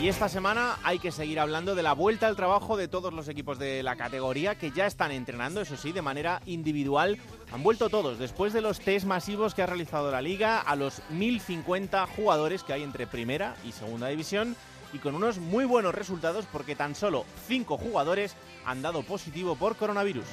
[0.00, 3.28] Y esta semana hay que seguir hablando de la vuelta al trabajo de todos los
[3.28, 7.18] equipos de la categoría que ya están entrenando, eso sí, de manera individual.
[7.52, 11.02] Han vuelto todos después de los test masivos que ha realizado la liga a los
[11.10, 14.56] 1050 jugadores que hay entre primera y segunda división
[14.94, 19.76] y con unos muy buenos resultados porque tan solo 5 jugadores han dado positivo por
[19.76, 20.24] coronavirus.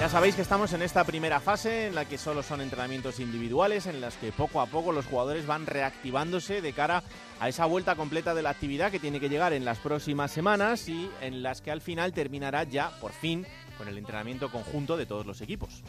[0.00, 3.86] Ya sabéis que estamos en esta primera fase en la que solo son entrenamientos individuales,
[3.86, 7.02] en las que poco a poco los jugadores van reactivándose de cara
[7.40, 10.88] a esa vuelta completa de la actividad que tiene que llegar en las próximas semanas
[10.88, 13.44] y en las que al final terminará ya, por fin,
[13.76, 15.82] con el entrenamiento conjunto de todos los equipos.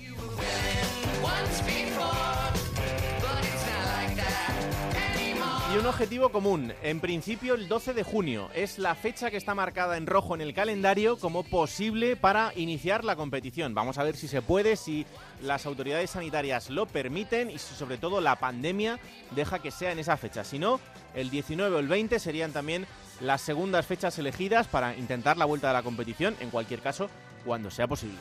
[5.71, 6.73] Y un objetivo común.
[6.81, 10.41] En principio, el 12 de junio es la fecha que está marcada en rojo en
[10.41, 13.75] el calendario como posible para iniciar la competición.
[13.75, 15.05] Vamos a ver si se puede, si
[15.43, 18.99] las autoridades sanitarias lo permiten y si sobre todo la pandemia
[19.35, 20.43] deja que sea en esa fecha.
[20.43, 20.79] Si no,
[21.13, 22.87] el 19 o el 20 serían también
[23.21, 27.11] las segundas fechas elegidas para intentar la vuelta de la competición, en cualquier caso,
[27.45, 28.17] cuando sea posible.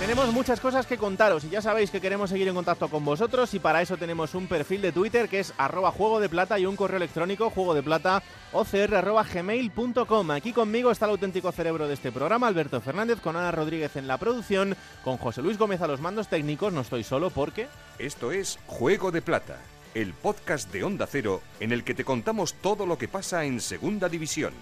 [0.00, 3.52] Tenemos muchas cosas que contaros y ya sabéis que queremos seguir en contacto con vosotros
[3.52, 6.64] y para eso tenemos un perfil de Twitter que es arroba juego de plata y
[6.64, 8.22] un correo electrónico juego de plata.
[10.34, 14.08] Aquí conmigo está el auténtico cerebro de este programa, Alberto Fernández, con Ana Rodríguez en
[14.08, 16.72] la producción, con José Luis Gómez a los mandos técnicos.
[16.72, 17.68] No estoy solo porque...
[17.98, 19.58] Esto es Juego de Plata,
[19.92, 23.60] el podcast de Onda Cero en el que te contamos todo lo que pasa en
[23.60, 24.54] Segunda División.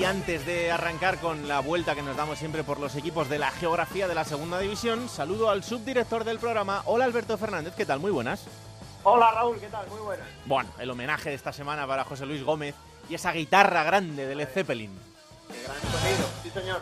[0.00, 3.38] Y antes de arrancar con la vuelta que nos damos siempre por los equipos de
[3.38, 6.80] la geografía de la segunda división, saludo al subdirector del programa.
[6.86, 8.00] Hola Alberto Fernández, ¿qué tal?
[8.00, 8.46] Muy buenas.
[9.02, 9.86] Hola Raúl, ¿qué tal?
[9.88, 10.26] Muy buenas.
[10.46, 12.74] Bueno, el homenaje de esta semana para José Luis Gómez
[13.10, 14.98] y esa guitarra grande de Led Zeppelin.
[15.48, 16.80] Qué gran sonido, sí señor.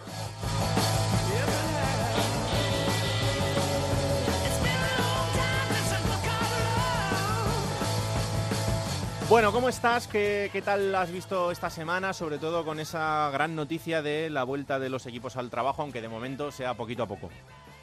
[9.29, 10.09] Bueno, ¿cómo estás?
[10.09, 12.15] ¿Qué, ¿Qué, tal has visto esta semana?
[12.15, 16.01] Sobre todo con esa gran noticia de la vuelta de los equipos al trabajo, aunque
[16.01, 17.29] de momento sea poquito a poco.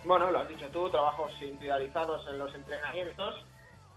[0.06, 3.45] Bueno, lo has dicho tú, trabajos individualizados en los entrenamientos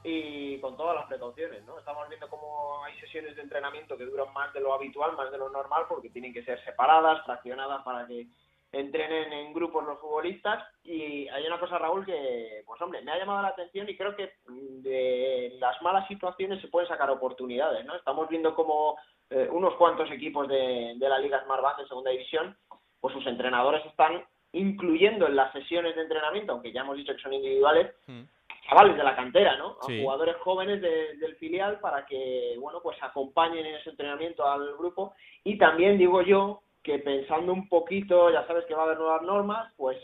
[0.04, 1.78] y con todas las precauciones, ¿no?
[1.78, 5.38] Estamos viendo cómo hay sesiones de entrenamiento que duran más de lo habitual, más de
[5.38, 8.26] lo normal, porque tienen que ser separadas, fraccionadas para que
[8.72, 13.18] entrenen en grupos los futbolistas y hay una cosa Raúl que pues hombre me ha
[13.18, 17.94] llamado la atención y creo que de las malas situaciones se pueden sacar oportunidades no
[17.94, 18.98] estamos viendo como
[19.30, 22.56] eh, unos cuantos equipos de, de la Liga Smart Bank de segunda división
[23.00, 27.22] pues sus entrenadores están incluyendo en las sesiones de entrenamiento aunque ya hemos dicho que
[27.22, 28.20] son individuales mm.
[28.68, 30.02] chavales de la cantera no a sí.
[30.02, 35.14] jugadores jóvenes de, del filial para que bueno pues acompañen en ese entrenamiento al grupo
[35.42, 39.20] y también digo yo que pensando un poquito, ya sabes que va a haber nuevas
[39.20, 39.98] normas, pues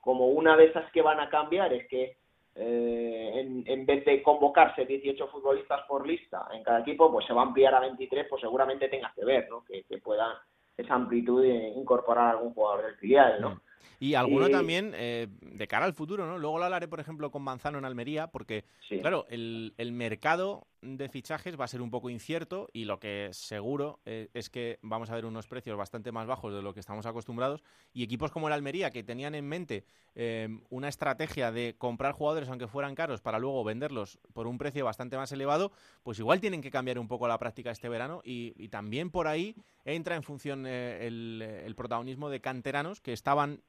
[0.00, 2.16] como una de esas que van a cambiar es que
[2.54, 7.34] eh, en, en, vez de convocarse 18 futbolistas por lista en cada equipo, pues se
[7.34, 9.62] va a ampliar a 23, pues seguramente tenga que ver, ¿no?
[9.62, 10.42] Que, que pueda
[10.74, 13.60] esa amplitud incorporar a algún jugador del filial, ¿no?
[14.02, 14.50] Y alguno y...
[14.50, 16.36] también eh, de cara al futuro, ¿no?
[16.36, 18.98] Luego lo hablaré, por ejemplo, con Manzano en Almería, porque, sí.
[18.98, 23.28] claro, el, el, mercado de fichajes va a ser un poco incierto y lo que
[23.30, 26.80] seguro eh, es que vamos a ver unos precios bastante más bajos de lo que
[26.80, 29.84] estamos acostumbrados y equipos como el Almería, que tenían en mente
[30.16, 34.84] eh, una estrategia de comprar jugadores aunque fueran caros para luego venderlos por un precio
[34.84, 35.70] bastante más elevado,
[36.02, 39.28] pues igual tienen que cambiar un poco la práctica este verano y, y también por
[39.28, 43.62] ahí entra en función eh, el, el protagonismo de canteranos que estaban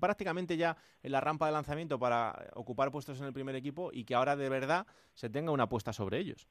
[0.00, 4.04] prácticamente ya en la rampa de lanzamiento para ocupar puestos en el primer equipo y
[4.04, 6.48] que ahora de verdad se tenga una apuesta sobre ellos.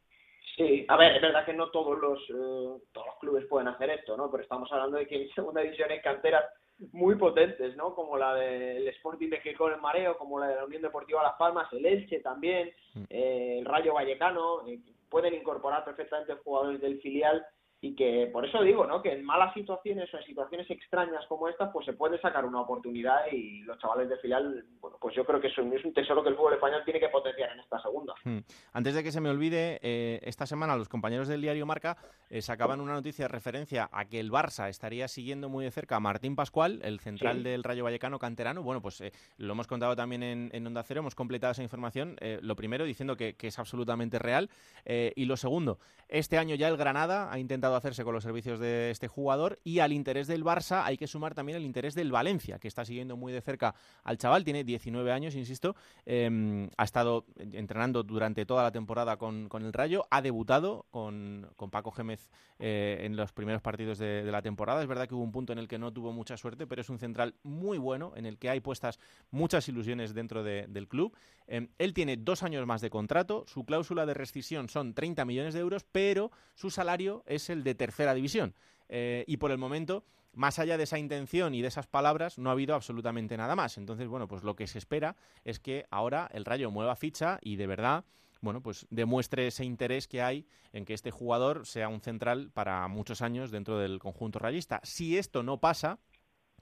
[0.56, 3.92] Sí, a ver, es verdad que no todos los, eh, todos los clubes pueden hacer
[3.92, 4.32] esto, ¿no?
[4.32, 6.44] Pero estamos hablando de que en segunda división hay canteras
[6.92, 7.94] muy potentes, ¿no?
[7.94, 11.38] Como la del Sporting de Gijón en Mareo, como la de la Unión Deportiva Las
[11.38, 12.72] Palmas, el Elche también,
[13.10, 14.80] eh, el Rayo Vallecano, eh,
[15.10, 17.46] pueden incorporar perfectamente jugadores del filial
[17.80, 19.02] y que por eso digo, ¿no?
[19.04, 22.62] Que en malas situaciones o en situaciones extrañas como estas, pues se puede sacar una
[22.62, 26.24] oportunidad y los chavales de filial, bueno, pues yo creo que eso es un tesoro
[26.24, 28.16] que el fútbol español tiene que potenciar en esta segunda.
[28.24, 28.40] Hmm.
[28.74, 31.98] Antes de que se me olvide, eh, esta semana los compañeros del diario Marca
[32.32, 35.98] eh, sacaban una noticia de referencia a que el Barça estaría siguiendo muy de cerca
[35.98, 38.64] a Martín Pascual, el central del Rayo Vallecano canterano.
[38.64, 42.18] Bueno, pues eh, lo hemos contado también en, Onda Cero, hemos completado esa información.
[42.42, 44.50] lo primero diciendo que, que es absolutamente real
[44.86, 48.92] y lo segundo, este año ya el Granada ha intentado hacerse con los servicios de
[48.92, 52.60] este jugador y al interés del Barça hay que sumar también el interés del Valencia,
[52.60, 55.76] que está siguiendo muy de cerca al chaval, tiene 19 años, insisto,
[56.06, 61.92] em, ha estado entrenando durante toda la temporada con, el Rayo, ha debutado con, Paco
[61.92, 62.30] Gémez
[62.60, 65.60] eh, en los primeros partidos de, la temporada, es verdad que hubo un punto en
[65.60, 68.50] el que no tuvo mucha suerte, pero es un central muy bueno, en el que
[68.50, 69.00] hay puestas
[69.32, 71.16] muchas ilusiones dentro del club.
[71.48, 75.54] Em, él tiene dos años más de contrato, su cláusula de rescisión son 30 millones
[75.54, 78.56] de euros, pero su salario es el de tercera división.
[78.90, 82.50] Eh, y por el momento, más allá de esa intención y de esas palabras, no
[82.50, 83.78] ha habido absolutamente nada más.
[83.78, 87.56] Entonces, bueno, pues lo que se espera es que ahora el Rayo mueva ficha y
[87.56, 88.06] de verdad
[88.42, 92.88] bueno, pues demuestre ese interés que hay en que este jugador sea un central para
[92.88, 94.80] muchos años dentro del conjunto rayista.
[94.84, 96.00] Si esto no pasa,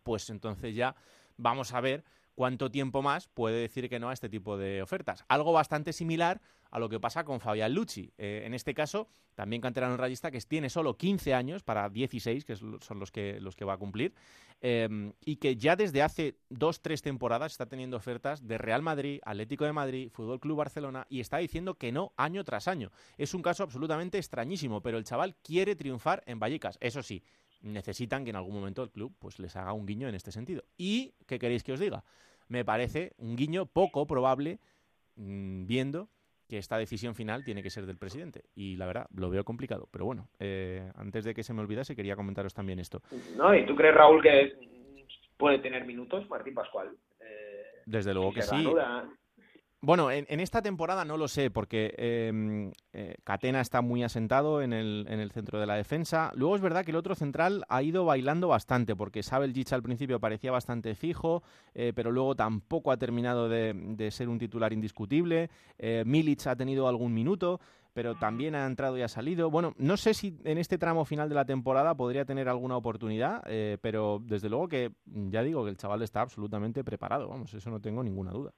[0.03, 0.95] pues entonces ya
[1.37, 2.03] vamos a ver
[2.35, 5.23] cuánto tiempo más puede decir que no a este tipo de ofertas.
[5.27, 8.11] Algo bastante similar a lo que pasa con Fabián Lucci.
[8.17, 12.55] Eh, en este caso, también canterano rayista que tiene solo 15 años para 16, que
[12.55, 14.13] son los que, los que va a cumplir,
[14.61, 19.21] em, y que ya desde hace dos, tres temporadas está teniendo ofertas de Real Madrid,
[19.23, 22.91] Atlético de Madrid, Fútbol Club Barcelona, y está diciendo que no año tras año.
[23.17, 26.77] Es un caso absolutamente extrañísimo, pero el chaval quiere triunfar en Vallecas.
[26.81, 27.23] Eso sí,
[27.61, 30.63] necesitan que en algún momento el club pues les haga un guiño en este sentido.
[30.77, 32.03] Y, ¿qué queréis que os diga?
[32.47, 34.59] Me parece un guiño poco probable
[35.15, 36.09] mm, viendo
[36.47, 38.43] que esta decisión final tiene que ser del presidente.
[38.55, 39.87] Y la verdad, lo veo complicado.
[39.91, 43.01] Pero bueno, eh, antes de que se me olvidase, quería comentaros también esto.
[43.35, 44.53] No, ¿y tú crees, Raúl, que
[45.37, 46.95] puede tener minutos Martín Pascual?
[47.19, 48.67] Eh, Desde luego que sí.
[49.81, 54.73] Bueno, en, esta temporada no lo sé, porque em, eh, Catena está muy asentado en
[54.73, 56.31] el, en el, centro de la defensa.
[56.33, 59.83] Luego es verdad que el otro central ha ido bailando bastante, porque Sabel Gich al
[59.83, 61.43] principio parecía bastante fijo,
[61.75, 65.51] eh, pero luego tampoco ha terminado de, ser un titular indiscutible.
[65.77, 67.59] Eh, Milic ha tenido algún minuto,
[67.93, 69.51] pero también ha entrado y ha salido.
[69.51, 73.43] Bueno, no sé si en este tramo final de la temporada podría tener alguna oportunidad,
[73.81, 77.79] pero desde luego que ya digo que el chaval está absolutamente preparado, vamos, eso no
[77.79, 78.51] tengo ninguna duda.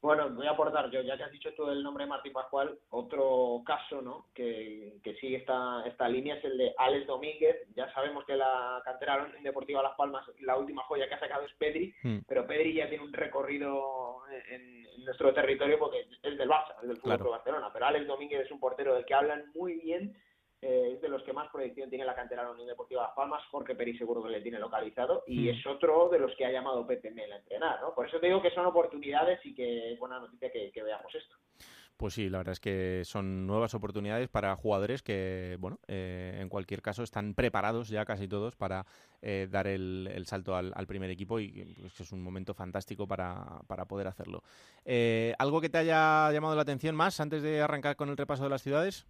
[0.00, 2.78] Bueno, voy a aportar yo, ya que has dicho tú el nombre de Martín Pascual,
[2.90, 4.26] otro caso ¿no?
[4.32, 7.56] que, que sigue esta, esta línea es el de Alex Domínguez.
[7.74, 11.52] Ya sabemos que la cantera Deportiva Las Palmas, la última joya que ha sacado es
[11.54, 12.18] Pedri, hmm.
[12.28, 16.98] pero Pedri ya tiene un recorrido en, nuestro territorio porque es del Barça, es del
[16.98, 17.70] Fútbol de Barcelona.
[17.72, 20.14] Pero Alex Domínguez es un portero del que hablan muy bien
[20.60, 23.14] eh, es de los que más proyección tiene la cantera de la Unión Deportiva Las
[23.14, 25.48] Palmas, Jorge Peri seguro que le tiene localizado, y mm.
[25.50, 27.94] es otro de los que ha llamado Pepe Mel a entrenar, ¿no?
[27.94, 31.36] Por eso te digo que son oportunidades y que es buena noticia que, veamos esto.
[31.96, 36.48] Pues sí, la verdad es que son nuevas oportunidades para jugadores que, bueno, eh, en
[36.48, 38.86] cualquier caso están preparados ya casi todos para
[39.20, 43.86] eh, dar el, salto al, primer equipo y pues, es un momento fantástico para, para
[43.86, 44.42] poder hacerlo.
[45.38, 48.50] ¿Algo que te haya llamado la atención más antes de arrancar con el repaso de
[48.50, 49.06] las ciudades?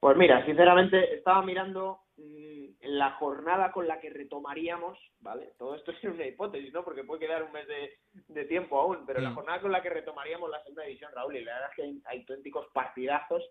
[0.00, 5.52] Pues mira, sinceramente estaba mirando mm, la jornada con la que retomaríamos, ¿vale?
[5.58, 6.84] Todo esto es una hipótesis, ¿no?
[6.84, 9.34] Porque puede quedar un mes de, tiempo aún, pero la mm.
[9.34, 12.20] jornada con la que retomaríamos la segunda división, Raúl, y la verdad es que hay,
[12.20, 13.42] auténticos partidazos.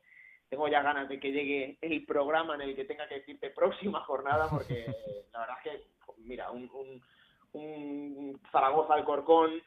[0.50, 4.00] Tengo ya ganas de que llegue el programa en el que tenga que decirte próxima
[4.02, 4.86] jornada, porque
[5.34, 5.84] la verdad es que,
[6.20, 7.04] mira, un, un,
[7.52, 9.62] un Zaragoza Alcorcón,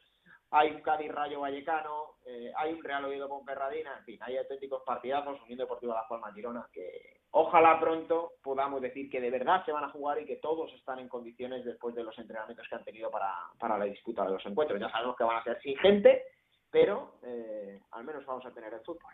[0.52, 4.82] hay un Cádiz Rayo Vallecano, eh, hay un Real Oviedo Ponferradina, en fin, hay auténticos
[4.84, 9.70] partidazos, Unión Deportiva Las Palmas Girona, que ojalá pronto podamos decir que de verdad se
[9.70, 12.84] van a jugar y que todos están en condiciones después de los entrenamientos que han
[12.84, 14.80] tenido para, para la disputa de los encuentros.
[14.80, 16.24] Ya sabemos que van a ser sin gente,
[16.70, 19.12] pero eh, al menos vamos a tener el fútbol.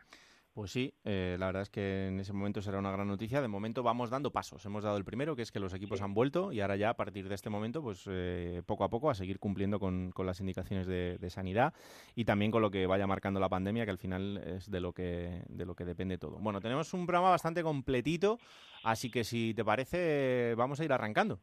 [0.56, 3.42] Pues sí, eh, la verdad es que en ese momento será una gran noticia.
[3.42, 4.64] De momento vamos dando pasos.
[4.64, 6.94] Hemos dado el primero, que es que los equipos han vuelto, y ahora ya a
[6.94, 10.86] partir de este momento, pues eh, poco a poco a seguir cumpliendo con, las indicaciones
[10.86, 11.74] de, sanidad
[12.14, 14.94] y también con lo que vaya marcando la pandemia, que al final es de lo
[14.94, 16.38] que, de lo que depende todo.
[16.38, 18.38] Bueno, tenemos un programa bastante completito,
[18.82, 21.38] así que si te parece, vamos a ir arrancando.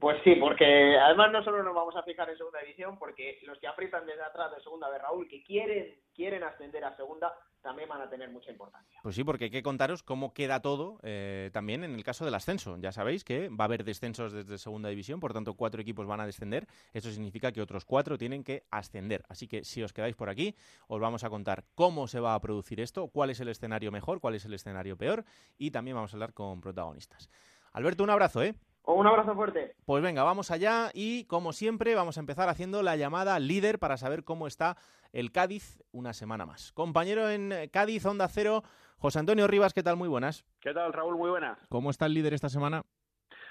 [0.00, 3.58] Pues sí, porque además no solo nos vamos a fijar en segunda división, porque los
[3.58, 7.88] que aprietan desde atrás de segunda de Raúl, que quieren, quieren ascender a segunda, también
[7.88, 9.00] van a tener mucha importancia.
[9.02, 12.34] Pues sí, porque hay que contaros cómo queda todo eh, también en el caso del
[12.34, 12.76] ascenso.
[12.78, 16.20] Ya sabéis que va a haber descensos desde segunda división, por tanto cuatro equipos van
[16.20, 16.66] a descender.
[16.92, 19.24] Eso significa que otros cuatro tienen que ascender.
[19.28, 20.56] Así que si os quedáis por aquí,
[20.88, 24.20] os vamos a contar cómo se va a producir esto, cuál es el escenario mejor,
[24.20, 25.24] cuál es el escenario peor
[25.56, 27.30] y también vamos a hablar con protagonistas.
[27.72, 28.54] Alberto, un abrazo, ¿eh?
[28.84, 29.74] Un abrazo fuerte.
[29.86, 33.96] Pues venga, vamos allá y como siempre vamos a empezar haciendo la llamada líder para
[33.96, 34.76] saber cómo está
[35.12, 36.72] el Cádiz una semana más.
[36.72, 38.62] Compañero en Cádiz, Onda Cero,
[38.98, 39.96] José Antonio Rivas, ¿qué tal?
[39.96, 40.44] Muy buenas.
[40.60, 41.16] ¿Qué tal, Raúl?
[41.16, 41.58] Muy buenas.
[41.68, 42.82] ¿Cómo está el líder esta semana?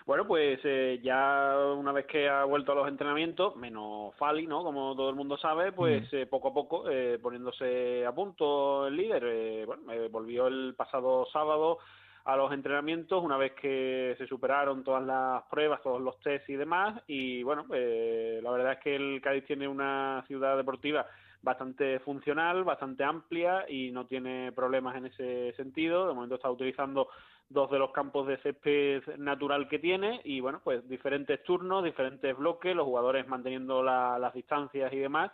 [0.06, 4.64] Bueno, pues eh, ya una vez que ha vuelto a los entrenamientos, menos Fali, ¿no?
[4.64, 8.96] Como todo el mundo sabe, pues eh, poco a poco eh, poniéndose a punto el
[8.96, 9.66] líder.
[9.66, 11.78] bueno, volvió el pasado sábado
[12.24, 16.56] a los entrenamientos una vez que se superaron todas las pruebas, todos los tests y
[16.56, 17.02] demás.
[17.08, 21.06] Y bueno, la verdad es que el Cádiz tiene una ciudad deportiva
[21.42, 26.08] bastante funcional, bastante amplia y no tiene problemas en ese sentido.
[26.08, 27.08] De momento está utilizando
[27.50, 32.38] dos de los campos de césped natural que tiene y bueno, pues diferentes turnos, diferentes
[32.38, 35.32] bloques, los jugadores manteniendo las distancias y demás.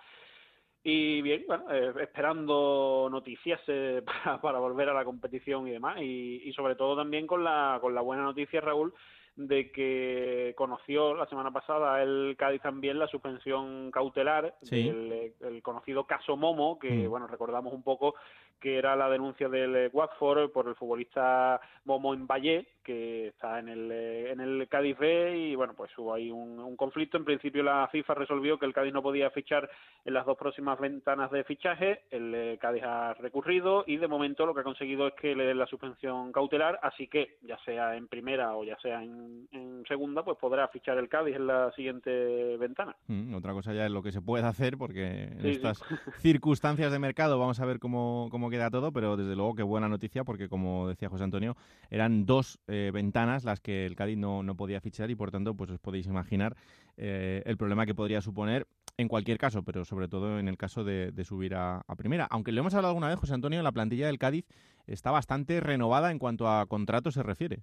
[0.89, 4.01] Y bien, bueno, eh, esperando noticias eh,
[4.41, 5.97] para, volver a la competición y demás.
[5.99, 8.93] Y, y sobre todo también con la, con la buena noticia, Raúl,
[9.35, 16.05] de que conoció la semana pasada el Cádiz también la suspensión cautelar del el conocido
[16.05, 17.09] caso Momo, que mm.
[17.09, 18.15] bueno, recordamos un poco
[18.59, 23.67] que era la denuncia del Watford por el futbolista Momo en Valle, que está en
[23.67, 27.17] el, en el Cádiz B y bueno, pues hubo ahí un, conflicto.
[27.17, 29.69] En principio la FIFA resolvió que el Cádiz no podía fichar
[30.05, 34.45] en las dos próximas ventanas de fichaje, el eh, Cádiz ha recurrido y de momento
[34.45, 37.95] lo que ha conseguido es que le den la suspensión cautelar, así que ya sea
[37.95, 41.71] en primera o ya sea en en, segunda, pues podrá fichar el Cádiz en la
[41.73, 42.95] siguiente ventana.
[43.07, 45.79] Mm, otra cosa ya es lo que se puede hacer, porque en estas
[46.19, 49.89] circunstancias de mercado vamos a ver cómo, cómo queda todo, pero desde luego qué buena
[49.89, 51.55] noticia, porque como decía José Antonio,
[51.89, 55.55] eran dos eh, ventanas las que el Cádiz no, no, podía fichar y por tanto,
[55.55, 56.55] pues os podéis imaginar
[56.97, 58.65] eh, el problema que podría suponer
[58.97, 62.27] en cualquier caso, pero sobre todo en el caso de, subir a, primera.
[62.29, 64.45] Aunque lo hemos hablado alguna vez, José Antonio, la plantilla del Cádiz
[64.87, 67.59] está bastante renovada en cuanto a contratos se refiere.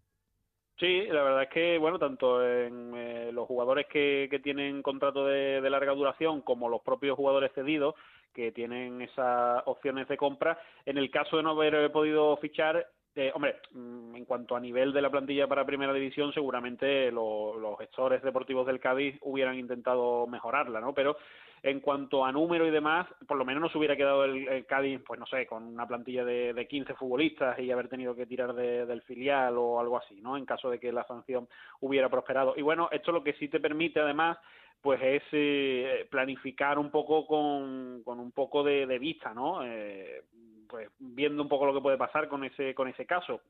[0.78, 5.24] Sí, la verdad es que, bueno, tanto en eh, los jugadores que, que tienen contrato
[5.24, 7.94] de, larga duración como los propios jugadores cedidos
[8.34, 12.86] que tienen esas opciones de compra, en el caso de no haber podido fichar,
[13.16, 17.78] eh, hombre, mm, en cuanto a nivel de la plantilla para Primera División, seguramente los
[17.78, 20.92] gestores deportivos del Cádiz hubieran intentado mejorarla, ¿no?
[20.92, 21.16] Pero
[21.62, 25.00] en cuanto a número y demás, por lo menos no se hubiera quedado el, Cádiz,
[25.06, 28.52] pues no sé, con una plantilla de, de 15 futbolistas y haber tenido que tirar
[28.52, 30.36] del filial o algo así, ¿no?
[30.36, 31.48] En caso de que la sanción
[31.80, 32.54] hubiera prosperado.
[32.56, 34.36] Y bueno, esto lo que sí te permite además
[34.84, 39.64] pues es eh, planificar un poco con, con un poco de, de vista, ¿no?
[39.64, 40.24] Eh,
[40.68, 43.40] pues viendo un poco lo que puede pasar con ese con ese caso.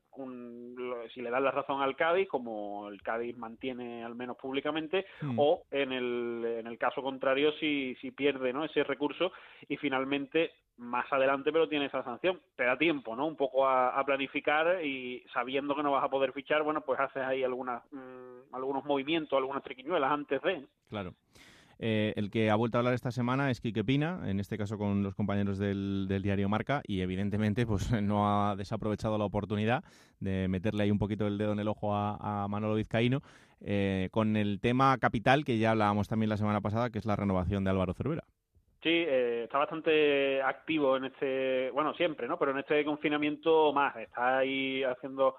[1.13, 5.37] Si le dan la razón al Cádiz como el Cádiz mantiene al menos públicamente mm.
[5.37, 9.33] o en el en el caso contrario si si pierde no ese recurso
[9.67, 12.39] y finalmente más adelante pero tiene esa sanción.
[12.55, 16.31] Te da tiempo no un poco a, planificar y sabiendo que no vas a poder
[16.31, 20.65] fichar bueno pues haces ahí algunas mm, algunos movimientos algunas triquiñuelas antes de.
[20.89, 21.13] Claro
[21.77, 24.77] eh, el que ha vuelto a hablar esta semana es Quique Pina, en este caso
[24.77, 29.83] con los compañeros del, diario Marca, y evidentemente pues no ha desaprovechado la oportunidad
[30.19, 33.21] de meterle ahí un poquito el dedo en el ojo a, Manolo Vizcaíno
[33.61, 37.15] eh, con el tema capital que ya hablábamos también la semana pasada, que es la
[37.15, 38.23] renovación de Álvaro Cervera.
[38.81, 42.37] Sí, eh, está bastante activo en este, bueno, siempre, ¿no?
[42.37, 45.35] Pero en este confinamiento más, está ahí haciendo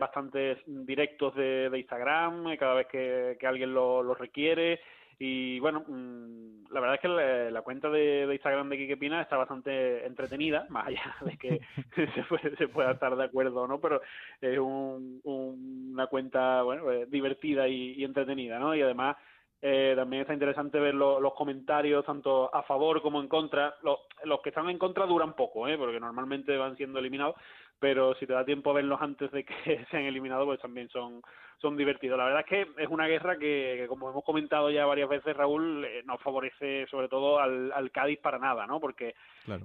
[0.00, 4.80] bastantes directos de, Instagram cada vez que, alguien lo requiere
[5.18, 7.08] y bueno, mm, la verdad es que
[7.50, 11.60] la, cuenta de, Instagram de Kike Pina está bastante entretenida, más allá de que
[12.58, 14.00] se, pueda estar de acuerdo o no, pero
[14.40, 18.74] es una cuenta bueno, eh, divertida y, entretenida, ¿no?
[18.74, 19.16] Y además
[19.60, 23.74] eh, también está interesante ver los comentarios tanto a favor como en contra.
[23.82, 25.76] Los, los que están en contra duran poco, ¿eh?
[25.76, 27.34] porque normalmente van siendo eliminados,
[27.80, 29.54] pero si te da tiempo a verlos antes de que
[29.90, 31.22] sean eliminados, pues también son,
[31.60, 32.18] son divertidos.
[32.18, 35.84] La verdad es que es una guerra que, como hemos comentado ya varias veces, Raúl,
[35.84, 38.80] eh, nos favorece sobre todo al, al, Cádiz para nada, ¿no?
[38.80, 39.14] Porque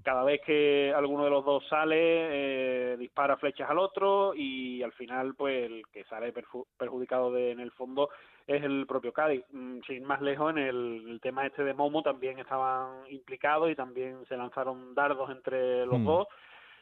[0.04, 1.98] cada vez que alguno de los dos sale,
[2.94, 6.34] eh, dispara flechas al otro y al final, pues el que sale
[6.78, 8.10] perjudicado de, en el fondo
[8.48, 9.44] es el propio Cádiz.
[9.52, 13.76] Mm, sin más lejos, en el, el, tema este de Momo también estaban implicados y
[13.76, 16.06] también se lanzaron dardos entre los hmm.
[16.06, 16.28] dos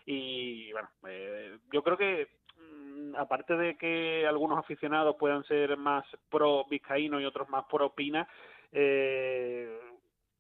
[0.06, 2.28] y bueno, eh, yo creo que
[2.58, 7.94] mm, aparte de que algunos aficionados puedan ser más pro Vizcaíno y otros más pro
[7.94, 8.28] Pina,
[8.72, 9.80] eh,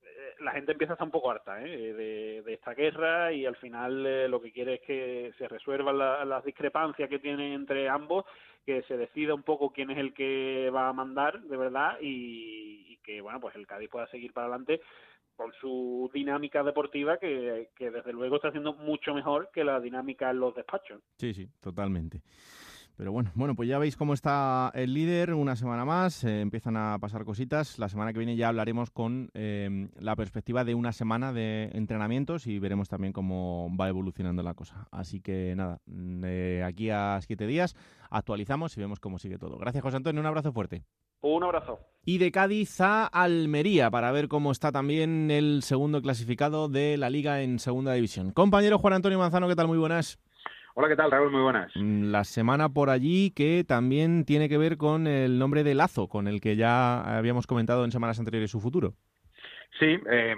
[0.03, 4.29] eh, la gente empieza a estar un poco harta de, esta guerra y al final
[4.29, 8.25] lo que quiere es que se resuelvan las discrepancias que tienen entre ambos,
[8.65, 12.85] que se decida un poco quién es el que va a mandar de verdad y,
[12.89, 14.81] y que bueno pues el Cádiz pueda seguir para adelante
[15.41, 20.39] con su dinámica deportiva que, desde luego está haciendo mucho mejor que la dinámica en
[20.39, 21.01] los despachos.
[21.17, 22.21] Sí, sí, totalmente.
[22.95, 26.77] Pero bueno, bueno, pues ya veis cómo está el líder una semana más, eh, empiezan
[26.77, 27.79] a pasar cositas.
[27.79, 32.45] La semana que viene ya hablaremos con em, la perspectiva de una semana de entrenamientos
[32.45, 34.87] y veremos también cómo va evolucionando la cosa.
[34.91, 37.75] Así que nada, de aquí a siete días
[38.11, 39.57] actualizamos y vemos cómo sigue todo.
[39.57, 40.83] Gracias, José Antonio, un abrazo fuerte.
[41.21, 41.79] Un abrazo.
[42.03, 47.11] Y de Cádiz a Almería para ver cómo está también el segundo clasificado de la
[47.11, 48.31] liga en segunda división.
[48.31, 49.67] Compañero Juan Antonio Manzano, ¿qué tal?
[49.67, 50.19] Muy buenas.
[50.73, 51.31] Hola, ¿qué tal, Raúl?
[51.31, 51.71] Muy buenas.
[51.75, 56.07] Mm, la semana por allí que también tiene que ver con el nombre de Lazo,
[56.07, 58.95] con el que ya habíamos comentado en semanas anteriores su futuro.
[59.79, 60.35] Sí, eh,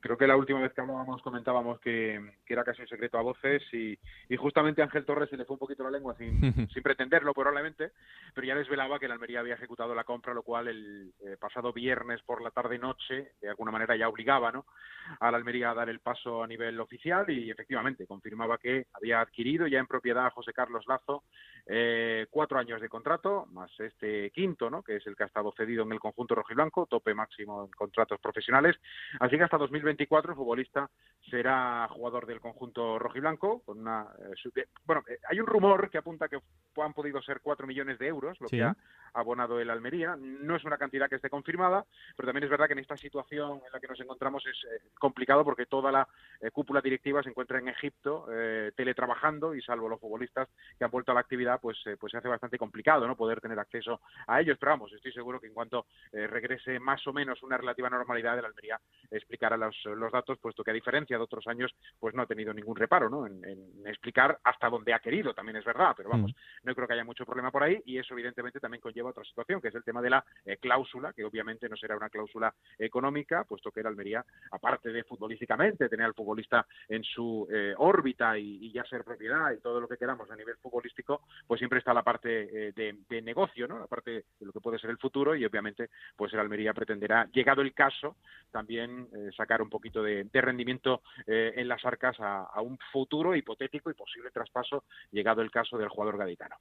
[0.00, 3.62] creo que la última vez que hablábamos comentábamos que, era casi un secreto a voces
[3.72, 3.98] y,
[4.36, 6.40] justamente a Ángel Torres se le fue un poquito la lengua sin,
[6.72, 7.92] sin, pretenderlo probablemente,
[8.34, 11.72] pero ya desvelaba que el Almería había ejecutado la compra, lo cual el eh, pasado
[11.72, 14.66] viernes por la tarde noche de alguna manera ya obligaba ¿no?
[15.20, 19.20] a la Almería a dar el paso a nivel oficial y efectivamente confirmaba que había
[19.20, 21.24] adquirido ya en propiedad a José Carlos Lazo
[21.68, 24.82] eh, cuatro años de contrato, más este quinto, ¿no?
[24.82, 28.20] que es el que ha estado cedido en el conjunto rojiblanco, tope máximo en contratos
[28.20, 28.65] profesionales.
[29.20, 30.90] Así que hasta 2024 el futbolista
[31.30, 33.62] será jugador del conjunto rojiblanco.
[33.62, 36.38] Con una, eh, bueno, eh, hay un rumor que apunta que
[36.76, 38.76] han podido ser cuatro millones de euros, lo que ha
[39.14, 40.16] abonado el Almería.
[40.18, 41.84] No es una cantidad que esté confirmada,
[42.16, 44.56] pero también es verdad que en esta situación en la que nos encontramos es
[44.98, 46.08] complicado porque toda la
[46.52, 48.26] cúpula directiva se encuentra en Egipto,
[48.76, 52.18] teletrabajando, y salvo los futbolistas que han vuelto a la actividad, pues, eh, pues se
[52.18, 54.56] hace bastante complicado no poder tener acceso a ellos.
[54.58, 58.38] Pero vamos, estoy seguro que en cuanto eh, regrese más o menos una relativa normalidad,
[58.38, 62.22] el Almería explicará los, los, datos, puesto que a diferencia de otros años, pues no
[62.22, 63.26] ha tenido ningún reparo ¿no?
[63.26, 63.44] en,
[63.86, 66.66] explicar hasta dónde ha querido, también es verdad, pero vamos, mm.
[66.66, 69.60] no creo que haya mucho problema por ahí y eso evidentemente también conlleva otra situación,
[69.60, 73.44] que es el tema de la eh, cláusula, que obviamente no será una cláusula económica,
[73.44, 77.46] puesto que el Almería, aparte de futbolísticamente, tener al futbolista en su
[77.78, 81.58] órbita y, y, ya ser propiedad y todo lo que queramos a nivel futbolístico, pues
[81.58, 83.78] siempre está la parte eh, de, negocio, ¿no?
[83.78, 87.28] La parte de lo que puede ser el futuro y obviamente pues el Almería pretenderá,
[87.32, 88.16] llegado el caso,
[88.50, 93.90] también eh, sacar un poquito de, rendimiento eh, en las arcas a, un futuro hipotético
[93.90, 96.56] y posible traspaso, llegado el caso del jugador gaditano.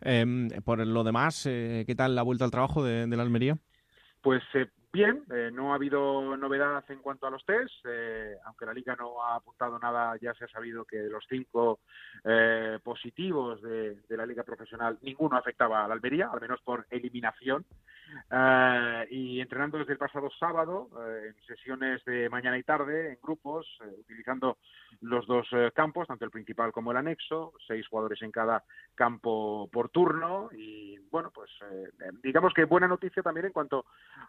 [0.00, 3.56] Em, por lo demás, ¿qué tal la vuelta al trabajo de, de la Almería?
[4.22, 4.42] Pues
[4.92, 8.96] Bien, eh, no ha habido novedad en cuanto a los test, eh, aunque la liga
[8.96, 11.78] no ha apuntado nada, ya se ha sabido que de los cinco
[12.24, 17.64] eh, positivos de, la liga profesional, ninguno afectaba a la Almería, al menos por eliminación.
[19.10, 20.88] Y entrenando desde el pasado sábado,
[21.24, 23.66] en sesiones de mañana y tarde, en grupos,
[23.98, 24.58] utilizando
[25.00, 29.88] los dos campos, tanto el principal como el anexo, seis jugadores en cada campo por
[29.90, 30.50] turno.
[30.52, 31.50] Y bueno, pues
[32.22, 33.84] digamos que buena noticia también en cuanto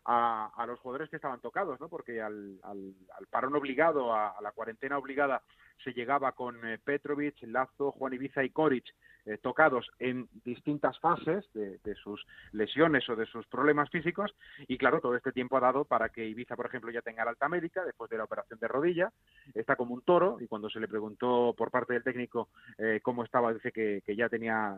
[0.05, 1.89] a a, los jugadores que estaban tocados, ¿no?
[1.89, 2.93] Porque al, al,
[3.29, 5.41] parón obligado, a, la cuarentena obligada,
[5.83, 8.85] se llegaba con eh, Petrovic, Lazo, Juan Ibiza y Koric
[9.25, 14.33] eh, tocados en distintas fases de, sus lesiones o de sus problemas físicos
[14.67, 17.31] y claro, todo este tiempo ha dado para que Ibiza, por ejemplo, ya tenga la
[17.31, 19.11] alta médica después de la operación de rodilla,
[19.53, 23.23] está como un toro y cuando se le preguntó por parte del técnico eh, cómo
[23.23, 24.75] estaba, dice que, ya tenía,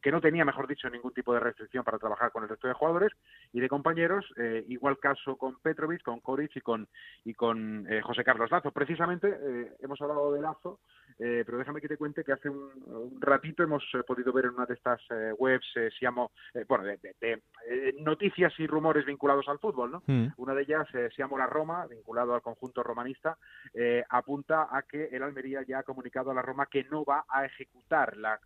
[0.00, 2.74] que no tenía, mejor dicho, ningún tipo de restricción para trabajar con el resto de
[2.74, 3.12] jugadores
[3.52, 4.24] y de compañeros,
[4.68, 6.86] igual caso con Petrovic, con Koric y con,
[7.24, 8.70] y con José Carlos Lazo.
[8.70, 10.78] Precisamente hemos hablado de Lazo,
[11.18, 14.54] eh, pero déjame que te cuente que hace un, ratito hemos eh, podido ver en
[14.54, 15.66] una de estas eh, webs,
[15.98, 16.30] Siamo,
[16.68, 17.42] bueno, de,
[17.98, 20.02] noticias y rumores vinculados al fútbol, ¿no?
[20.06, 20.28] Mm.
[20.36, 23.36] Una de ellas, Siamo la Roma, vinculado al conjunto romanista,
[24.08, 27.44] apunta a que el Almería ya ha comunicado a la Roma que no va a
[27.44, 28.38] ejecutar la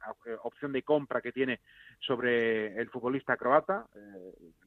[0.43, 1.61] opción de compra que tiene
[2.01, 3.87] sobre el futbolista croata.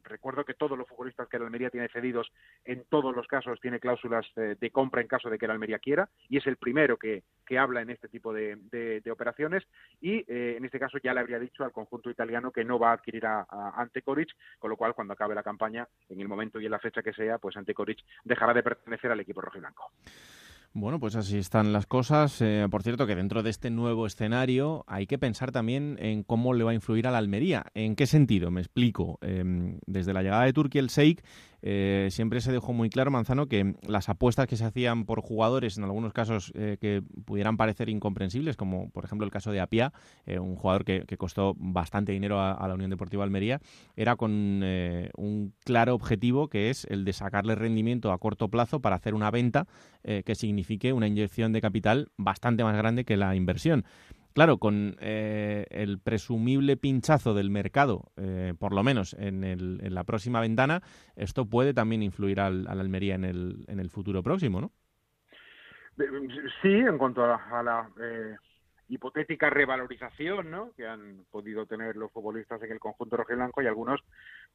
[0.04, 2.32] recuerdo que todos los futbolistas que el Almería tiene cedidos,
[2.64, 6.10] en todos los casos, tiene cláusulas de compra en caso de que el Almería quiera,
[6.30, 9.64] y es el primero que, que habla en este tipo de, de, operaciones
[10.02, 12.92] y eh, en este caso ya le habría dicho al conjunto italiano que no va
[12.92, 14.30] a adquirir a, Ante Coric,
[14.60, 17.14] con lo cual cuando acabe la campaña, en el momento y en la fecha que
[17.14, 19.92] sea, pues Ante Coric dejará de pertenecer al equipo rojiblanco.
[20.78, 22.42] Bueno, pues así están las cosas.
[22.42, 26.54] Eh, por cierto, que dentro de este nuevo escenario hay que pensar también en cómo
[26.54, 27.68] le va a influir a la Almería.
[27.76, 28.52] ¿En qué sentido?
[28.52, 29.18] Me explico.
[29.22, 31.24] Em, desde la llegada de Turquía el Sheikh
[31.68, 35.80] eh, siempre se dejó muy claro, Manzano, que las apuestas que se hacían por jugadores,
[35.80, 39.92] en algunos casos eh, que pudieran parecer incomprensibles, como por ejemplo el caso de Apia,
[40.28, 43.62] eh, un jugador que, costó bastante dinero a, la Unión Deportiva Almería,
[43.96, 48.98] era con un claro objetivo que es el de sacarle rendimiento a corto plazo para
[48.98, 49.66] hacer una venta
[50.04, 53.86] que signifique una inyección de capital bastante más grande que la inversión.
[54.36, 59.96] Claro, con eh, el presumible pinchazo del mercado, eh, por lo menos en, el, en,
[59.96, 60.82] la próxima ventana,
[61.16, 64.74] esto puede también influir al, Almería en el, en el futuro próximo, ¿no?
[66.62, 67.90] Sí, en cuanto a la,
[68.90, 70.74] hipotética revalorización ¿no?
[70.76, 74.02] que han podido tener los futbolistas en el conjunto rojiblanco y algunos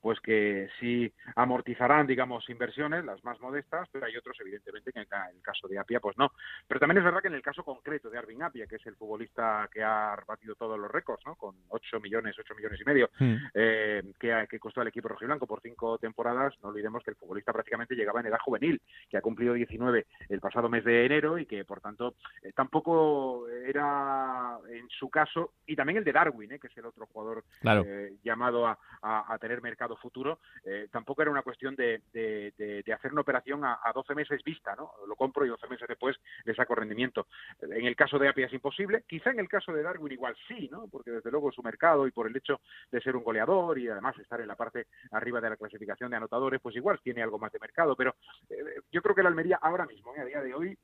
[0.01, 5.07] pues que sí amortizarán, digamos, inversiones, las más modestas, pero hay otros, evidentemente, que en
[5.37, 6.33] el caso de Apia, pues no.
[6.67, 8.97] Pero también es verdad que en el caso concreto de Arvin Apia, que es el
[8.97, 11.37] futbolista que ha batido todos los récords, ¿no?
[11.37, 13.37] Con 8 millones, 8 millones y medio, hmm.
[13.55, 17.53] eh, que, que costó al equipo rojiblanco por cinco temporadas, no olvidemos que el futbolista
[17.53, 21.47] prácticamente llegaba en edad juvenil, que ha cumplido 19 el pasado mes de enero y
[21.47, 26.59] que, por tanto, eh, tampoco era en su caso, y también el de Darwin, ¿eh?
[26.59, 31.31] que es el otro jugador eh, llamado a, a, tener mercado futuro, eh, tampoco era
[31.31, 34.92] una cuestión de, de, de, hacer una operación a, a, 12 meses vista, ¿no?
[35.07, 37.26] Lo compro y 12 meses después le saco rendimiento.
[37.61, 40.68] En el caso de Apia es imposible, quizá en el caso de Darwin igual sí,
[40.70, 40.88] ¿no?
[40.88, 44.18] Porque desde luego su mercado y por el hecho de ser un goleador y además
[44.18, 47.53] estar en la parte arriba de la clasificación de anotadores, pues igual tiene algo más
[47.53, 48.14] de mercado, pero
[48.90, 50.79] yo creo que la Almería ahora mismo, a día de hoy,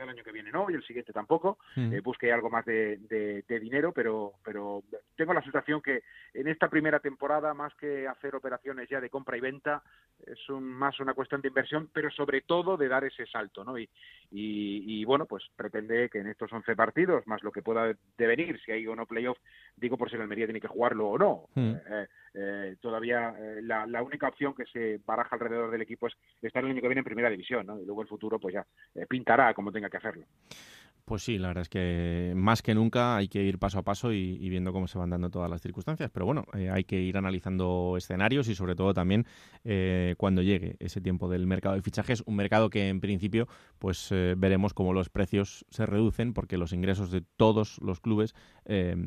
[0.00, 2.00] quizá el año que viene no, y el siguiente tampoco, mm.
[2.02, 4.82] busque algo más de, de, dinero, pero, pero
[5.16, 6.02] tengo la sensación que
[6.34, 9.82] en esta primera temporada, más que hacer operaciones ya de compra y venta,
[10.26, 13.78] es un, más una cuestión de inversión, pero sobre todo de dar ese salto, ¿no?
[13.78, 13.88] Y,
[14.30, 18.72] y, bueno, pues pretende que en estos 11 partidos, más lo que pueda devenir, si
[18.72, 19.38] hay o no playoff,
[19.76, 21.48] digo por si el Almería tiene que jugarlo o no.
[21.54, 21.74] Mm.
[21.74, 26.14] Eh, eh, todavía eh, la, la, única opción que se baraja alrededor del equipo es
[26.40, 27.80] estar el año que viene en primera división, ¿no?
[27.80, 28.66] Y luego el futuro, pues ya
[29.08, 30.24] pintará como tenga que hacerlo.
[31.10, 34.12] Pues sí, la verdad es que más que nunca hay que ir paso a paso
[34.12, 36.08] y, viendo cómo se van dando todas las circunstancias.
[36.14, 39.26] Pero bueno, eh, hay que ir analizando escenarios y sobre todo también
[39.64, 43.48] eh, cuando llegue ese tiempo del mercado de fichajes, un mercado que en principio
[43.80, 48.36] pues eh, veremos cómo los precios se reducen porque los ingresos de todos los clubes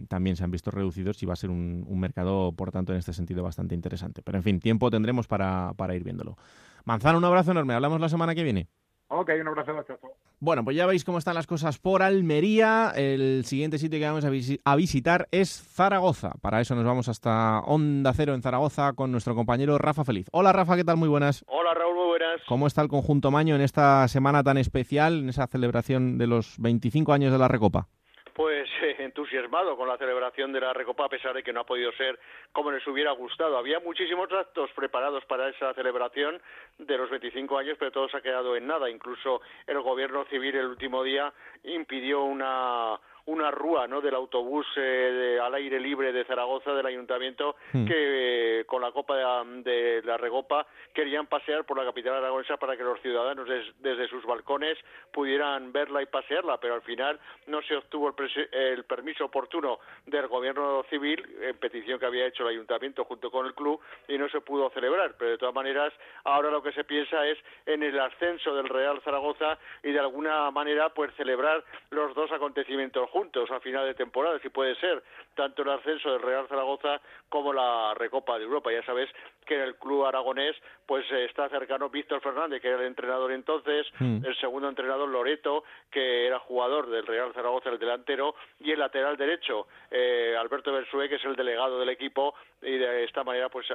[0.09, 3.13] también se han visto reducidos y va a ser un, mercado, por tanto, en este
[3.13, 4.21] sentido bastante interesante.
[4.21, 6.35] Pero en fin, tiempo tendremos para, para ir viéndolo.
[6.83, 7.73] Manzano, un abrazo enorme.
[7.73, 8.67] Hablamos la semana que viene.
[9.07, 9.97] Ok, un abrazo, chao.
[10.39, 12.91] Bueno, pues ya veis cómo están las cosas por Almería.
[12.95, 16.31] El siguiente sitio que vamos a, visitar es Zaragoza.
[16.41, 20.27] Para eso nos vamos hasta Onda Cero en Zaragoza con nuestro compañero Rafa Feliz.
[20.31, 20.97] Hola Rafa, ¿qué tal?
[20.97, 21.45] Muy buenas.
[21.47, 22.41] Hola Raúl, muy buenas.
[22.47, 26.55] ¿Cómo está el conjunto Maño en esta semana tan especial, en esa celebración de los
[26.59, 27.87] 25 años de la Recopa?
[28.33, 28.67] Pues
[28.99, 32.19] entusiasmado con la celebración de la Recopa a pesar de que no ha podido ser
[32.51, 33.57] como les hubiera gustado.
[33.57, 36.41] Había muchísimos actos preparados para esa celebración
[36.77, 38.89] de los 25 años, pero todo se ha quedado en nada.
[38.89, 44.01] Incluso el gobierno civil el último día impidió una una rúa ¿no?
[44.01, 47.85] del autobús eh, al aire libre de Zaragoza del ayuntamiento hmm.
[47.85, 52.75] que eh, con la copa de, la regopa querían pasear por la capital aragonesa para
[52.75, 53.47] que los ciudadanos
[53.79, 54.77] desde sus balcones
[55.11, 60.27] pudieran verla y pasearla pero al final no se obtuvo el, el, permiso oportuno del
[60.27, 64.27] gobierno civil en petición que había hecho el ayuntamiento junto con el club y no
[64.29, 65.93] se pudo celebrar pero de todas maneras
[66.25, 70.51] ahora lo que se piensa es en el ascenso del Real Zaragoza y de alguna
[70.51, 75.03] manera pues celebrar los dos acontecimientos juntos a final de temporada, si puede ser,
[75.35, 76.99] tanto el ascenso del Real Zaragoza
[77.29, 78.71] como la Recopa de Europa.
[78.71, 79.07] Ya sabes
[79.45, 83.87] que en el club aragonés pues está cercano Víctor Fernández, que era el entrenador entonces,
[83.99, 84.25] mm.
[84.25, 89.15] el segundo entrenador Loreto, que era jugador del Real Zaragoza, el delantero, y el lateral
[89.15, 93.67] derecho, eh, Alberto Bersué, que es el delegado del equipo, y de esta manera, pues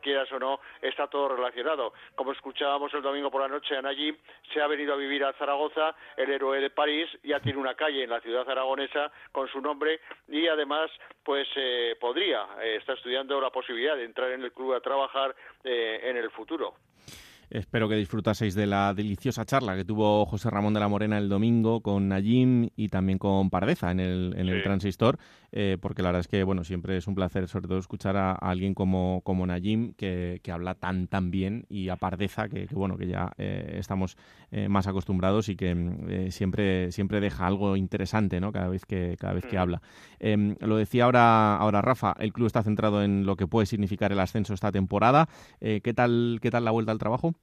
[0.00, 1.92] quieras o no, está todo relacionado.
[2.14, 4.16] Como escuchábamos el domingo por la noche, Anayim
[4.52, 8.04] se ha venido a vivir a Zaragoza, el héroe de París, ya tiene una calle
[8.04, 10.90] en la ciudad aragonesa con su nombre y además,
[11.22, 15.13] pues eh, podría, eh, está estudiando la posibilidad de entrar en el club a trabajar
[15.62, 16.74] eh, en el futuro.
[17.50, 21.28] Espero que disfrutaseis de la deliciosa charla que tuvo José Ramón de la Morena el
[21.28, 25.18] domingo con Najim y también con Pardeza en el, en el transistor,
[25.52, 28.32] eh, porque la verdad es que bueno siempre es un placer sobre todo escuchar a,
[28.32, 32.96] alguien como, como Najim que, que, habla tan tan bien y a Pardeza que, bueno
[32.96, 34.16] que ya eh, estamos
[34.50, 38.52] eh, más acostumbrados y que siempre siempre deja algo interesante ¿no?
[38.52, 39.82] cada vez que cada vez que habla.
[40.18, 44.12] Em, lo decía ahora ahora Rafa, el club está centrado en lo que puede significar
[44.12, 45.28] el ascenso esta temporada.
[45.60, 47.33] ¿Qué tal qué tal la vuelta al trabajo?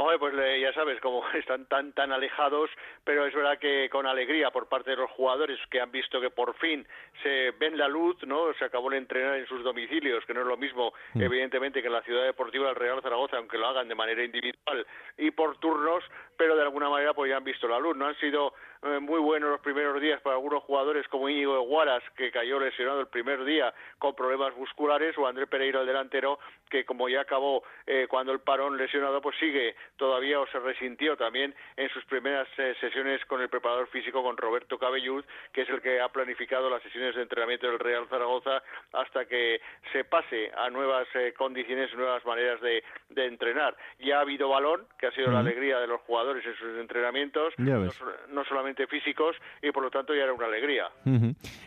[0.00, 2.70] Hombre, pues ya sabes, como están tan tan alejados,
[3.02, 6.30] pero es verdad que con alegría por parte de los jugadores que han visto que
[6.30, 6.86] por fin
[7.24, 8.54] se ven la luz, ¿no?
[8.54, 11.22] Se acabó de entrenar en sus domicilios, que no es lo mismo, mm.
[11.22, 14.86] evidentemente, que en la ciudad deportiva del Real Zaragoza, aunque lo hagan de manera individual
[15.16, 16.04] y por turnos,
[16.36, 17.96] pero de alguna manera pues ya han visto la luz.
[17.96, 22.02] No han sido eh, muy buenos los primeros días para algunos jugadores como Íñigo Guaras,
[22.16, 26.38] que cayó lesionado el primer día con problemas musculares, o André Pereira, el delantero,
[26.70, 31.16] que como ya acabó eh, cuando el parón lesionado, pues sigue todavía o se resintió
[31.16, 35.68] también en sus primeras eh, sesiones con el preparador físico, con Roberto Cabellud, que es
[35.70, 38.62] el que ha planificado las sesiones de entrenamiento del Real Zaragoza
[38.92, 39.60] hasta que
[39.92, 42.82] se pase a nuevas condiciones, nuevas maneras de,
[43.16, 43.76] entrenar.
[43.98, 47.52] Ya ha habido balón, que ha sido la alegría de los jugadores en sus entrenamientos,
[47.58, 50.84] no solamente físicos y por lo tanto ya era una alegría.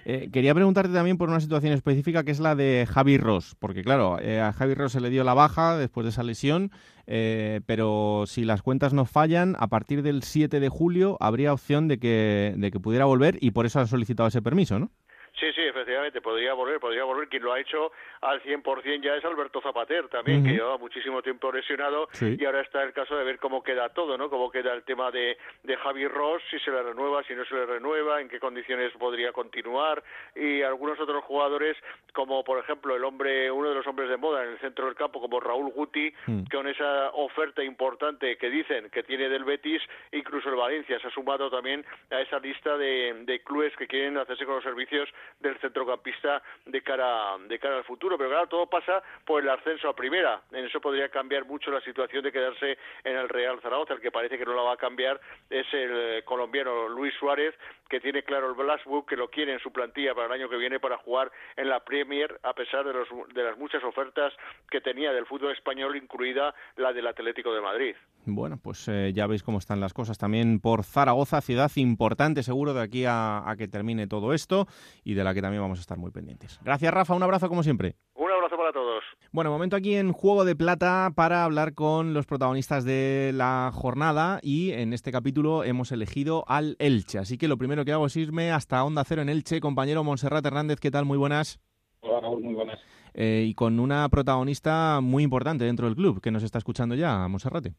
[0.06, 3.84] Eh, quería preguntarte también por una situación específica que es la de Javi Ross, porque
[3.84, 6.72] claro, eh, a Javi Ross se le dio la baja después de esa lesión,
[7.08, 11.88] eh, pero si las cuentas no fallan, a partir del 7 de julio habría opción
[11.88, 14.92] de que, de que pudiera volver y por eso ha solicitado ese permiso, ¿no?
[15.40, 17.28] Sí, sí, efectivamente, podría volver, podría volver.
[17.30, 17.92] Quien lo ha hecho
[18.22, 22.84] al 100% ya es Alberto Zapater también, que llevaba muchísimo tiempo lesionado y ahora está
[22.84, 24.30] el caso de ver cómo queda todo, ¿no?
[24.30, 27.56] Cómo queda el tema de, de Javi Ross, si se le renueva, si no se
[27.56, 30.04] le renueva, en qué condiciones podría continuar
[30.36, 31.78] y algunos otros jugadores
[32.14, 34.96] como por ejemplo el hombre, uno de los hombres de moda en el centro del
[34.96, 36.44] campo como Raúl Guti, mm.
[36.52, 41.12] con esa oferta importante que dicen que tiene del Betis, incluso el Valencia se ha
[41.12, 45.10] sumado también a esa lista de, de clubes que quieren hacerse con los servicios
[45.40, 48.18] del centrocampista de cara, de cara al futuro.
[48.18, 50.42] Pero claro, todo pasa por el ascenso a primera.
[50.52, 53.94] En eso podría cambiar mucho la situación de quedarse en el Real Zaragoza.
[53.94, 57.56] El que parece que no la va a cambiar es el eh, colombiano Luis Suárez,
[57.90, 58.56] que tiene claro el
[58.86, 61.70] Book, que lo quiere en su plantilla para el año que viene para jugar en
[61.70, 64.34] la Premier, a pesar de, los, de las muchas ofertas
[64.70, 67.96] que tenía del fútbol español, incluida la del Atlético de Madrid.
[68.26, 72.74] Bueno, pues eh, ya veis cómo están las cosas también por Zaragoza, ciudad importante seguro
[72.74, 74.68] de aquí a, a que termine todo esto
[75.14, 76.60] de la que también vamos a estar muy pendientes.
[76.64, 77.14] Gracias, Rafa.
[77.14, 77.96] Un abrazo como siempre.
[78.16, 79.04] Un abrazo para todos.
[79.32, 84.40] Bueno, momento aquí en Juego de Plata para hablar con los protagonistas de la jornada
[84.42, 87.20] y en este capítulo hemos elegido al Elche.
[87.20, 89.60] Así que lo primero que hago es irme hasta Onda Cero en Elche.
[89.60, 91.06] Compañero Monserrat Hernández, ¿qué tal?
[91.06, 91.60] Muy buenas.
[92.02, 92.80] Hola, muy buenas.
[93.14, 97.28] Eh, y con una protagonista muy importante dentro del club que nos está escuchando ya,
[97.28, 97.74] Monserrate.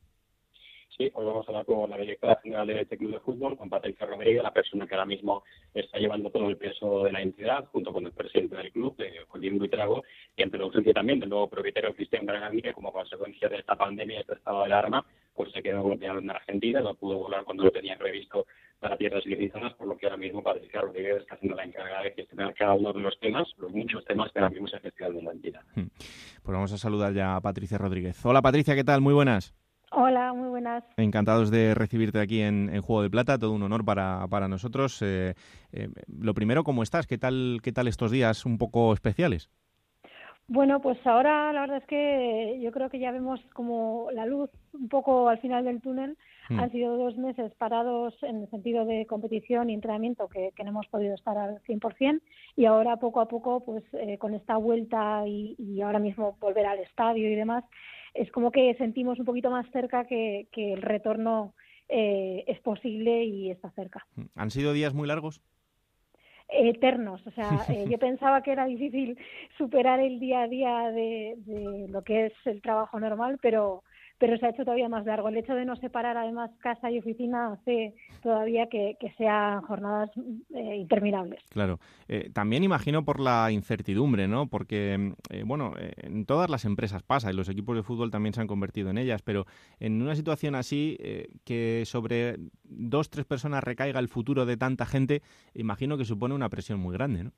[0.96, 3.70] Sí, hoy vamos a hablar con la directora general de este club de fútbol, con
[3.70, 7.64] Patricia Rodríguez, la persona que ahora mismo está llevando todo el peso de la entidad,
[7.72, 10.02] junto con el presidente del club, de Joaquín Buitrago,
[10.37, 14.18] y entre los también del nuevo propietario Cristian Granadí, que como consecuencia de esta pandemia
[14.18, 17.64] y este estado de alarma, pues se quedó bloqueado en Argentina, no pudo volar cuando
[17.64, 18.46] lo tenía previsto
[18.78, 22.12] para tierras ilizadas, por lo que ahora mismo Patricia Rodríguez está siendo la encargada de
[22.12, 25.24] gestionar cada uno de los temas, los muchos temas que ahora mismo se gestionan en
[25.24, 25.62] la entidad.
[25.74, 25.87] Hmm.
[26.42, 28.22] Pues vamos a saludar ya a Patricia Rodríguez.
[28.26, 29.00] Hola Patricia, ¿qué tal?
[29.00, 29.55] Muy buenas.
[29.94, 30.85] Hola, muy buenas.
[30.96, 35.02] Encantados de recibirte aquí en, Juego de Plata, todo un honor para, para nosotros.
[35.02, 35.35] Eh,
[35.72, 37.07] eh, lo primero, ¿cómo estás?
[37.07, 39.50] ¿Qué tal, ¿Qué tal estos días un poco especiales?
[40.48, 44.50] Bueno, pues ahora la verdad es que yo creo que ya vemos como la luz
[44.72, 46.16] un poco al final del túnel.
[46.48, 46.59] Hmm.
[46.59, 50.87] Han sido dos meses parados en el sentido de competición y entrenamiento que, no hemos
[50.88, 52.20] podido estar al 100%
[52.57, 56.66] y ahora poco a poco, pues eh, con esta vuelta y, y ahora mismo volver
[56.66, 57.64] al estadio y demás,
[58.14, 61.55] es como que sentimos un poquito más cerca que, el retorno
[61.88, 64.07] eh, es posible y está cerca.
[64.35, 65.42] ¿Han sido días muy largos?
[66.55, 67.27] eternos.
[67.27, 69.16] O sea, eh, yo pensaba que era difícil
[69.57, 73.83] superar el día a día de, de, lo que es el trabajo normal, pero
[74.22, 75.28] pero se ha hecho todavía más largo.
[75.28, 80.11] El hecho de no separar además casa y oficina hace todavía que, sean jornadas
[80.54, 81.40] eh, interminables.
[81.48, 81.80] Claro.
[82.06, 84.46] Eh, también imagino por la incertidumbre, ¿no?
[84.46, 88.40] Porque, eh, bueno, en todas las empresas pasa y los equipos de fútbol también se
[88.40, 89.44] han convertido en ellas, pero
[89.80, 90.96] en una situación así,
[91.44, 96.48] que sobre dos, tres personas recaiga el futuro de tanta gente, imagino que supone una
[96.48, 97.32] presión muy grande, ¿no?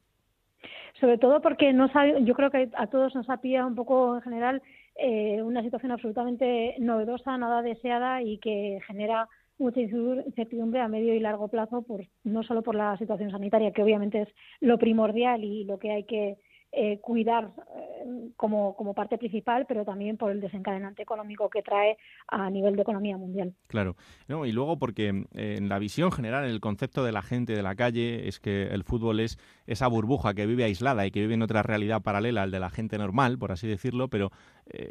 [1.01, 4.17] Sobre todo porque no sabe, yo creo que a todos nos ha pillado un poco
[4.17, 4.63] en general
[4.97, 9.29] eh, una situación absolutamente novedosa, nada deseada y que genera
[9.59, 13.83] mucha incertidumbre a medio y largo plazo, por, no solo por la situación sanitaria, que
[13.83, 14.29] obviamente es
[14.61, 16.39] lo primordial y lo que hay que
[16.77, 22.51] eh, cuidar eh, como, parte principal, pero también por el desencadenante económico que trae a
[22.51, 23.55] nivel de economía mundial.
[23.69, 23.95] Claro,
[24.27, 27.63] y luego porque eh, en la visión general, en el concepto de la gente de
[27.63, 31.35] la calle, es que el fútbol es esa burbuja que vive aislada y que vive
[31.35, 34.33] en otra realidad paralela al de la gente normal, por así decirlo, pero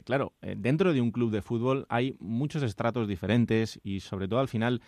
[0.06, 4.48] claro, dentro de un club de fútbol hay muchos estratos diferentes y sobre todo al
[4.48, 4.82] final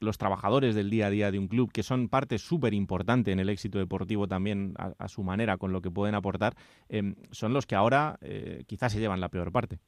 [0.00, 3.40] los trabajadores del día a día de un club, que son parte súper importante en
[3.40, 6.54] el éxito deportivo también a, a su manera, con lo que pueden aportar,
[6.88, 9.78] em, son los que ahora eh, quizás se llevan la peor parte.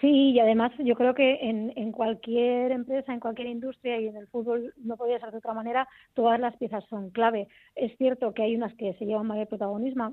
[0.00, 4.26] Sí, y además yo creo que en, cualquier empresa, en cualquier industria y en el
[4.26, 7.48] fútbol no podría ser de otra manera, todas las piezas son clave.
[7.74, 10.12] Es cierto que hay unas que se llevan mayor protagonismo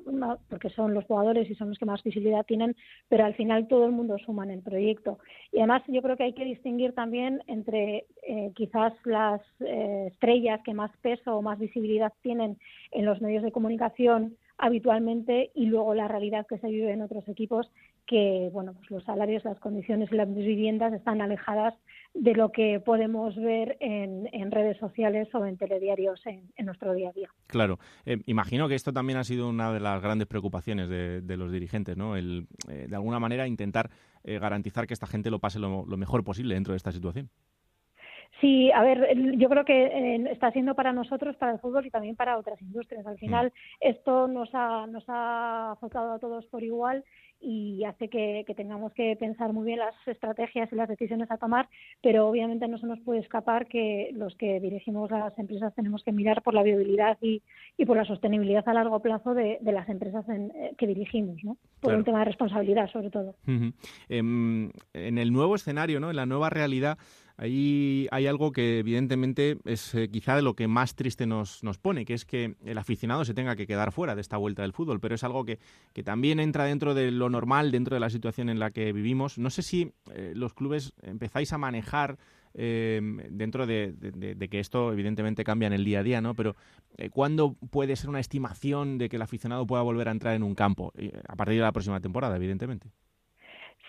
[0.50, 2.78] porque son los jugadores y son los que más visibilidad tienen,
[3.10, 5.20] pero al final todo el mundo suma en el proyecto.
[5.52, 10.62] Y además yo creo que hay que distinguir también entre eh, quizás las eh, estrellas
[10.64, 12.58] que más peso o más visibilidad tienen
[12.92, 17.28] en los medios de comunicación habitualmente y luego la realidad que se vive en otros
[17.28, 17.70] equipos
[18.06, 21.74] que bueno pues los salarios las condiciones y las viviendas están alejadas
[22.14, 27.14] de lo que podemos ver en, redes sociales o en telediarios en, nuestro día a
[27.14, 27.30] día.
[27.48, 27.80] Claro.
[28.06, 31.98] Eh, imagino que esto también ha sido una de las grandes preocupaciones de, los dirigentes
[31.98, 33.90] no el eh, de alguna manera intentar
[34.24, 37.30] eh, garantizar que esta gente lo pase lo mejor posible dentro de esta situación
[38.42, 41.92] Sí, a ver, yo creo que eh, está siendo para nosotros, para el fútbol y
[41.92, 43.06] también para otras industrias.
[43.06, 43.88] Al final, mm.
[43.88, 47.04] esto nos ha, nos ha afectado a todos por igual
[47.44, 51.68] y hace que, tengamos que pensar muy bien las estrategias y las decisiones a tomar,
[52.02, 56.14] pero obviamente no se nos puede escapar que los que dirigimos las empresas tenemos que
[56.14, 57.42] mirar por la viabilidad y,
[57.78, 61.58] y por la sostenibilidad a largo plazo de, las empresas eh, que dirigimos, ¿no?
[61.82, 63.36] por un tema de responsabilidad sobre todo.
[64.08, 66.12] Em, en el nuevo escenario, ¿no?
[66.12, 66.98] en la nueva realidad,
[67.36, 71.80] Ahí hay algo que evidentemente es eh, quizá de lo que más triste nos, nos
[71.80, 74.72] pone, que es que el aficionado se tenga que quedar fuera de esta vuelta del
[74.72, 75.58] fútbol, pero es algo que,
[75.94, 79.40] que también entra dentro de lo normal, dentro de la situación en la que vivimos.
[79.40, 82.20] No sé si eh, los clubes empezáis a manejar
[82.54, 83.96] em, dentro de,
[84.52, 86.36] que esto evidentemente cambia en el día a día, ¿no?
[86.36, 86.56] Pero
[86.98, 90.44] eh, ¿cuándo puede ser una estimación de que el aficionado pueda volver a entrar en
[90.44, 90.94] un campo?
[91.28, 92.92] a partir de la próxima temporada, evidentemente.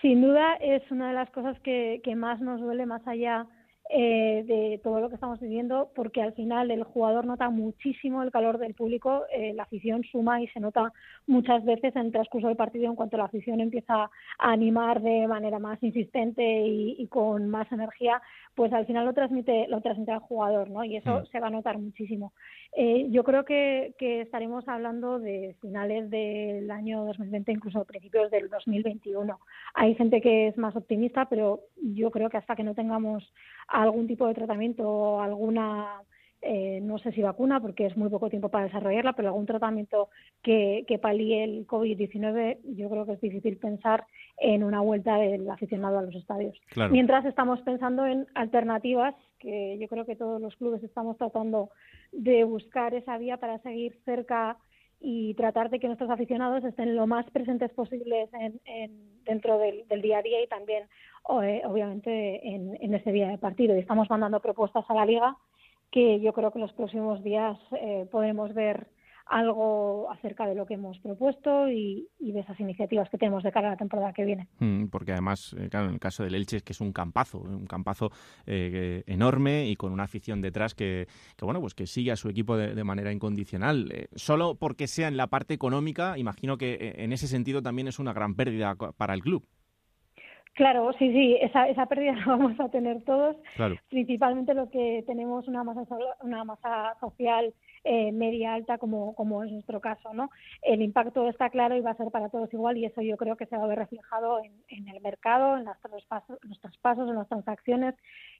[0.01, 3.47] Sin duda es una de las cosas que, más nos duele más allá
[3.89, 8.31] eh, de todo lo que estamos viviendo, porque al final el jugador nota muchísimo el
[8.31, 10.91] calor del público, eh, la afición suma y se nota
[11.27, 15.27] muchas veces en el transcurso del partido en cuanto la afición empieza a animar de
[15.27, 18.21] manera más insistente y con más energía,
[18.55, 20.83] pues al final lo transmite, lo transmite al jugador, ¿no?
[20.83, 21.25] Y eso mm.
[21.27, 22.33] se va a notar muchísimo.
[22.75, 28.49] Eh, yo creo que, que, estaremos hablando de finales del año 2020, incluso principios del
[28.49, 29.39] 2021.
[29.73, 33.29] Hay gente que es más optimista, pero yo creo que hasta que no tengamos
[33.67, 36.01] algún tipo de tratamiento o alguna
[36.47, 40.09] eh, no sé si vacuna, porque es muy poco tiempo para desarrollarla, pero algún tratamiento
[40.43, 44.05] que, que palíe el COVID-19, yo creo que es difícil pensar
[44.37, 46.55] en una vuelta del aficionado a los estadios.
[46.91, 51.71] Mientras estamos pensando en alternativas, que yo creo que todos los clubes estamos tratando
[52.11, 54.57] de buscar esa vía para seguir cerca
[55.07, 58.59] y tratar de que nuestros aficionados estén lo más presentes posibles en,
[59.23, 60.85] dentro del, día a día y también,
[61.43, 63.75] eh, obviamente, en, en ese día de partido.
[63.75, 65.37] Y estamos mandando propuestas a la liga
[65.91, 68.87] que yo creo que en los próximos días eh, podremos ver
[69.25, 73.67] algo acerca de lo que hemos propuesto y, de esas iniciativas que tenemos de cara
[73.67, 74.47] a la temporada que viene.
[74.59, 77.39] Mm, porque además, eh, claro, en el caso del Elche es que es un campazo,
[77.39, 78.11] un campazo
[78.45, 81.07] eh, enorme y con una afición detrás que,
[81.41, 84.07] bueno, pues que sigue a su equipo de, manera incondicional.
[84.15, 88.13] solo porque sea en la parte económica, imagino que en ese sentido también es una
[88.13, 89.47] gran pérdida para el club.
[90.55, 93.35] Claro, sí, sí, esa, esa pérdida la vamos a tener todos.
[93.89, 95.83] Principalmente los que tenemos una masa,
[96.21, 97.53] una masa social
[97.87, 100.31] eh, media alta como, como es nuestro caso, ¿no?
[100.63, 103.37] El impacto está claro y va a ser para todos igual y eso yo creo
[103.37, 107.07] que se va a ver reflejado en, en el mercado, en, las traspasos, los traspasos,
[107.07, 107.93] en las transacciones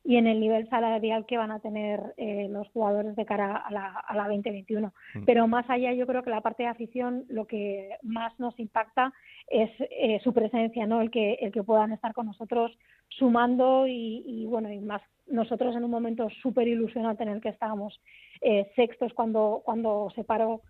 [0.04, 3.72] y en el nivel salarial que van a tener eh, los jugadores de cara a
[3.72, 4.92] la, a la 2021.
[5.14, 5.24] Mm.
[5.26, 9.14] Pero más allá, yo creo que la parte de afición lo que más nos impacta
[9.48, 11.02] es eh, su presencia, ¿no?
[11.02, 12.76] El que, el que puedan estar con nosotros
[13.10, 17.50] sumando y, y bueno, y más nosotros en un momento súper ilusionante en el que
[17.50, 18.00] estábamos
[18.42, 20.62] eh, sextos cuando, cuando se paró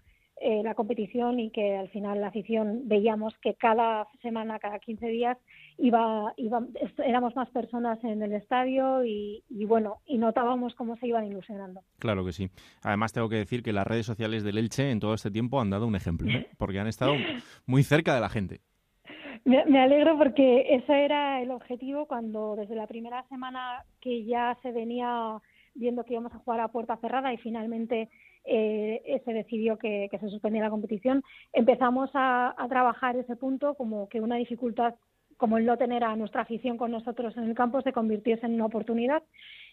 [0.42, 5.08] eh, la competición y que al final la afición veíamos que cada semana, cada 15
[5.08, 5.38] días,
[5.78, 6.62] iba, iba,
[7.06, 11.82] éramos más personas en el estadio y, bueno, y notábamos cómo se iban ilusionando.
[12.00, 12.50] Claro que sí.
[12.84, 15.70] Además tengo que decir que las redes sociales del Elche en todo este tiempo han
[15.70, 16.48] dado un ejemplo, ¿eh?
[16.58, 17.14] porque han estado
[17.66, 18.60] muy cerca de la gente.
[19.46, 24.72] Me, alegro porque ese era el objetivo cuando desde la primera semana que ya se
[24.72, 25.40] venía
[25.76, 28.10] viendo que íbamos a jugar a puerta cerrada y finalmente
[28.44, 34.20] eh, se decidió que, se suspendiera la competición, empezamos a, trabajar ese punto como que
[34.20, 34.96] una dificultad
[35.38, 38.56] como el no tener a nuestra afición con nosotros en el campo se convirtiese en
[38.56, 39.22] una oportunidad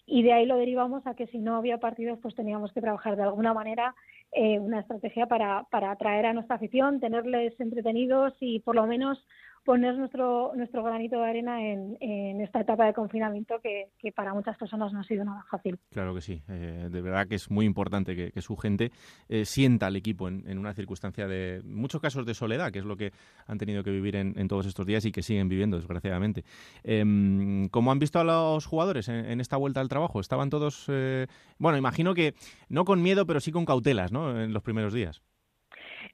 [0.04, 3.16] y de ahí lo derivamos a que si no había partidos pues teníamos que trabajar
[3.16, 3.94] de alguna manera
[4.32, 9.24] eh, una estrategia para, para atraer a nuestra afición, tenerles entretenidos y por lo menos
[9.64, 14.56] poner nuestro, nuestro granito de arena en, en esta etapa de confinamiento que, para muchas
[14.56, 15.78] personas no ha sido nada fácil.
[15.90, 18.90] Claro que sí, eh, de verdad que es muy importante que, su gente
[19.28, 22.84] eh, sienta al equipo en, en, una circunstancia de muchos casos de soledad, que es
[22.84, 23.12] lo que
[23.46, 26.44] han tenido que vivir en, en todos estos días y que siguen viviendo, desgraciadamente.
[26.82, 30.20] Eh, ¿Cómo han visto a los jugadores en, esta vuelta al trabajo?
[30.20, 31.26] Estaban todos, eh,
[31.58, 32.34] bueno, imagino que
[32.68, 34.40] no con miedo, pero sí con cautelas, ¿no?
[34.40, 35.22] En los primeros días.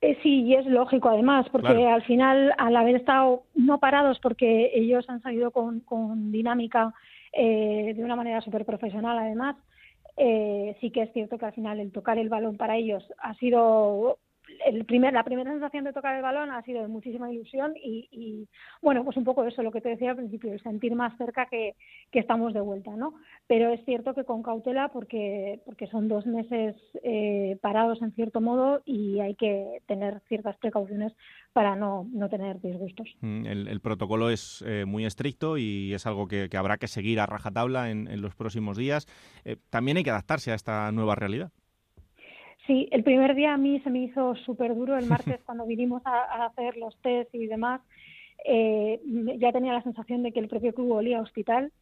[0.00, 4.70] Eh, sí, y es lógico además, porque al final, al haber estado no parados, porque
[4.74, 6.94] ellos han salido con, con dinámica
[7.32, 9.56] eh, de una manera súper profesional además,
[10.16, 13.34] eh, sí que es cierto que al final el tocar el balón para ellos ha
[13.34, 14.18] sido
[14.64, 18.48] el primer, la primera sensación de tocar el balón ha sido de muchísima ilusión y,
[18.82, 21.46] bueno, pues un poco eso, lo que te decía al principio, el sentir más cerca
[21.46, 21.74] que,
[22.10, 23.14] que estamos de vuelta, ¿no?
[23.46, 28.40] Pero es cierto que con cautela porque, porque son dos meses eh, parados en cierto
[28.40, 31.12] modo y hay que tener ciertas precauciones
[31.52, 33.08] para no, no tener disgustos.
[33.20, 37.26] Mm, el, protocolo es eh, muy estricto y es algo que, habrá que seguir a
[37.26, 39.06] rajatabla en, en los próximos días.
[39.44, 41.50] Eh, también hay que adaptarse a esta nueva realidad.
[42.68, 46.02] Sí, el primer día a mí se me hizo súper duro el martes cuando vinimos
[46.04, 47.80] a, hacer los test y demás.
[48.44, 49.00] Eh,
[49.38, 51.72] ya tenía la sensación de que el propio club olía a hospital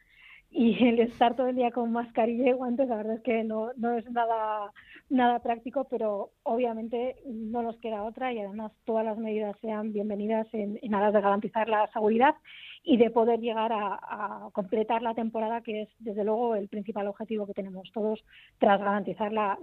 [0.49, 3.73] y el estar todo el día con mascarilla y guantes, la verdad es que no,
[3.77, 4.73] no es nada,
[5.11, 10.47] nada práctico, pero obviamente no nos queda otra y además todas las medidas sean bienvenidas
[10.53, 12.37] en, en aras de garantizar la seguridad
[12.85, 17.45] y de poder llegar a, completar la temporada, que es desde luego el principal objetivo
[17.45, 18.25] que tenemos todos
[18.59, 19.59] tras garantizar la,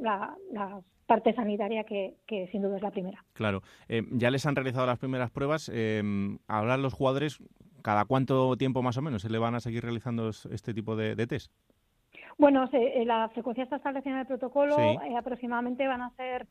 [1.14, 3.24] parte sanitaria que, sin duda es la primera.
[3.34, 5.70] Claro, eh, ya les han realizado las primeras pruebas.
[5.72, 6.02] Eh,
[6.48, 7.38] ahora los jugadores,
[7.84, 11.28] ¿cada cuánto tiempo más o menos se le van a seguir realizando este tipo de,
[11.28, 11.52] test?
[12.40, 14.76] Bueno, eh, la frecuencia está establecida en el protocolo.
[14.80, 16.48] Eh, aproximadamente van a ser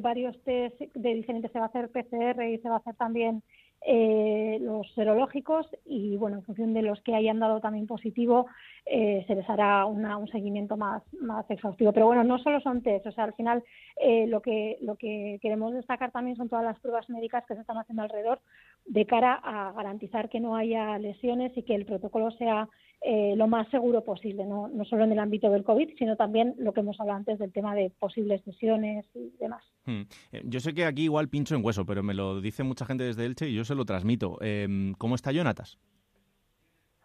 [0.00, 1.50] varios test de diferentes.
[1.50, 3.42] Se va a hacer PCR y se va a hacer también
[3.80, 8.46] eh, los serológicos y bueno en función de los que hayan dado también positivo
[8.84, 11.92] eh, se les hará un seguimiento más más exhaustivo.
[11.92, 13.62] Pero bueno no solo son test o sea al final
[13.96, 17.60] eh, lo que lo que queremos destacar también son todas las pruebas médicas que se
[17.60, 18.40] están haciendo alrededor
[18.88, 22.68] de cara a garantizar que no haya lesiones y que el protocolo sea
[23.02, 26.54] eh, lo más seguro posible, no, no solo en el ámbito del COVID, sino también
[26.58, 29.62] lo que hemos hablado antes del tema de posibles lesiones y demás.
[29.84, 30.02] Hmm.
[30.32, 33.04] Eh, yo sé que aquí igual pincho en hueso, pero me lo dice mucha gente
[33.04, 34.38] desde Elche y yo se lo transmito.
[34.40, 35.78] Em, ¿Cómo está Jonatas?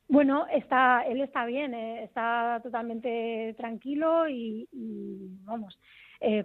[0.08, 4.68] Bueno, está, él está bien, eh, está totalmente tranquilo y,
[5.44, 5.78] vamos,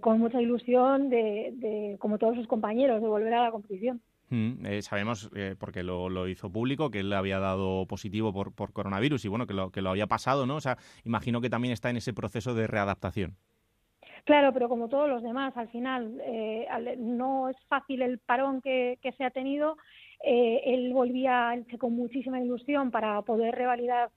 [0.01, 4.03] con mucha ilusión de, de, como todos sus compañeros, de volver a la competición.
[4.31, 8.55] Mm, eh, sabemos, eh, porque lo, hizo público, que él le había dado positivo por,
[8.55, 10.57] por coronavirus y bueno, que lo, que lo había pasado, ¿no?
[10.57, 13.37] O sea, imagino que también está en ese proceso de readaptación.
[14.25, 16.67] Claro, pero como todos los demás, al final eh,
[16.99, 19.79] no es fácil el parón que, se ha tenido.
[20.23, 24.11] él volvía con muchísima ilusión para poder revalidar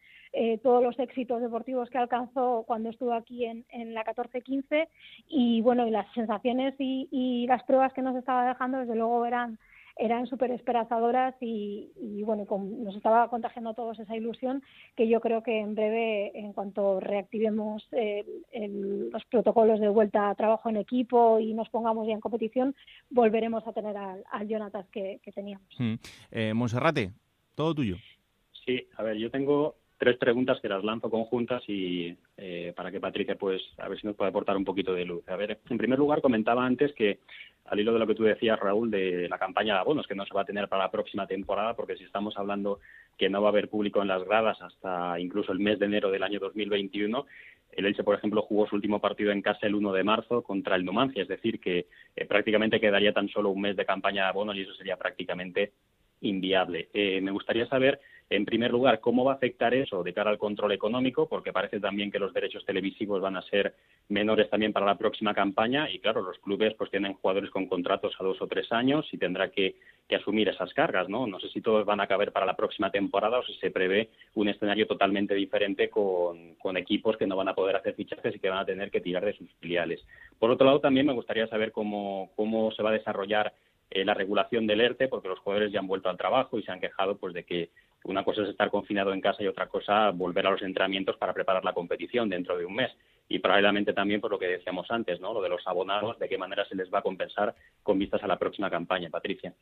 [0.64, 4.88] todos los éxitos deportivos que alcanzó cuando estuvo aquí en, en la 14-15
[5.28, 9.26] y bueno, y las sensaciones y, y las pruebas que nos estaba dejando desde luego
[9.26, 9.60] eran
[9.96, 14.64] eran súper esperanzadoras y, bueno, nos estaba contagiando a todos esa ilusión
[14.96, 20.70] que yo creo que en breve, en cuanto reactivemos los protocolos de vuelta a trabajo
[20.70, 22.76] en equipo y nos pongamos ya en competición,
[23.10, 25.68] volveremos a tener al, Jonatas que, teníamos.
[25.78, 25.94] Mm.
[26.32, 27.12] Eh, Monserrate,
[27.56, 27.98] todo tuyo.
[28.66, 33.00] Sí, a ver, yo tengo tres preguntas que las lanzo conjuntas y eh, para que
[33.00, 35.24] Patricia, pues, a ver si nos puede aportar un poquito de luz.
[35.30, 37.20] A ver, en primer lugar, comentaba antes que
[37.66, 40.26] al hilo de lo que tú decías, Raúl, de la campaña de abonos, que no
[40.26, 42.80] se va a tener para la próxima temporada, porque si estamos hablando
[43.16, 46.10] que no va a haber público en las gradas hasta incluso el mes de enero
[46.10, 47.28] del año 2021,
[47.74, 50.78] el Elche, por ejemplo, jugó su último partido en casa el 1 de marzo contra
[50.78, 51.86] el Numancia, es decir, que
[52.16, 55.74] eh, prácticamente quedaría tan solo un mes de campaña de abonos y eso sería prácticamente
[56.22, 56.90] inviable.
[56.92, 58.00] Eh, me gustaría saber
[58.32, 61.28] en primer lugar, ¿cómo va a afectar eso de cara al control económico?
[61.28, 63.76] Porque parece también que los derechos televisivos van a ser
[64.08, 68.16] menores también para la próxima campaña y claro, los clubes pues tienen jugadores con contratos
[68.18, 69.76] a dos o tres años y tendrá que,
[70.16, 71.26] asumir esas cargas, ¿no?
[71.26, 74.10] No sé si todos van a caber para la próxima temporada o si se prevé
[74.36, 78.50] un escenario totalmente diferente con, equipos que no van a poder hacer fichajes y que
[78.50, 80.06] van a tener que tirar de sus filiales.
[80.38, 83.54] Por otro lado, también me gustaría saber cómo, cómo se va a desarrollar
[83.90, 86.72] eh, la regulación del ERTE, porque los jugadores ya han vuelto al trabajo y se
[86.72, 87.70] han quejado pues de que
[88.06, 91.34] una cosa es estar confinado en casa y otra cosa volver a los entrenamientos para
[91.34, 92.92] preparar la competición dentro de un mes.
[93.30, 95.34] Y paralelamente también por lo que decíamos antes, ¿no?
[95.34, 98.28] Lo de los abonados, de qué manera se les va a compensar con vistas a
[98.28, 99.54] la próxima campaña, Patricia.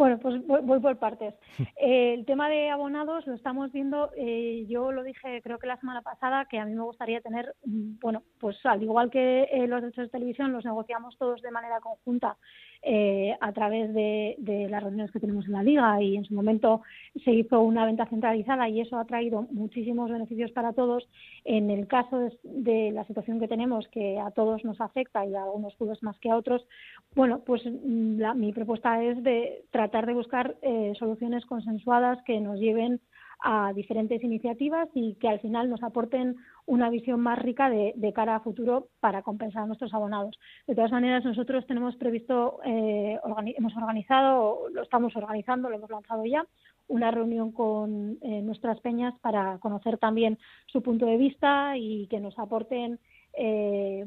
[0.00, 1.34] Bueno, pues voy, por partes.
[1.76, 5.78] Eh, el tema de abonados lo estamos viendo, eh, yo lo dije creo que la
[5.78, 9.66] semana pasada, que a mí me gustaría tener, mm, bueno, pues al igual que eh,
[9.66, 12.36] los derechos de televisión los negociamos todos de manera conjunta
[12.82, 14.36] a través de,
[14.70, 16.82] las reuniones que tenemos en la liga y en su momento
[17.24, 21.08] se hizo una venta centralizada y eso ha traído muchísimos beneficios para todos.
[21.44, 25.44] En el caso de, la situación que tenemos, que a todos nos afecta y a
[25.44, 26.66] algunos clubes más que a otros,
[27.14, 32.58] bueno, pues mm, mi propuesta es de tratar de buscar eh, soluciones consensuadas que nos
[32.58, 33.00] lleven
[33.42, 36.36] a diferentes iniciativas y que al final nos aporten
[36.66, 40.38] una visión más rica de, cara a futuro para compensar a nuestros abonados.
[40.66, 43.18] De todas maneras, nosotros tenemos previsto, eh,
[43.56, 46.46] hemos organizado, lo estamos organizando, lo hemos lanzado ya,
[46.88, 52.20] una reunión con eh, nuestras peñas para conocer también su punto de vista y que
[52.20, 52.98] nos aporten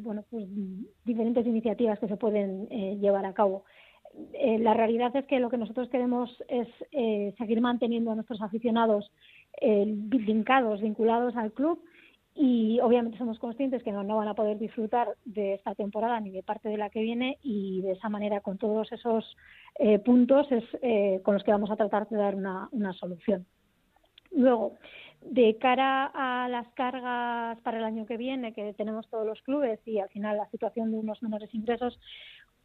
[0.02, 0.46] bueno, pues
[1.06, 2.68] diferentes iniciativas que se pueden
[3.00, 3.64] llevar a cabo.
[4.59, 6.68] La realidad es que lo que nosotros queremos es
[7.38, 9.11] seguir manteniendo a nuestros aficionados
[9.61, 11.80] vincados, vinculados al club
[12.36, 16.41] y obviamente somos conscientes que no, van a poder disfrutar de esta temporada ni de
[16.41, 19.38] parte de la que viene y de esa manera con todos esos
[19.78, 23.45] eh, puntos es eh, con los que vamos a tratar de dar una solución.
[24.32, 24.78] Luego,
[25.22, 29.80] de cara a las cargas para el año que viene que tenemos todos los clubes
[29.86, 31.99] y al final la situación de unos menores ingresos,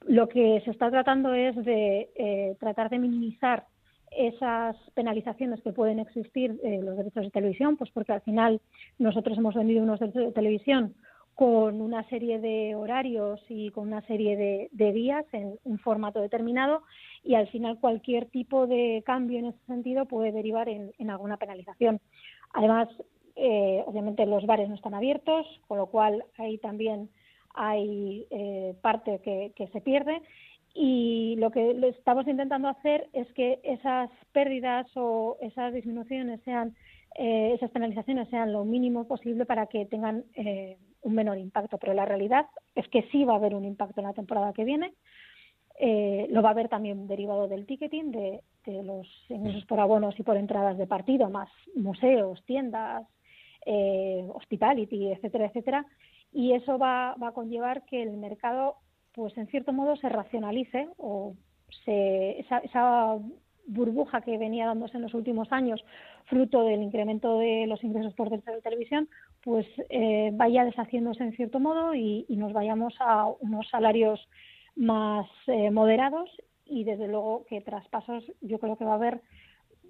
[0.07, 3.66] lo que se está tratando es de eh, tratar de minimizar
[4.11, 8.61] esas penalizaciones que pueden existir eh, los derechos de televisión, pues porque al final
[8.99, 10.94] nosotros hemos vendido unos derechos de televisión
[11.34, 14.36] con una serie de horarios y con una serie
[14.72, 16.82] de, días en un formato determinado
[17.22, 22.01] y al final cualquier tipo de cambio en ese sentido puede derivar en, alguna penalización.
[22.55, 22.88] Además,
[23.36, 27.09] eh, obviamente los bares no están abiertos, con lo cual ahí también
[27.55, 30.20] hay eh, parte que, que se pierde.
[30.74, 36.76] Y lo que estamos intentando hacer es que esas pérdidas o esas disminuciones sean
[37.18, 41.76] eh, esas penalizaciones sean lo mínimo posible para que tengan eh, un menor impacto.
[41.78, 42.46] Pero la realidad
[42.76, 44.94] es que sí va a haber un impacto en la temporada que viene.
[45.80, 50.18] Eh, lo va a haber también derivado del ticketing de, de los ingresos por abonos
[50.18, 53.07] y por entradas de partido más museos tiendas
[54.34, 55.86] hospitality etcétera etcétera
[56.33, 58.76] y eso va, va a conllevar que el mercado
[59.18, 61.35] pues en cierto modo se racionalice o
[61.85, 63.18] se, esa,
[63.66, 65.85] burbuja que venía dándose en los últimos años,
[66.24, 69.09] fruto del incremento de los ingresos por de televisión,
[69.43, 74.26] pues eh, vaya deshaciéndose en cierto modo y, nos vayamos a unos salarios
[74.74, 76.31] más eh, moderados
[76.64, 79.20] y desde luego que traspasos yo creo que va a haber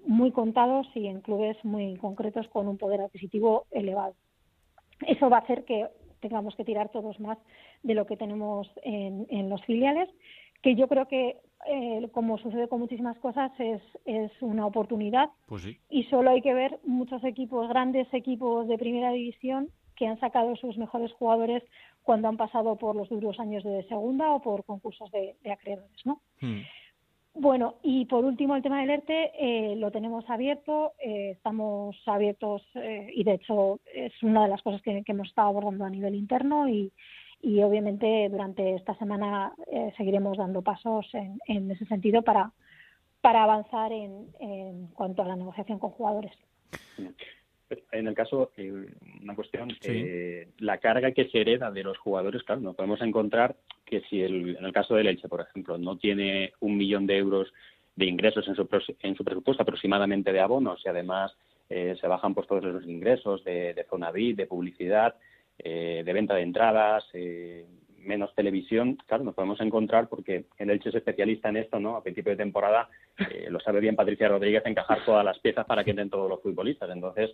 [0.05, 4.15] muy contados y en clubes muy concretos con un poder adquisitivo elevado.
[5.07, 5.87] Eso va a hacer que
[6.19, 7.37] tengamos que tirar todos más
[7.83, 10.09] de lo que tenemos en, los filiales,
[10.61, 15.29] que yo creo que, eh, como sucede con muchísimas cosas, es, es una oportunidad.
[15.47, 15.77] Pues sí.
[15.89, 20.55] Y solo hay que ver muchos equipos, grandes equipos de primera división, que han sacado
[20.55, 21.61] sus mejores jugadores
[22.03, 26.21] cuando han pasado por los duros años de segunda o por concursos de, acreedores, ¿no?
[26.39, 26.61] Hmm.
[27.41, 32.61] Bueno, y por último el tema del ERTE eh, lo tenemos abierto, eh, estamos abiertos
[32.75, 36.15] eh, y de hecho es una de las cosas que, hemos estado abordando a nivel
[36.15, 36.91] interno y,
[37.41, 39.53] y obviamente durante esta semana
[39.95, 42.51] seguiremos dando pasos en, en, ese sentido para,
[43.21, 46.33] para avanzar en, en cuanto a la negociación con jugadores.
[47.91, 48.51] En el caso,
[49.21, 49.69] una cuestión,
[50.59, 53.55] la carga que se hereda de los jugadores, claro, nos podemos encontrar
[53.85, 57.17] que si el, en el caso del Elche, por ejemplo, no tiene un millón de
[57.17, 57.51] euros
[57.95, 58.67] de ingresos en su,
[59.01, 61.35] en su presupuesto aproximadamente de abonos y además
[61.69, 65.15] eh, se bajan pues todos los ingresos de, de zona VIP, de publicidad,
[65.57, 67.65] eh, de venta de entradas, eh,
[67.97, 71.97] menos televisión, claro, nos podemos encontrar porque el Elche es especialista en esto, ¿no?
[71.97, 72.89] A principio de temporada
[73.49, 76.89] lo sabe bien Patricia Rodríguez encajar todas las piezas para que entren todos los futbolistas.
[76.89, 77.31] Entonces,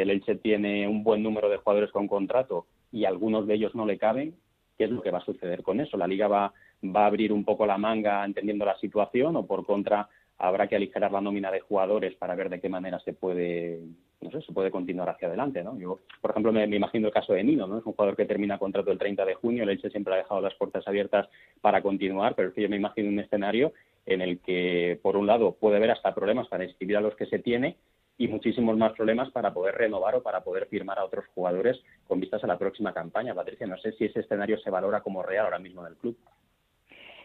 [0.00, 3.86] el Elche tiene un buen número de jugadores con contrato y algunos de ellos no
[3.86, 4.34] le caben,
[4.76, 5.96] qué es lo que va a suceder con eso.
[5.96, 6.52] La liga va,
[6.84, 10.76] va a abrir un poco la manga entendiendo la situación o por contra habrá que
[10.76, 13.80] aligerar la nómina de jugadores para ver de qué manera se puede
[14.20, 15.78] no sé, se puede continuar hacia adelante, ¿no?
[15.78, 17.78] Yo, por ejemplo, me, imagino el caso de Nino, ¿no?
[17.78, 20.40] Es un jugador que termina contrato el 30 de junio, el Elche siempre ha dejado
[20.40, 21.28] las puertas abiertas
[21.60, 23.72] para continuar, pero es que yo me imagino un escenario
[24.06, 27.26] en el que, por un lado, puede haber hasta problemas para inscribir a los que
[27.26, 27.76] se tiene
[28.18, 32.18] y muchísimos más problemas para poder renovar o para poder firmar a otros jugadores con
[32.18, 33.34] vistas a la próxima campaña.
[33.34, 36.18] Patricia, no sé si ese escenario se valora como real ahora mismo en el club.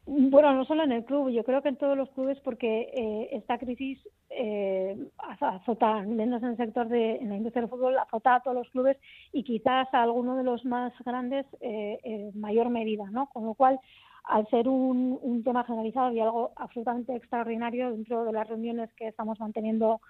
[0.05, 3.29] Bueno, no solo en el club, yo creo que en todos los clubes porque eh,
[3.31, 3.97] esta crisis
[4.29, 8.57] eh, azota, menos en el sector de en la industria del fútbol, azota a todos
[8.57, 8.97] los clubes
[9.31, 13.27] y quizás a alguno de los más grandes eh, en mayor medida, ¿no?
[13.27, 13.79] Con lo cual,
[14.25, 19.07] al ser un, un tema generalizado y algo absolutamente extraordinario dentro de las reuniones que
[19.07, 20.01] estamos manteniendo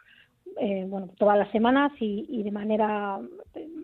[0.59, 3.19] eh, bueno, todas las semanas y, de manera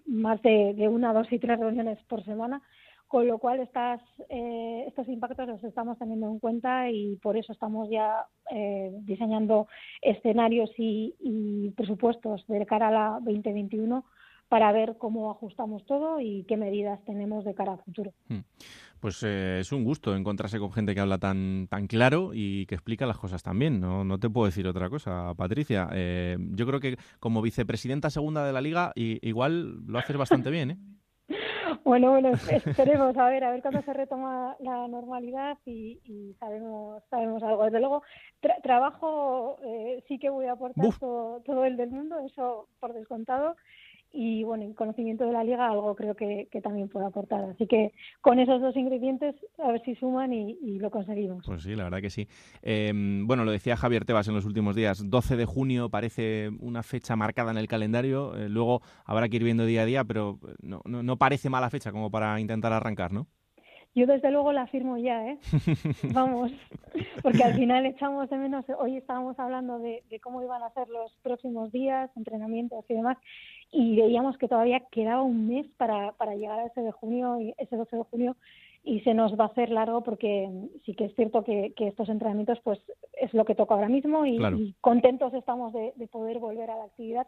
[0.06, 2.62] más de, una, dos y tres reuniones por semana,
[3.08, 7.54] con lo cual estas, eh, estos impactos los estamos teniendo en cuenta y por eso
[7.54, 9.68] estamos ya eh, diseñando
[10.02, 14.06] escenarios y, y, presupuestos de cara a la 2021
[14.50, 18.12] para ver cómo ajustamos todo y qué medidas tenemos de cara a futuro.
[18.28, 18.40] Hmm.
[19.00, 22.76] Pues eh, es un gusto encontrarse con gente que habla tan, tan claro y que
[22.76, 23.80] explica las cosas también.
[23.80, 25.88] No, no te puedo decir otra cosa, Patricia.
[25.94, 30.72] Eh, yo creo que como vicepresidenta segunda de la liga, igual lo haces bastante bien,
[30.72, 30.78] ¿eh?
[31.84, 32.32] Bueno, bueno,
[32.66, 37.64] esperemos a ver, a ver cuándo se retoma la normalidad y, sabemos, sabemos algo.
[37.66, 38.04] Desde luego,
[38.64, 39.60] trabajo
[40.08, 43.56] sí que voy a aportar todo, todo, el del mundo, eso por descontado
[44.12, 47.44] y bueno, el conocimiento de la liga algo creo que, también puede aportar.
[47.46, 51.46] Así que con esos dos ingredientes a ver si suman y, lo conseguimos.
[51.46, 52.28] Pues sí, la verdad que sí.
[52.62, 56.84] Em, bueno, lo decía Javier Tebas en los últimos días, 12 de junio parece una
[56.84, 60.40] fecha marcada en el calendario, eh, luego habrá que ir viendo día a día, pero
[60.62, 63.28] no, no, no parece mala fecha como para intentar arrancar, ¿no?
[63.96, 65.40] Yo desde luego la firmo ya, ¿eh?
[66.14, 66.52] Vamos,
[67.24, 71.16] porque al final echamos de menos, hoy estábamos hablando de, cómo iban a ser los
[71.24, 73.18] próximos días, entrenamientos y demás,
[73.72, 77.54] y veíamos que todavía quedaba un mes para, para llegar a ese de junio, y
[77.58, 78.36] ese 12 de junio,
[78.84, 80.50] y se nos va a hacer largo porque
[80.86, 82.80] sí que es cierto que, estos entrenamientos pues
[83.20, 86.86] es lo que toca ahora mismo y, contentos estamos de, de poder volver a la
[86.86, 87.28] actividad,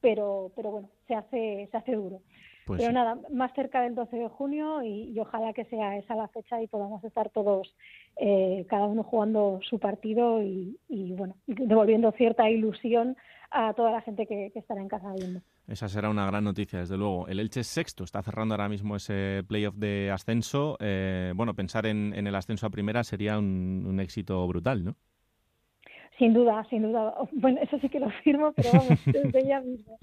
[0.00, 2.20] pero, pero bueno, se hace, se hace duro.
[2.66, 6.28] Pues Pero nada, más cerca del 12 de junio y, ojalá que sea esa la
[6.28, 7.74] fecha y podamos estar todos,
[8.16, 13.16] eh, cada uno jugando su partido y, bueno, devolviendo cierta ilusión
[13.50, 15.40] a toda la gente que, estará en casa viendo.
[15.70, 17.28] Esa será una gran noticia, desde luego.
[17.28, 20.76] El Elche sexto, está cerrando ahora mismo ese playoff de ascenso.
[20.80, 24.96] Eh, bueno, pensar en, el ascenso a primera sería un éxito brutal, ¿no?
[26.20, 27.14] Sin duda, sin duda.
[27.32, 29.98] Bueno, eso sí que lo firmo, pero vamos, desde ya mismo.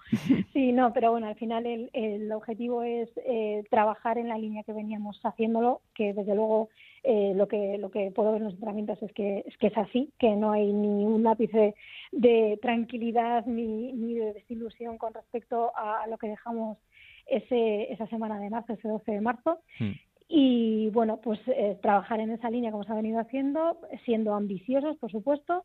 [0.51, 4.63] Sí, no, pero bueno, al final el, el objetivo es eh, trabajar en la línea
[4.63, 6.69] que veníamos haciéndolo, que desde luego
[7.03, 9.77] eh, lo que lo que puedo ver en los entrenamientos es que es que es
[9.77, 11.75] así, que no hay ni un ápice
[12.11, 16.79] de tranquilidad ni, ni de desilusión con respecto a, lo que dejamos
[17.27, 19.59] ese, esa semana de marzo, ese 12 de marzo.
[19.77, 19.91] Hmm.
[20.29, 24.97] Y bueno, pues eh, trabajar en esa línea como se ha venido haciendo, siendo ambiciosos,
[24.97, 25.63] por supuesto,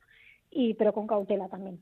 [0.53, 1.80] y pero con cautela también.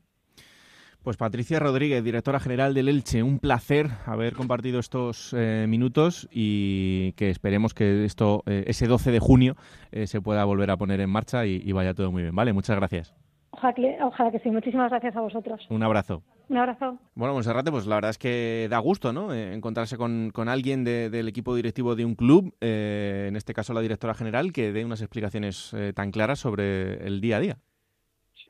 [1.03, 7.13] Pues Patricia Rodríguez, directora general del Elche, un placer haber compartido estos eh, minutos y
[7.13, 9.55] que esperemos que esto eh, ese 12 de junio
[9.91, 12.35] eh, se pueda volver a poner en marcha y, vaya todo muy bien.
[12.35, 13.15] Vale, muchas gracias.
[13.51, 14.51] Ojalá que, sí.
[14.51, 15.65] Muchísimas gracias a vosotros.
[15.71, 16.21] Un abrazo.
[16.49, 16.99] Un abrazo.
[17.15, 19.33] Bueno, Monserrate, pues la verdad es que da gusto, ¿no?
[19.33, 24.13] encontrarse con, con alguien del equipo directivo de un club, en este caso la directora
[24.13, 27.57] general, que dé unas explicaciones tan claras sobre el día a día.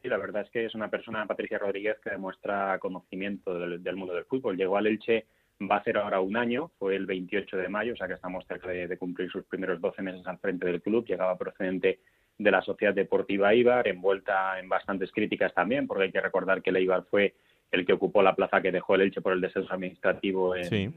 [0.02, 4.16] Sí, la verdad es que es una persona, Patricia Rodríguez, que demuestra conocimiento del, mundo
[4.16, 4.58] del fútbol.
[4.58, 5.26] Llegó al Elche,
[5.70, 8.44] va a ser ahora un año, fue el 28 de mayo, o sea que estamos
[8.48, 11.06] cerca de, cumplir sus primeros 12 meses al frente del club.
[11.06, 12.00] Llegaba procedente
[12.36, 16.72] de la Sociedad Deportiva Ibar, envuelta en bastantes críticas también, porque hay que recordar que
[16.72, 17.36] el Ibar fue
[17.72, 20.94] el que ocupó la plaza que dejó el Elche por el descenso administrativo en, eh,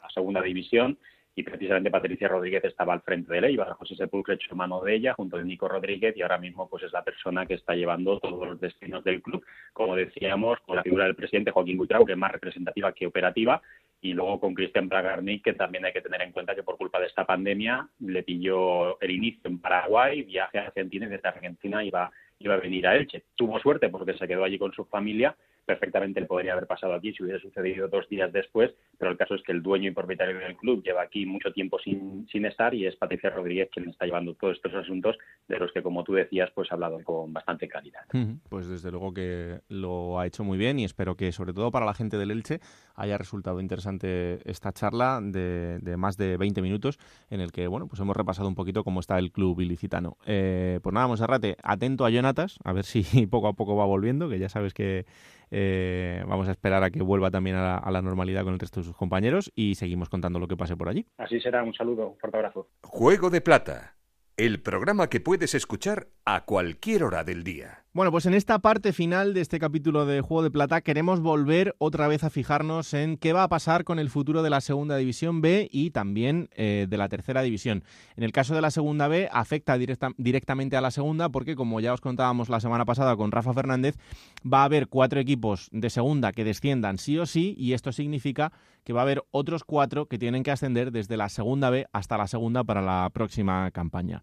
[0.00, 0.96] a segunda división
[1.34, 4.94] y precisamente Patricia Rodríguez estaba al frente de la IVA, José Sepulcro echó mano de
[4.94, 8.18] ella junto a Nico Rodríguez y ahora mismo pues es la persona que está llevando
[8.18, 12.12] todos los destinos del club, como decíamos, con la figura del presidente Joaquín Buitrao, que
[12.12, 13.62] es más representativa que operativa,
[14.02, 16.98] y luego con Cristian Bragarnik, que también hay que tener en cuenta que por culpa
[16.98, 21.84] de esta pandemia le pilló el inicio en Paraguay, viaje a Argentina y desde Argentina
[21.84, 22.10] iba,
[22.40, 23.22] iba a venir a Elche.
[23.36, 27.12] Tuvo suerte porque se quedó allí con su familia perfectamente le podría haber pasado aquí
[27.12, 30.38] si hubiera sucedido dos días después, pero el caso es que el dueño y propietario
[30.38, 34.06] del club lleva aquí mucho tiempo sin, sin estar y es Patricia Rodríguez quien está
[34.06, 35.16] llevando todos estos asuntos
[35.48, 38.02] de los que, como tú decías, pues ha hablado con bastante calidad.
[38.48, 41.86] Pues desde luego que lo ha hecho muy bien y espero que, sobre todo para
[41.86, 42.60] la gente del Elche,
[42.94, 46.98] haya resultado interesante esta charla de, más de 20 minutos
[47.30, 50.16] en el que, bueno, pues hemos repasado un poquito cómo está el club ilicitano.
[50.26, 54.28] Eh, pues nada, Monserrate, atento a Jonatas, a ver si poco a poco va volviendo,
[54.28, 55.06] que ya sabes que
[55.54, 58.86] eh, vamos a esperar a que vuelva también a la, normalidad con el resto de
[58.86, 61.04] sus compañeros y seguimos contando lo que pase por allí.
[61.18, 62.70] Así será, un saludo, un fuerte abrazo.
[62.82, 63.96] Juego de Plata,
[64.38, 67.81] el programa que puedes escuchar a cualquier hora del día.
[67.94, 71.74] Bueno, pues en esta parte final de este capítulo de Juego de Plata queremos volver
[71.76, 74.96] otra vez a fijarnos en qué va a pasar con el futuro de la Segunda
[74.96, 77.84] División B y también eh, de la Tercera División.
[78.16, 81.92] En el caso de la Segunda B afecta directamente a la Segunda porque, como ya
[81.92, 83.98] os contábamos la semana pasada con Rafa Fernández,
[84.42, 88.52] va a haber cuatro equipos de Segunda que desciendan sí o sí y esto significa
[88.84, 92.16] que va a haber otros cuatro que tienen que ascender desde la Segunda B hasta
[92.16, 94.22] la Segunda para la próxima campaña.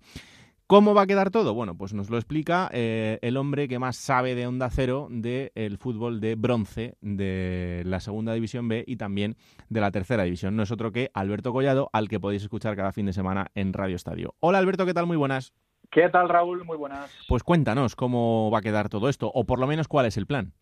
[0.70, 1.56] ¿Cómo va a quedar todo?
[1.56, 5.80] Bueno, pues nos lo explica eh, el hombre que más sabe de Onda Cero del
[5.80, 9.36] fútbol de bronce de la Segunda División B y también
[9.70, 10.56] de la Tercera División.
[10.56, 13.74] No es otro que Alberto Collado, al que podéis escuchar cada fin de semana en
[13.74, 14.36] Radio Estadio.
[14.42, 15.08] Hola Alberto, ¿qué tal?
[15.08, 15.56] Muy buenas.
[15.90, 16.64] ¿Qué tal Raúl?
[16.66, 17.18] Muy buenas.
[17.28, 20.28] Pues cuéntanos cómo va a quedar todo esto, o por lo menos cuál es el
[20.28, 20.54] plan.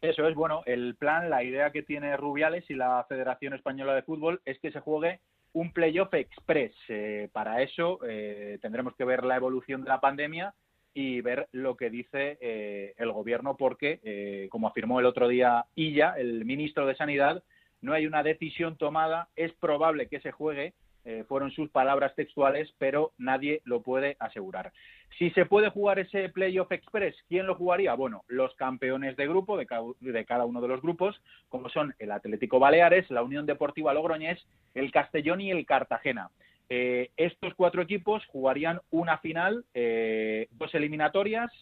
[0.00, 4.02] Eso es, bueno, el plan, la idea que tiene Rubiales y la Federación Española de
[4.02, 5.20] Fútbol es que se juegue
[5.56, 6.72] un playoff express.
[6.88, 10.54] Eh, para eso eh, tendremos que ver la evolución de la pandemia
[10.92, 16.14] y ver lo que dice eh, el gobierno, porque, como afirmó el otro día Illa,
[16.16, 17.42] el ministro de Sanidad,
[17.80, 19.28] no hay una decisión tomada.
[19.34, 20.74] Es probable que se juegue,
[21.08, 24.72] eh, fueron sus palabras textuales, pero nadie lo puede asegurar.
[25.16, 27.94] Si se puede jugar ese Playoff Express, ¿quién lo jugaría?
[27.94, 32.58] Bueno, los campeones de grupo de cada, uno de los grupos, como son el Atlético
[32.58, 34.44] Baleares, la Unión Deportiva Logroñés,
[34.74, 36.30] el Castellón y el Cartagena.
[36.68, 41.52] Eh, estos cuatro equipos jugarían una final, eh, dos eliminatorias,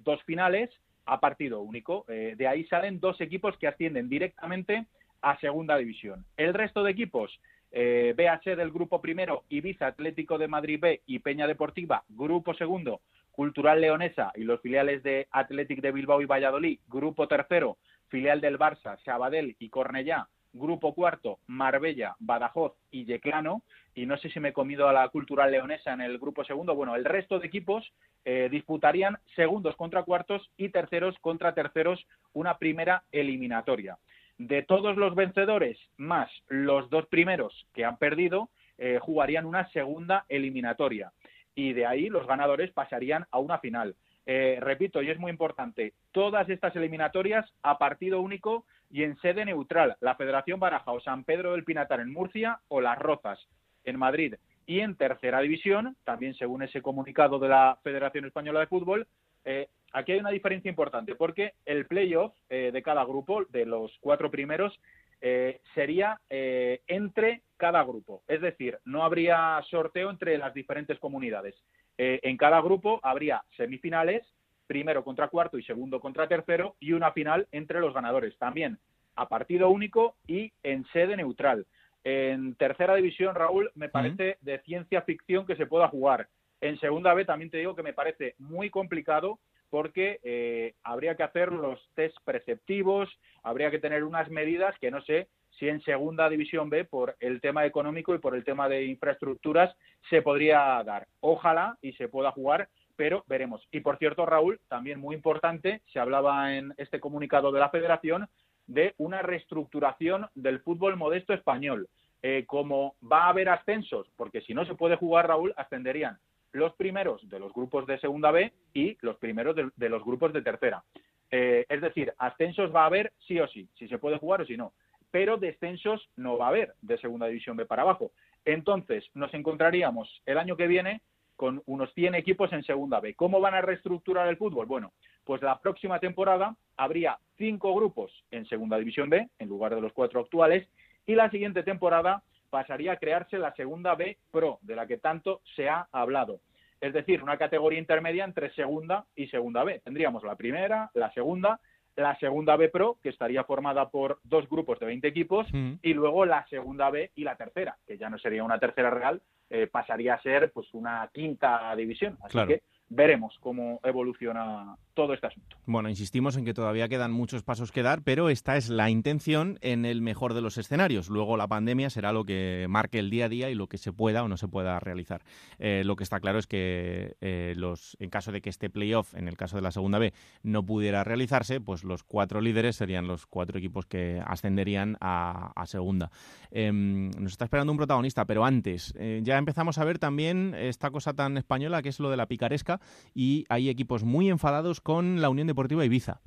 [0.00, 0.70] dos finales
[1.04, 2.04] a partido único.
[2.08, 4.86] de ahí salen dos equipos que ascienden directamente
[5.20, 6.24] a segunda división.
[6.36, 7.38] El resto de equipos
[7.72, 13.00] eh, BH del grupo primero, Ibiza Atlético de Madrid B y Peña Deportiva, grupo segundo,
[13.30, 18.58] Cultural Leonesa y los filiales de Athletic de Bilbao y Valladolid, grupo tercero, filial del
[18.58, 23.62] Barça, Sabadell y Cornellá, grupo cuarto, Marbella, Badajoz y Yeclano,
[23.94, 26.74] y no sé si me he comido a la Cultural Leonesa en el grupo segundo.
[26.74, 27.90] Bueno, el resto de equipos
[28.26, 33.98] eh, disputarían segundos contra cuartos y terceros contra terceros una primera eliminatoria
[34.46, 40.24] de todos los vencedores más los dos primeros que han perdido, eh, jugarían una segunda
[40.28, 41.12] eliminatoria.
[41.54, 43.94] Y de ahí los ganadores pasarían a una final.
[44.26, 49.44] Eh, repito, y es muy importante, todas estas eliminatorias a partido único y en sede
[49.44, 49.96] neutral.
[50.00, 53.38] La Federación Baraja o San Pedro del Pinatar en Murcia o Las Rozas
[53.84, 54.34] en Madrid.
[54.66, 59.06] Y en tercera división, también según ese comunicado de la Federación Española de Fútbol,
[59.44, 63.96] eh, aquí hay una diferencia importante porque el playoff eh, de cada grupo, de los
[64.00, 64.78] cuatro primeros,
[65.20, 68.22] eh, sería eh, entre cada grupo.
[68.26, 71.54] Es decir, no habría sorteo entre las diferentes comunidades.
[71.96, 74.22] en cada grupo habría semifinales,
[74.66, 78.36] primero contra cuarto y segundo contra tercero, y una final entre los ganadores.
[78.38, 78.78] También
[79.14, 81.66] a partido único y en sede neutral.
[82.04, 86.28] En tercera división, Raúl, me parece de ciencia ficción que se pueda jugar.
[86.60, 89.38] En segunda B también te digo que me parece muy complicado
[89.72, 93.08] porque eh, habría que hacer los test preceptivos,
[93.42, 97.40] habría que tener unas medidas que no sé si en segunda división B, por el
[97.40, 99.74] tema económico y por el tema de infraestructuras,
[100.10, 101.06] se podría dar.
[101.20, 103.66] Ojalá y se pueda jugar, pero veremos.
[103.72, 108.28] Y por cierto, Raúl, también muy importante, se hablaba en este comunicado de la Federación
[108.66, 111.88] de una reestructuración del fútbol modesto español.
[112.22, 116.18] Eh, como va a haber ascensos, porque si no se puede jugar, Raúl, ascenderían
[116.52, 120.42] los primeros de los grupos de segunda B y los primeros de, los grupos de
[120.42, 120.84] tercera.
[121.30, 124.46] Eh, es decir, ascensos va a haber sí o sí, si se puede jugar o
[124.46, 124.72] si no,
[125.10, 128.12] pero descensos no va a haber de segunda división B para abajo.
[128.44, 131.00] Entonces, nos encontraríamos el año que viene
[131.36, 133.14] con unos 100 equipos en segunda B.
[133.14, 134.66] ¿Cómo van a reestructurar el fútbol?
[134.66, 134.92] Bueno,
[135.24, 139.92] pues la próxima temporada habría cinco grupos en segunda división B, en lugar de los
[139.92, 140.68] cuatro actuales,
[141.06, 142.22] y la siguiente temporada
[142.52, 146.40] pasaría a crearse la segunda B Pro, de la que tanto se ha hablado.
[146.82, 149.80] Es decir, una categoría intermedia entre segunda y segunda B.
[149.82, 151.60] Tendríamos la primera, la segunda,
[151.96, 155.74] la segunda B Pro, que estaría formada por dos grupos de 20 equipos, mm.
[155.80, 159.22] y luego la segunda B y la tercera, que ya no sería una tercera real,
[159.48, 162.18] eh, pasaría a ser pues una quinta división.
[162.22, 162.62] Así que
[162.94, 165.56] veremos cómo evoluciona todo este asunto.
[165.64, 169.58] Bueno, insistimos en que todavía quedan muchos pasos que dar, pero esta es la intención
[169.62, 171.08] en el mejor de los escenarios.
[171.08, 173.92] Luego la pandemia será lo que marque el día a día y lo que se
[173.92, 175.22] pueda o no se pueda realizar.
[175.58, 179.14] Eh, lo que está claro es que eh, los, en caso de que este playoff,
[179.14, 180.12] en el caso de la segunda B,
[180.42, 186.10] no pudiera realizarse, pues los cuatro líderes serían los cuatro equipos que ascenderían a, segunda.
[186.50, 190.90] Em, nos está esperando un protagonista, pero antes, eh, ya empezamos a ver también esta
[190.90, 192.80] cosa tan española que es lo de la picaresca
[193.14, 196.20] y hay equipos muy enfadados con la Unión Deportiva Ibiza.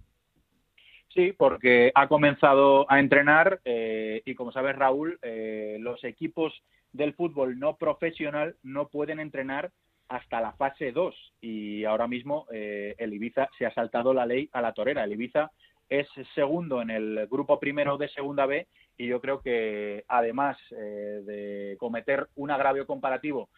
[1.16, 6.54] Sí, porque ha comenzado a entrenar eh, y como sabes Raúl, eh, los equipos
[6.92, 9.72] del fútbol no profesional no pueden entrenar
[10.10, 14.50] hasta la fase 2 y ahora mismo eh, el Ibiza se ha saltado la ley
[14.52, 15.06] a la torera.
[15.06, 15.52] El Ibiza
[15.88, 21.78] es segundo en el grupo primero de segunda B y yo creo que además de
[21.80, 23.50] cometer un agravio comparativo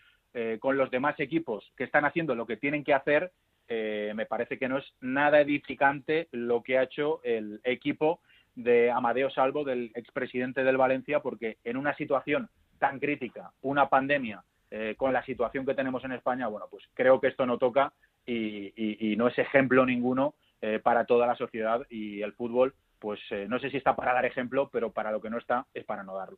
[0.59, 3.31] con los demás equipos que están haciendo lo que tienen que hacer,
[3.69, 8.21] eh, me parece que no es nada edificante lo que ha hecho el equipo
[8.55, 14.43] de Amadeo Salvo, del expresidente del Valencia, porque en una situación tan crítica, una pandemia,
[14.71, 17.93] eh, con la situación que tenemos en España, bueno, pues creo que esto no toca
[18.25, 23.59] y, no es ejemplo ninguno eh, para toda la sociedad y el fútbol, pues no
[23.59, 26.15] sé si está para dar ejemplo, pero para lo que no está es para no
[26.15, 26.37] darlo.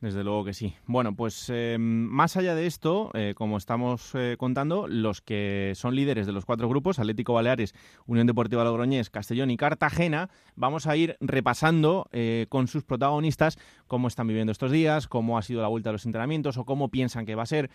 [0.00, 0.74] Desde luego que sí.
[0.86, 5.94] Bueno, pues eh, más allá de esto, eh, como estamos eh, contando, los que son
[5.94, 7.74] líderes de los cuatro grupos, Atlético Baleares,
[8.06, 12.08] Unión Deportiva Logroñés, Castellón y Cartagena, vamos a ir repasando
[12.48, 16.06] con sus protagonistas cómo están viviendo estos días, cómo ha sido la vuelta a los
[16.06, 17.70] entrenamientos o cómo piensan que va a ser,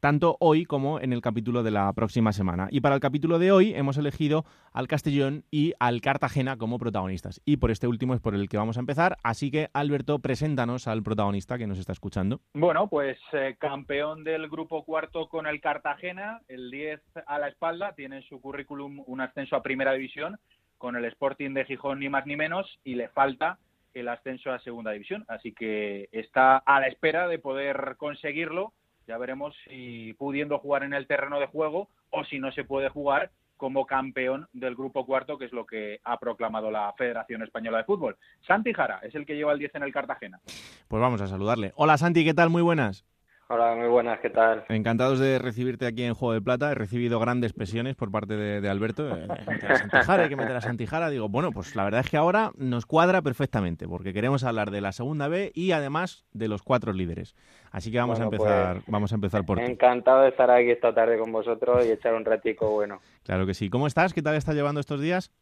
[0.00, 2.68] tanto hoy como en el capítulo de la próxima semana.
[2.70, 7.40] Y para el capítulo de hoy hemos elegido al Castellón y al Cartagena como protagonistas.
[7.44, 9.16] Y por este último es por el que vamos a empezar.
[9.22, 12.40] Así que, Alberto, preséntanos al protagonista protagonista que nos está escuchando?
[12.54, 17.92] Bueno, pues eh, campeón del grupo cuarto con el Cartagena, el 10 a la espalda,
[17.96, 20.38] tiene en su currículum un ascenso a primera división
[20.76, 23.58] con el Sporting de Gijón ni más ni menos y le falta
[23.94, 25.24] el ascenso a segunda división.
[25.26, 28.72] Así que está a la espera de poder conseguirlo.
[29.08, 32.90] Ya veremos si pudiendo jugar en el terreno de juego o si no se puede
[32.90, 37.78] jugar como campeón del grupo cuarto, que es lo que ha proclamado la Federación Española
[37.78, 38.16] de Fútbol.
[38.46, 40.40] Santi Jara es el que lleva el 10 en el Cartagena.
[40.88, 41.72] Pues vamos a saludarle.
[41.76, 42.48] Hola Santi, ¿qué tal?
[42.48, 43.04] Muy buenas.
[43.50, 44.66] Hola, muy buenas, ¿qué tal?
[44.68, 46.70] Encantados de recibirte aquí en Juego de Plata.
[46.70, 49.10] He recibido grandes presiones por parte de, Alberto.
[49.10, 51.08] Hay que meter a Santijara, hay que meter a Santijara.
[51.08, 54.82] Digo, bueno, pues la verdad es que ahora nos cuadra perfectamente, porque queremos hablar de
[54.82, 57.34] la segunda B y además de los cuatro líderes.
[57.70, 60.94] Así que vamos a empezar, pues, vamos a empezar por Encantado de estar aquí esta
[60.94, 63.00] tarde con vosotros y echar un ratico bueno.
[63.24, 63.70] Claro que sí.
[63.70, 64.12] ¿Cómo estás?
[64.12, 65.32] ¿Qué tal estás llevando estos días?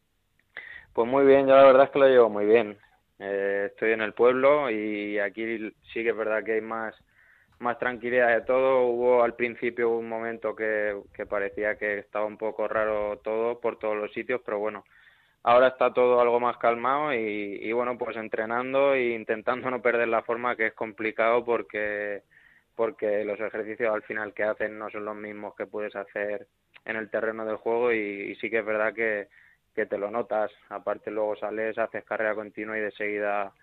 [0.93, 2.77] Pues muy bien, yo la verdad es que lo llevo muy bien.
[3.19, 6.95] Eh, estoy en el pueblo y aquí sí que es verdad que hay más
[7.59, 8.87] más tranquilidad de todo.
[8.87, 13.79] Hubo al principio un momento que, que parecía que estaba un poco raro todo por
[13.79, 14.83] todos los sitios, pero bueno,
[15.43, 20.07] ahora está todo algo más calmado y, y, bueno, pues entrenando e intentando no perder
[20.07, 22.23] la forma, que es complicado porque,
[22.75, 26.47] porque los ejercicios al final que hacen no son los mismos que puedes hacer
[26.85, 27.97] en el terreno del juego y,
[28.31, 29.27] y sí que es verdad que,
[29.75, 30.51] que te lo notas.
[30.69, 33.53] Aparte luego sales, haces carrera continua y de seguida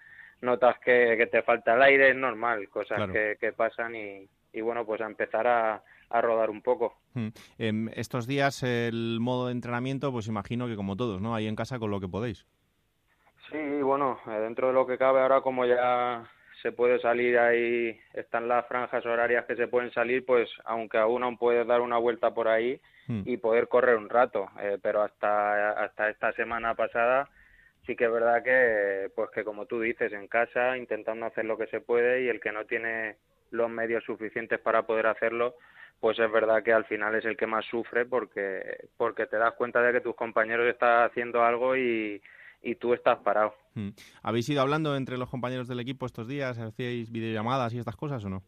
[0.45, 5.07] notas que, te falta el aire, es normal, cosas que, pasan y, bueno, pues a
[5.07, 5.83] empezar a,
[6.23, 6.95] rodar un poco.
[7.15, 7.29] Hmm.
[7.59, 11.35] Em, estos días el modo de entrenamiento, pues imagino que como todos, ¿no?
[11.35, 12.47] Ahí en casa con lo que podéis.
[13.51, 16.25] Sí, bueno, eh, dentro de lo que cabe ahora como ya
[16.63, 21.21] se puede salir ahí, están las franjas horarias que se pueden salir, pues aunque aún
[21.21, 23.23] no puedes dar una vuelta por ahí hmm.
[23.27, 27.29] y poder correr un rato, eh, pero hasta, hasta esta semana pasada
[27.87, 31.59] sí que es verdad que, pues que como tú dices, en casa, intentando hacer lo
[31.59, 33.17] que se puede y el que no tiene
[33.51, 35.55] los medios suficientes para poder hacerlo,
[36.01, 39.55] pues es verdad que al final es el que más sufre porque, porque te das
[39.55, 42.21] cuenta de que tus compañeros están haciendo algo y,
[42.63, 43.55] y tú estás parado.
[43.75, 43.91] Hmm.
[44.23, 46.59] ¿Habéis ido hablando entre los compañeros del equipo estos días?
[46.59, 48.43] ¿Hacíais videollamadas y estas cosas o no?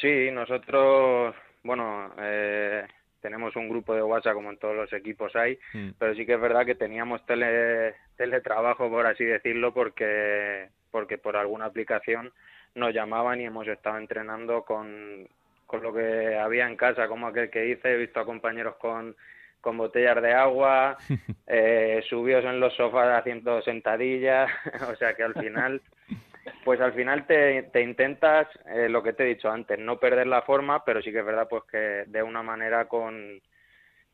[0.00, 2.86] Sí, nosotros, bueno, eh,
[3.26, 5.90] tenemos un grupo de WhatsApp como en todos los equipos hay, hmm.
[5.98, 11.36] pero sí que es verdad que teníamos tele, teletrabajo, por así decirlo, porque, porque por
[11.36, 12.32] alguna aplicación
[12.76, 15.26] nos llamaban y hemos estado entrenando con,
[15.66, 19.16] con lo que había en casa, como aquel que hice, he visto a compañeros con,
[19.60, 20.96] con botellas de agua,
[21.48, 24.48] eh, subidos en los sofás haciendo sentadillas,
[24.88, 25.82] o sea que al final
[26.66, 30.26] pues al final te, te intentas, eh, lo que te he dicho antes, no perder
[30.26, 33.40] la forma, pero sí que es verdad pues que de una manera con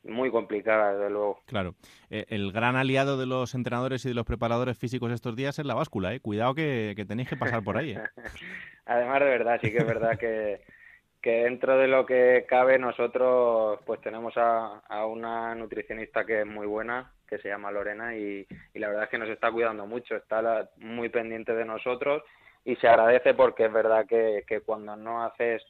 [0.02, 1.40] muy complicada, desde luego.
[1.46, 1.76] Claro.
[2.10, 5.64] Eh, el gran aliado de los entrenadores y de los preparadores físicos estos días es
[5.64, 6.20] la báscula, ¿eh?
[6.20, 7.92] Cuidado que, que tenéis que pasar por ahí.
[7.92, 8.02] ¿eh?
[8.84, 10.60] Además, de verdad, sí que es verdad que,
[11.22, 16.46] que dentro de lo que cabe nosotros pues tenemos a, a una nutricionista que es
[16.46, 20.16] muy buena, que se llama Lorena y, la verdad es que nos está cuidando mucho,
[20.16, 22.22] está muy pendiente de nosotros
[22.64, 25.62] y se agradece porque es verdad que, cuando no haces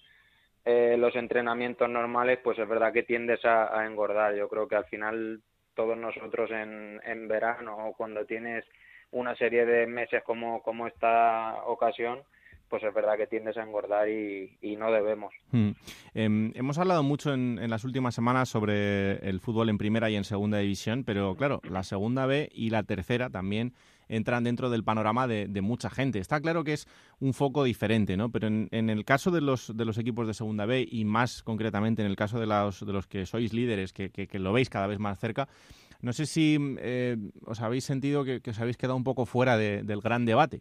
[0.65, 4.35] eh, los entrenamientos normales, pues es verdad que tiendes a, engordar.
[4.35, 5.41] Yo creo que al final
[5.75, 8.65] todos nosotros en, en verano o cuando tienes
[9.11, 12.21] una serie de meses como, como esta ocasión,
[12.73, 15.35] pues es verdad que tiendes a engordar y, no debemos.
[15.51, 15.73] Hmm.
[16.15, 20.25] Em, hemos hablado mucho en, las últimas semanas sobre el fútbol en primera y en
[20.25, 23.75] segunda división, pero claro, la segunda B y la tercera también
[24.13, 26.19] entran dentro del panorama de, mucha gente.
[26.19, 26.87] Está claro que es
[27.21, 28.31] un foco diferente, ¿no?
[28.31, 32.03] Pero en, el caso de los, de los equipos de segunda B y más concretamente
[32.03, 34.99] en el caso de los, de los que sois líderes, que, lo veis cada vez
[34.99, 35.49] más cerca,
[36.01, 40.01] no sé si eh, os habéis sentido que, os habéis quedado un poco fuera del
[40.01, 40.61] gran debate.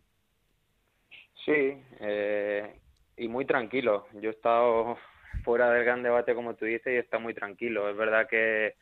[1.45, 2.75] Sí, eh,
[3.17, 4.07] y muy tranquilo.
[4.13, 4.97] Yo he estado
[5.43, 7.89] fuera del gran debate, como tú dices, y está muy tranquilo.
[7.89, 8.75] Es verdad que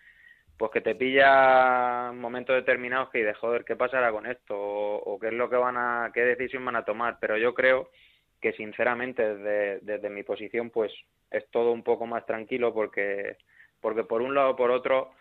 [0.60, 4.58] pues que te pilla momentos determinados que dices, joder, ¿qué pasará con esto?
[4.58, 7.16] O, qué es lo que van a, qué decisión van a tomar.
[7.22, 7.90] Pero yo creo
[8.42, 10.92] que sinceramente desde, desde mi posición pues
[11.32, 13.38] es todo un poco más tranquilo porque,
[13.80, 15.12] porque por un lado o por otro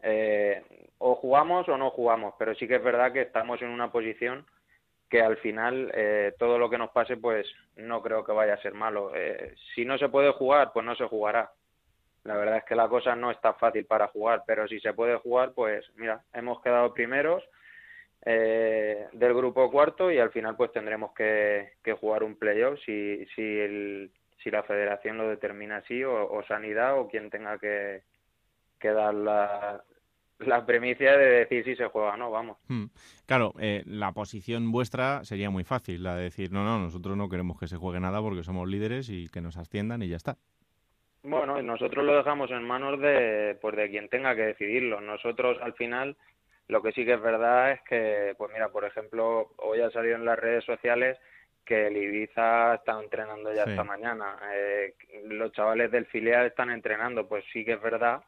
[0.00, 0.62] eh,
[0.98, 4.46] o jugamos o no jugamos, pero sí que es verdad que estamos en una posición
[5.10, 8.62] que al final eh, todo lo que nos pase pues no creo que vaya a
[8.62, 9.10] ser malo.
[9.16, 11.50] Eh, si no se puede jugar, pues no se jugará.
[12.24, 15.16] La verdad es que la cosa no está fácil para jugar, pero si se puede
[15.16, 17.42] jugar, pues mira, hemos quedado primeros
[18.24, 24.10] eh, del grupo cuarto y al final pues tendremos que, jugar un playoff si, si,
[24.42, 28.02] si la federación lo determina así o, Sanidad o quien tenga que,
[28.78, 29.82] que dar la,
[30.40, 32.58] la premicia de decir si se juega o no, vamos.
[32.68, 32.86] Hmm.
[33.26, 37.28] Claro, eh, la posición vuestra sería muy fácil, la de decir, no, no, nosotros no
[37.28, 40.36] queremos que se juegue nada porque somos líderes y que nos asciendan y ya está.
[41.22, 45.00] Bueno, nosotros lo dejamos en manos de, pues de quien tenga que decidirlo.
[45.00, 46.16] Nosotros al final,
[46.68, 50.16] lo que sí que es verdad es que, pues mira, por ejemplo, hoy ha salido
[50.16, 51.18] en las redes sociales
[51.64, 54.38] que el Ibiza está entrenando ya esta mañana.
[54.54, 54.94] Eh,
[55.24, 58.22] los chavales del filial están entrenando, pues sí que es verdad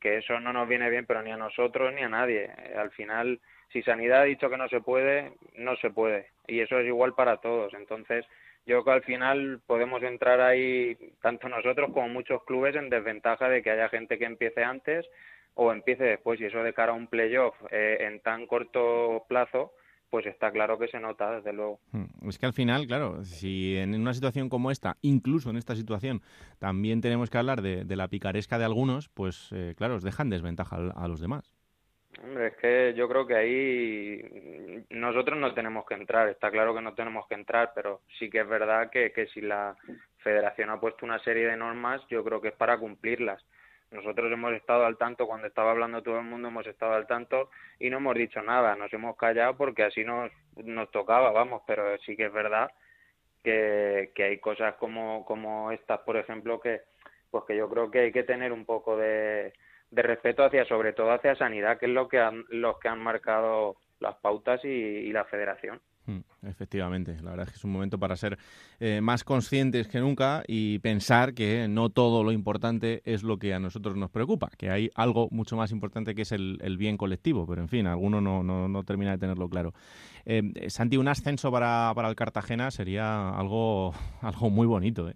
[0.00, 2.44] que eso no nos viene bien, pero ni a nosotros ni a nadie.
[2.44, 3.38] Eh, al final,
[3.70, 6.30] si Sanidad ha dicho que no se puede, no se puede.
[6.48, 7.74] Y eso es igual para todos.
[7.74, 8.26] Entonces,
[8.66, 13.48] yo creo que al final podemos entrar ahí, tanto nosotros como muchos clubes, en desventaja
[13.48, 15.06] de que haya gente que empiece antes
[15.54, 16.40] o empiece después.
[16.40, 19.72] Y eso de cara a un playoff eh, en tan corto plazo,
[20.10, 21.80] pues está claro que se nota, desde luego.
[21.92, 22.28] Hmm.
[22.28, 26.20] Es que al final, claro, si en una situación como esta, incluso en esta situación,
[26.58, 30.76] también tenemos que hablar de, la picaresca de algunos, pues eh, claro, os dejan desventaja
[30.94, 31.54] a, los demás.
[32.18, 36.82] Hombre, es que yo creo que ahí nosotros no tenemos que entrar, está claro que
[36.82, 39.76] no tenemos que entrar, pero sí que es verdad que, que si la
[40.18, 43.44] federación ha puesto una serie de normas, yo creo que es para cumplirlas.
[43.90, 47.50] Nosotros hemos estado al tanto, cuando estaba hablando todo el mundo hemos estado al tanto
[47.78, 51.96] y no hemos dicho nada, nos hemos callado porque así nos, nos tocaba, vamos, pero
[51.98, 52.70] sí que es verdad
[53.42, 56.82] que, que hay cosas como, como estas, por ejemplo, que
[57.30, 59.52] pues que yo creo que hay que tener un poco de,
[59.90, 63.00] de respeto hacia, sobre todo hacia sanidad, que es lo que han, los que han
[63.00, 65.80] marcado las pautas y la federación.
[66.06, 68.38] Mm, efectivamente, la verdad es que es un momento para ser
[68.80, 73.54] eh, más conscientes que nunca y pensar que no todo lo importante es lo que
[73.54, 77.46] a nosotros nos preocupa, que hay algo mucho más importante que es el, bien colectivo,
[77.46, 79.72] pero en fin, alguno no, no, termina de tenerlo claro.
[80.24, 85.08] Eh, Santi, un ascenso para, para el Cartagena sería algo, algo muy bonito.
[85.08, 85.14] ¿eh?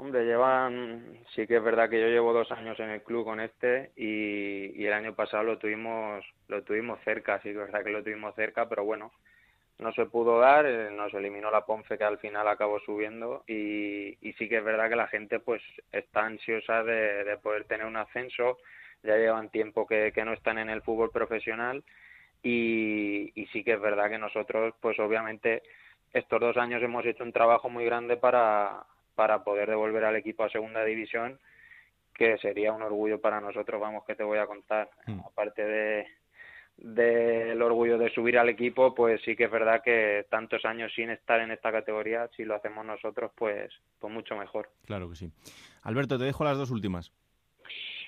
[0.00, 3.38] Hombre, llevan, sí que es verdad que yo llevo dos años en el club con
[3.38, 7.84] este y, y el año pasado lo tuvimos, lo tuvimos cerca, sí que es verdad
[7.84, 9.12] que lo tuvimos cerca, pero bueno,
[9.78, 14.16] no se pudo dar, eh, nos eliminó la Ponce que al final acabó subiendo y,
[14.38, 15.60] sí que es verdad que la gente pues
[15.92, 18.56] está ansiosa de, poder tener un ascenso,
[19.02, 21.84] ya llevan tiempo que, no están en el fútbol profesional
[22.42, 25.62] y, sí que es verdad que nosotros pues obviamente
[26.14, 30.44] estos dos años hemos hecho un trabajo muy grande para, para poder devolver al equipo
[30.44, 31.38] a segunda división
[32.14, 34.90] que sería un orgullo para nosotros, vamos, que te voy a contar.
[35.06, 35.20] Mm.
[35.20, 36.06] Aparte de,
[36.76, 41.10] del orgullo de subir al equipo, pues sí que es verdad que tantos años sin
[41.10, 44.68] estar en esta categoría, si lo hacemos nosotros, pues, pues mucho mejor.
[44.86, 45.30] Claro que sí.
[45.82, 47.12] Alberto, te dejo las dos últimas.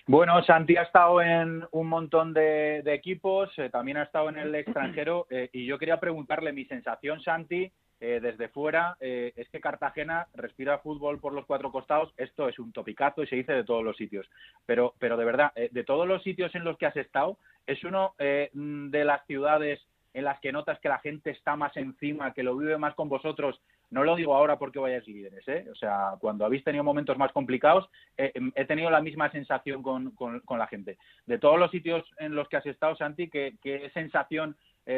[0.07, 4.55] Bueno, Santi ha estado en un montón de, equipos, eh, también ha estado en el
[4.57, 7.71] extranjero eh, y yo quería preguntarle mi sensación, Santi,
[8.05, 12.13] eh, desde fuera, eh, es que Cartagena respira fútbol por los cuatro costados.
[12.17, 14.29] Esto es un topicazo y se dice de todos los sitios.
[14.67, 17.85] Pero, pero de verdad, eh, de todos los sitios en los que has estado, es
[17.85, 19.81] uno de las ciudades
[20.15, 23.09] en las que notas que la gente está más encima, que lo vive más con
[23.09, 23.63] vosotros.
[23.91, 25.69] No lo digo ahora porque vayáis líderes, ¿eh?
[25.71, 30.11] O sea, cuando habéis tenido momentos más complicados, em, he tenido la misma sensación con,
[30.11, 30.99] con, la gente.
[31.27, 34.57] De todos los sitios en los que has estado, Santi, ¿qué, qué sensación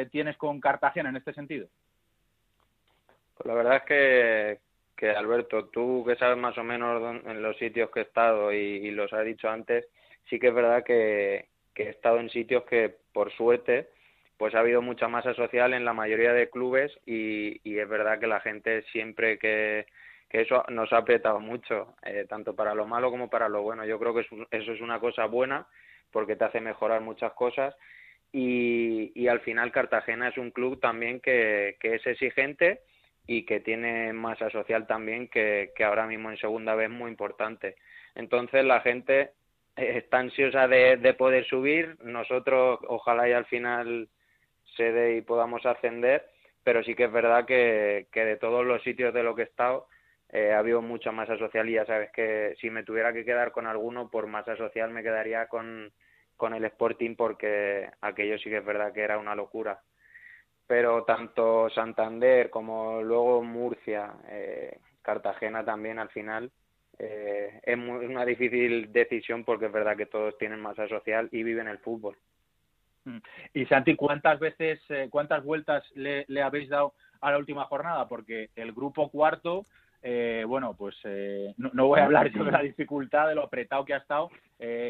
[0.09, 1.67] tienes con Cartagena en este sentido?
[3.35, 4.59] Pues la verdad es que,
[4.95, 8.91] que Alberto, tú que sabes más o menos en los sitios que he estado y,
[8.91, 9.85] los has dicho antes,
[10.29, 13.89] sí que es verdad que, he estado en sitios que por suerte
[14.37, 18.19] pues ha habido mucha masa social en la mayoría de clubes y, y es verdad
[18.19, 19.85] que la gente siempre que,
[20.29, 23.85] que eso nos ha apretado mucho, eh, tanto para lo malo como para lo bueno.
[23.85, 25.67] Yo creo que eso es una cosa buena
[26.11, 27.75] porque te hace mejorar muchas cosas
[28.31, 32.81] y, y al final Cartagena es un club también que, que es exigente
[33.27, 37.75] y que tiene masa social también que, ahora mismo en segunda vez muy importante.
[38.13, 39.31] Entonces la gente
[39.75, 44.09] está ansiosa de, de poder subir, nosotros ojalá y al final
[44.75, 46.25] se dé y podamos ascender,
[46.63, 49.45] pero sí que es verdad que, que de todos los sitios de lo que he
[49.45, 49.87] estado
[50.29, 53.51] eh, ha habido mucha masa social y ya sabes que si me tuviera que quedar
[53.51, 55.91] con alguno por masa social me quedaría con,
[56.35, 59.81] con el Sporting porque aquello sí que es verdad que era una locura
[60.67, 66.51] pero tanto Santander como luego Murcia, eh, Cartagena también al final
[66.97, 71.67] eh, es una difícil decisión porque es verdad que todos tienen masa social y viven
[71.67, 72.17] el fútbol.
[73.03, 73.17] Mm.
[73.53, 78.07] Y Santi, ¿cuántas veces, eh, cuántas vueltas le, habéis dado a la última jornada?
[78.07, 79.65] Porque el grupo cuarto,
[80.47, 80.95] bueno, pues
[81.57, 84.29] no, no, voy a hablar sobre la dificultad, de lo apretado que ha estado,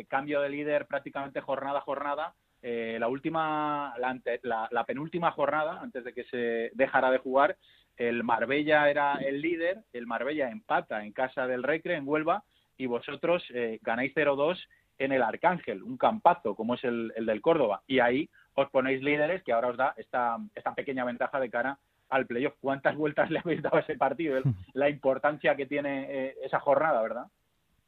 [0.09, 2.33] cambio de líder prácticamente jornada a jornada,
[2.67, 7.57] eh, la última, la, penúltima jornada, antes de que se dejara de jugar,
[7.95, 12.43] el Marbella era el líder, el Marbella empata en casa del Recre, en Huelva,
[12.75, 14.57] y vosotros eh, ganáis 0-2
[14.97, 19.43] en el Arcángel, un campazo como es el, del Córdoba, y ahí os ponéis líderes
[19.43, 21.77] que ahora os da esta, esta pequeña ventaja de cara
[22.09, 22.55] al playoff.
[22.59, 24.41] ¿Cuántas vueltas le habéis dado a ese partido?
[24.73, 27.27] La importancia que tiene eh, esa jornada, ¿verdad?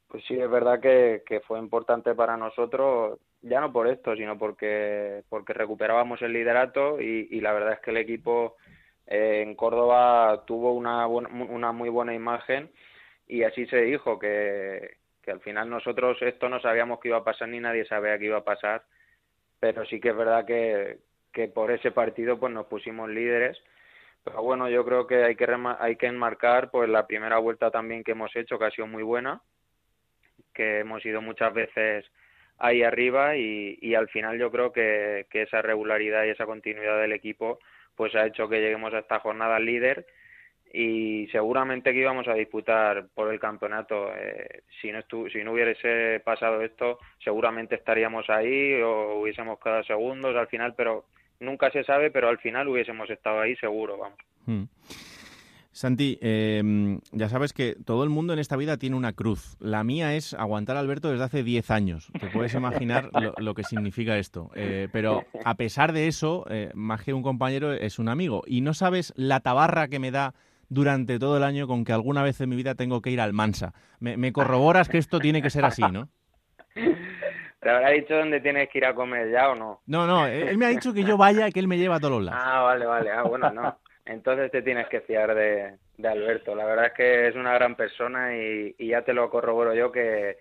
[0.08, 5.22] Pues sí, es verdad que, fue importante para nosotros, ya no por esto, sino porque,
[5.28, 8.56] porque recuperábamos el liderato y, la verdad es que el equipo
[9.06, 12.70] eh, en Córdoba tuvo una, una muy buena imagen
[13.26, 14.96] y así se dijo que,
[15.28, 18.24] que al final nosotros esto no sabíamos que iba a pasar ni nadie sabía que
[18.24, 18.82] iba a pasar,
[19.60, 21.00] pero sí que es verdad que,
[21.54, 23.58] por ese partido pues nos pusimos líderes.
[24.24, 25.46] Pero bueno, yo creo que hay que
[25.78, 29.02] hay que enmarcar pues la primera vuelta también que hemos hecho que ha sido muy
[29.02, 29.42] buena,
[30.58, 32.04] que hemos ido muchas veces
[32.58, 37.60] ahí arriba y, al final yo creo que, esa regularidad y esa continuidad del equipo
[37.94, 40.06] pues ha hecho que lleguemos a esta jornada líder
[40.72, 44.12] y seguramente que íbamos a disputar por el campeonato.
[44.14, 45.00] Eh, si, no
[45.32, 51.06] si no hubiese pasado esto, seguramente estaríamos ahí o hubiésemos quedado segundos al final, pero
[51.40, 54.18] nunca se sabe, pero al final hubiésemos estado ahí seguro, vamos.
[54.46, 54.64] Hmm.
[55.78, 59.56] Santi, em, ya sabes que todo el mundo en esta vida tiene una cruz.
[59.60, 62.10] La mía es aguantar a Alberto desde hace 10 años.
[62.18, 64.50] Te puedes imaginar lo, que significa esto.
[64.56, 68.42] Eh, pero a pesar de eso, eh, más que un compañero, es un amigo.
[68.44, 70.34] Y no sabes la tabarra que me da
[70.68, 73.32] durante todo el año con que alguna vez en mi vida tengo que ir al
[73.32, 73.72] Mansa.
[74.00, 76.08] Me, corroboras que esto tiene que ser así, ¿no?
[77.60, 79.80] ¿Te habrá dicho dónde tienes que ir a comer ya o no?
[79.86, 82.14] No, no, él me ha dicho que yo vaya, que él me lleva a todos
[82.14, 82.42] los lados.
[82.44, 83.12] Ah, vale, vale.
[83.12, 83.78] Ah, bueno, no.
[84.08, 86.54] Entonces te tienes que fiar de, de Alberto.
[86.54, 89.92] La verdad es que es una gran persona y, y ya te lo corroboro yo
[89.92, 90.38] que,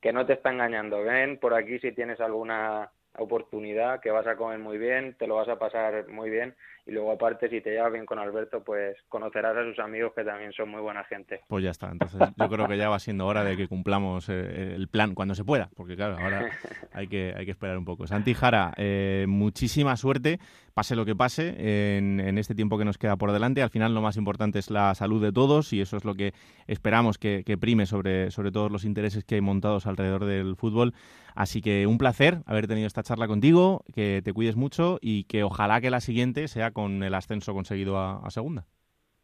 [0.00, 1.02] que no te está engañando.
[1.02, 5.36] Ven por aquí si tienes alguna oportunidad, que vas a comer muy bien, te lo
[5.36, 6.54] vas a pasar muy bien
[6.90, 10.24] y luego aparte si te llevas bien con Alberto pues conocerás a sus amigos que
[10.24, 11.40] también son muy buena gente.
[11.46, 14.74] Pues ya está, entonces yo creo que ya va siendo hora de que cumplamos eh,
[14.74, 16.50] el plan cuando se pueda, porque claro, ahora
[16.92, 18.08] hay que, hay que esperar un poco.
[18.08, 20.40] Santi Jara, eh, muchísima suerte,
[20.74, 21.54] pase lo que pase
[21.96, 24.68] en, en, este tiempo que nos queda por delante, al final lo más importante es
[24.68, 26.32] la salud de todos y eso es lo que
[26.66, 30.92] esperamos que, que prime sobre, sobre todos los intereses que hay montados alrededor del fútbol.
[31.34, 35.44] Así que un placer haber tenido esta charla contigo, que te cuides mucho y que
[35.44, 38.64] ojalá que la siguiente sea con el ascenso conseguido a, segunda.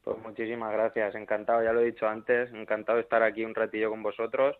[0.02, 3.90] Pues muchísimas gracias, encantado, ya lo he dicho antes, encantado de estar aquí un ratillo
[3.90, 4.56] con vosotros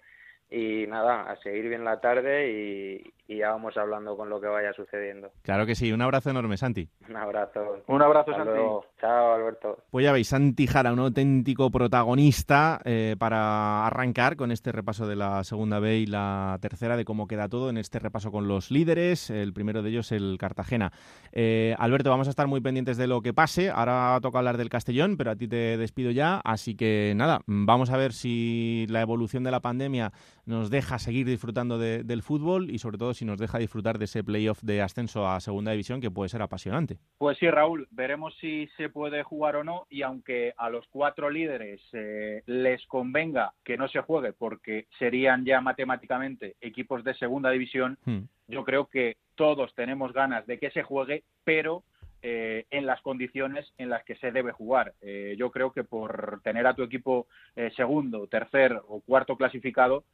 [0.51, 4.73] y nada, a seguir bien la tarde y, ya vamos hablando con lo que vaya
[4.73, 5.33] sucediendo.
[5.43, 6.89] Claro que sí, un abrazo enorme, Santi.
[7.09, 7.83] Un abrazo.
[7.89, 8.61] Un abrazo, Santi.
[9.01, 9.79] Chao, Alberto.
[9.91, 15.17] Pues ya veis, Santi Jara, un auténtico protagonista eh, para arrancar con este repaso de
[15.17, 18.71] la segunda B y la tercera de cómo queda todo en este repaso con los
[18.71, 19.29] líderes.
[19.29, 20.93] El primero de ellos, el Cartagena.
[21.33, 23.71] Eh, Alberto, vamos a estar muy pendientes de lo que pase.
[23.71, 26.41] Ahora toca hablar del Castellón, pero a ti te despido ya.
[26.45, 30.13] Así que nada, vamos a ver si la evolución de la pandemia
[30.47, 34.25] nos deja seguir disfrutando del fútbol y sobre todo si nos deja disfrutar de ese
[34.25, 36.99] playoff de ascenso a segunda división que puede ser apasionante.
[37.19, 41.31] Pues sí, Raúl, veremos si se puede jugar o no y aunque a los cuatro
[41.31, 47.51] líderes eh, les convenga que no se juegue porque serían ya matemáticamente equipos de segunda
[47.51, 48.21] división, hmm.
[48.49, 51.83] yo creo que todos tenemos ganas de que se juegue, pero
[52.23, 54.95] eh, en las condiciones en las que se debe jugar.
[55.01, 60.05] Eh, yo creo que por tener a tu equipo eh, segundo, tercer o cuarto clasificado,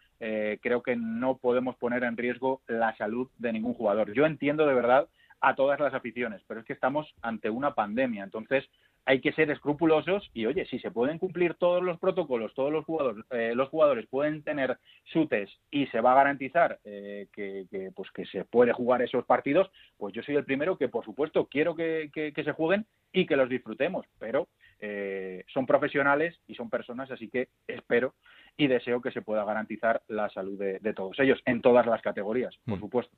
[0.61, 4.12] creo que no podemos poner en riesgo la salud de ningún jugador.
[4.12, 5.09] Yo entiendo de verdad
[5.40, 8.64] a todas las aficiones, pero es que estamos ante una pandemia, entonces
[9.05, 12.84] hay que ser escrupulosos y oye, si se pueden cumplir todos los protocolos, todos los
[12.84, 17.66] jugadores, eh, los jugadores pueden tener su test y se va a garantizar eh, que,
[17.94, 21.46] pues que se puede jugar esos partidos, pues yo soy el primero que por supuesto
[21.46, 24.48] quiero que, que se jueguen y que los disfrutemos, pero
[24.85, 28.16] eh, son profesionales y son personas, así que espero
[28.57, 32.59] y deseo que se pueda garantizar la salud de, todos ellos en todas las categorías,
[32.66, 32.80] por mm.
[32.80, 33.16] supuesto.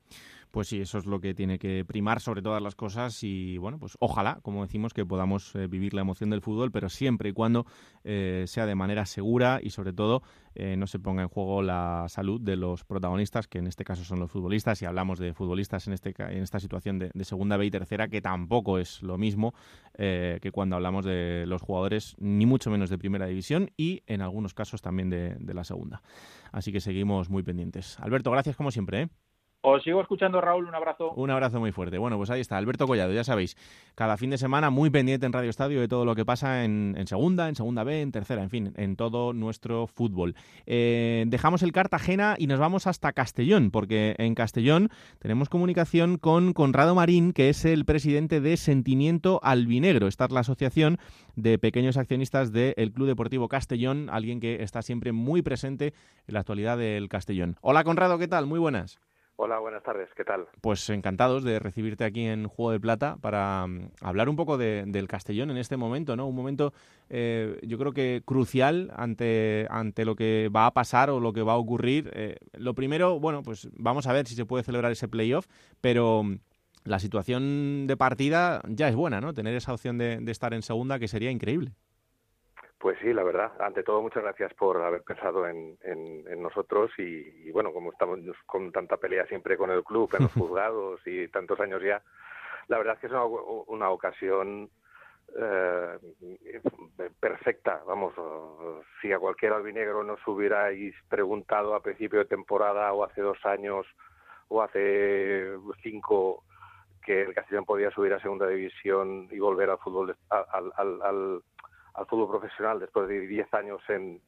[0.51, 3.79] Pues sí, eso es lo que tiene que primar sobre todas las cosas y bueno,
[3.79, 7.33] pues ojalá, como decimos, que podamos eh, vivir la emoción del fútbol, pero siempre y
[7.33, 7.65] cuando
[8.03, 10.21] eh, sea de manera segura y sobre todo
[10.55, 14.03] eh, no se ponga en juego la salud de los protagonistas, que en este caso
[14.03, 17.65] son los futbolistas, y hablamos de futbolistas en, este, en esta situación de, segunda B
[17.65, 19.53] y tercera, que tampoco es lo mismo
[19.97, 24.53] que cuando hablamos de los jugadores, ni mucho menos de primera división y en algunos
[24.53, 26.01] casos también de, de la segunda.
[26.51, 27.99] Así que seguimos muy pendientes.
[27.99, 29.03] Alberto, gracias como siempre.
[29.03, 29.09] ¿eh?
[29.67, 30.67] Os sigo escuchando, Raúl.
[30.67, 31.11] Un abrazo.
[31.13, 31.97] Un abrazo muy fuerte.
[31.97, 33.57] Bueno, pues ahí está, Alberto Collado, ya sabéis,
[33.95, 36.95] cada fin de semana muy pendiente en Radio Estadio de todo lo que pasa en,
[37.07, 40.35] segunda, en segunda B, en tercera, en fin, en todo nuestro fútbol.
[40.67, 46.53] Eh, dejamos el Cartagena y nos vamos hasta Castellón, porque en Castellón tenemos comunicación con
[46.53, 50.05] Conrado Marín, que es el presidente de Sentimiento Albinegro.
[50.05, 50.99] Esta es la asociación
[51.35, 55.95] de pequeños accionistas del Club Deportivo Castellón, alguien que está siempre muy presente
[56.27, 57.57] en la actualidad del Castellón.
[57.61, 58.45] Hola Conrado, ¿qué tal?
[58.45, 58.99] Muy buenas.
[59.37, 60.47] Hola, buenas tardes, ¿qué tal?
[60.61, 65.07] Pues encantados de recibirte aquí en Juego de Plata para mm, hablar un poco del
[65.09, 66.25] Castellón en este momento, ¿no?
[66.25, 66.73] Un momento,
[67.09, 71.41] eh, yo creo que crucial ante, ante lo que va a pasar o lo que
[71.41, 72.09] va a ocurrir.
[72.13, 75.47] Eh, lo primero, bueno, pues vamos a ver si se puede celebrar ese playoff,
[75.81, 76.37] pero mm,
[76.85, 79.33] la situación de partida ya es buena, ¿no?
[79.33, 81.73] Tener esa opción de estar en segunda que sería increíble.
[82.77, 83.51] Pues sí, la verdad.
[83.59, 85.77] Ante todo, muchas gracias por haber pensado en,
[86.41, 91.01] nosotros y, bueno, como estamos con tanta pelea siempre con el club, en los juzgados
[91.05, 92.01] y tantos años ya,
[92.67, 93.13] la verdad es que es
[93.67, 94.69] una, ocasión
[95.39, 95.97] eh,
[97.19, 97.81] perfecta.
[97.87, 98.13] Vamos,
[99.01, 103.85] si a cualquier albinegro nos hubierais preguntado a principio de temporada o hace dos años
[104.49, 106.43] o hace cinco
[107.03, 111.41] que el Castellón podía subir a segunda división y volver al fútbol al al
[112.03, 114.21] fútbol profesional después de 10 años en,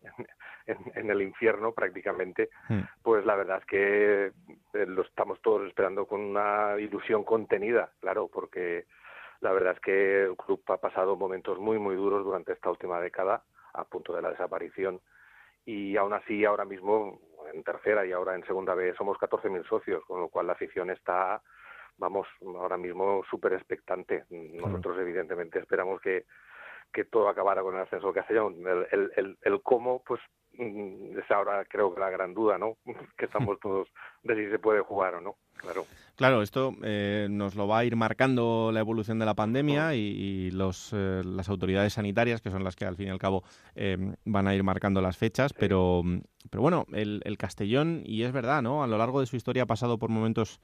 [0.68, 2.82] en, el infierno prácticamente, hmm.
[3.04, 4.26] pues la verdad es que
[4.74, 8.86] eh, lo estamos todos esperando con una ilusión contenida, claro, porque
[9.42, 13.00] la verdad es que el club ha pasado momentos muy, muy duros durante esta última
[13.00, 15.02] década, a punto de la desaparición,
[15.66, 17.20] y aún así ahora mismo
[17.54, 20.90] en tercera y ahora en segunda B somos 14.000 socios, con lo cual la afición
[20.90, 21.42] está,
[21.98, 24.26] vamos, ahora mismo súper expectante.
[24.30, 26.26] Nosotros evidentemente esperamos que
[26.98, 28.56] que todo acabara con el ascenso del Castellón.
[28.92, 30.20] El, el, el, cómo, pues
[30.54, 32.78] mm, es ahora creo que la gran duda, ¿no?
[33.16, 33.88] Que estamos todos
[34.24, 35.86] de si se puede jugar o no, claro.
[36.16, 40.50] Claro, esto eh, nos lo va a ir marcando la evolución de la pandemia y,
[40.50, 43.44] los, eh, las autoridades sanitarias, que son las que al fin y al cabo
[43.76, 46.02] eh, van a ir marcando las fechas, pero,
[46.50, 48.82] pero bueno, el, el, Castellón, y es verdad, ¿no?
[48.82, 50.60] A lo largo de su historia ha pasado por momentos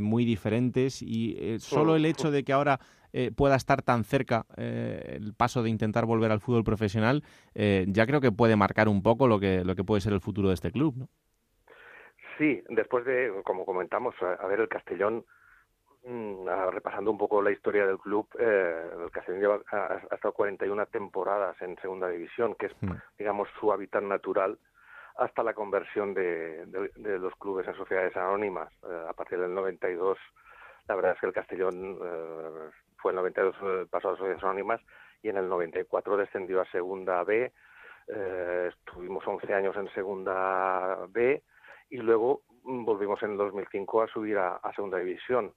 [0.00, 2.80] muy diferentes y solo el hecho de que ahora
[3.12, 7.22] eh, pueda estar tan cerca eh, el paso de intentar volver al fútbol profesional,
[7.54, 10.20] eh, ya creo que puede marcar un poco lo que, lo que puede ser el
[10.20, 11.08] futuro de este club, ¿no?
[12.36, 15.24] Sí, después de, como comentamos, a, ver el Castellón,
[16.04, 19.60] mm, repasando un poco la historia del club, el Castellón lleva
[20.10, 22.92] hasta 41 temporadas en segunda división, que es, hmm.
[23.18, 24.56] digamos, su hábitat natural
[25.16, 28.72] hasta la conversión de, de, los clubes en sociedades anónimas.
[29.08, 30.16] a partir del 92,
[30.86, 31.98] la verdad es que el Castellón
[32.98, 34.80] fue en el 92 eh, pasó a Sociedades Anónimas
[35.22, 37.52] y en el 94 descendió a Segunda B.
[38.08, 41.42] Eh, estuvimos 11 años en Segunda B
[41.90, 45.52] y luego mm, volvimos en el 2005 a subir a, Segunda División.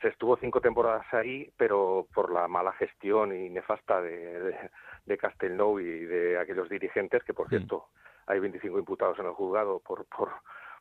[0.00, 4.70] Se estuvo cinco temporadas ahí, pero por la mala gestión y nefasta de,
[5.04, 7.88] de, Castelnou y de aquellos dirigentes, que por cierto
[8.26, 10.30] hay 25 imputados en el juzgado por, por,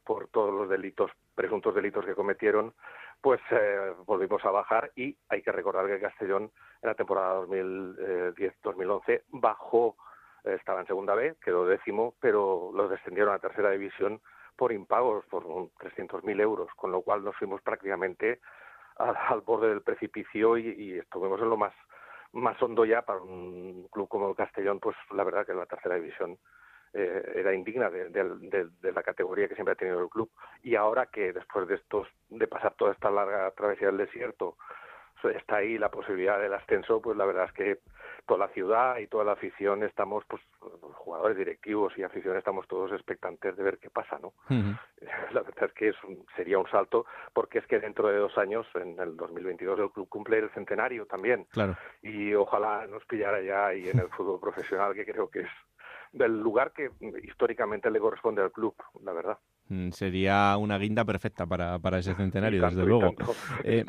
[0.07, 2.73] por todos los delitos, presuntos delitos que cometieron,
[3.19, 6.49] pues eh, volvimos a bajar y hay que recordar que Castellón
[6.81, 9.97] en la temporada 2010-2011 eh, bajó,
[10.45, 14.21] eh, estaba en segunda B, quedó décimo, pero los descendieron a tercera división
[14.55, 18.39] por impagos, por 300.000 euros, con lo cual nos fuimos prácticamente
[18.95, 21.73] al, borde del precipicio y, y, estuvimos en lo más,
[22.31, 25.65] más hondo ya para un club como el Castellón, pues la verdad que en la
[25.65, 26.39] tercera división
[26.99, 30.31] eh, era indigna de, la categoría que siempre ha tenido el club.
[30.63, 34.57] Y ahora que después de estos de pasar toda esta larga travesía del desierto
[35.35, 37.79] está ahí la posibilidad del ascenso pues la verdad es que
[38.27, 40.41] toda la ciudad y toda la afición estamos pues
[40.93, 44.33] jugadores directivos y afición estamos todos expectantes de ver qué pasa no
[45.31, 45.95] la verdad es que es
[46.35, 50.07] sería un salto porque es que dentro de dos años en el 2022 el club
[50.07, 51.45] cumple el centenario también.
[51.51, 51.75] Claro.
[52.03, 55.49] y ojalá nos pillara ya ahí en el fútbol profesional que creo que es
[56.13, 56.89] del lugar que
[57.23, 59.37] históricamente le corresponde al club, la verdad.
[59.69, 63.13] Mm, sería una guinda perfecta para, para ese centenario, desde luego.
[63.63, 63.83] Eh,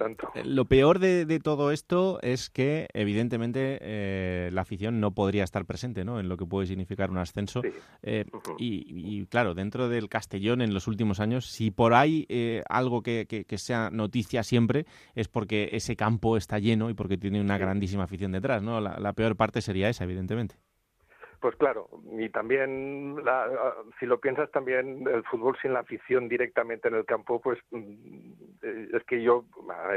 [0.45, 6.05] lo peor de, todo esto es que, evidentemente, eh, la afición no podría estar presente
[6.05, 6.19] ¿no?
[6.19, 7.63] en lo que puede significar un ascenso.
[8.03, 8.25] Eh,
[8.59, 12.27] y, claro, dentro del Castellón en los últimos años, si por ahí
[12.69, 17.41] algo que, que, sea noticia siempre, es porque ese campo está lleno y porque tiene
[17.41, 18.63] una grandísima afición detrás.
[18.63, 18.81] ¿no?
[18.81, 20.57] la peor parte sería esa, evidentemente.
[21.41, 21.89] Pues claro,
[22.19, 23.17] y también,
[24.01, 28.33] si lo piensas también, el fútbol sin la afición directamente en el campo, pues mm,
[28.63, 29.45] eh, es que yo,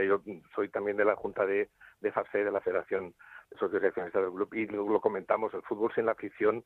[0.07, 0.21] yo
[0.53, 1.69] soy también de la Junta de,
[1.99, 3.15] de FAFE, de la Federación
[3.49, 6.63] de Socios del Club, y lo, comentamos, el fútbol sin la afición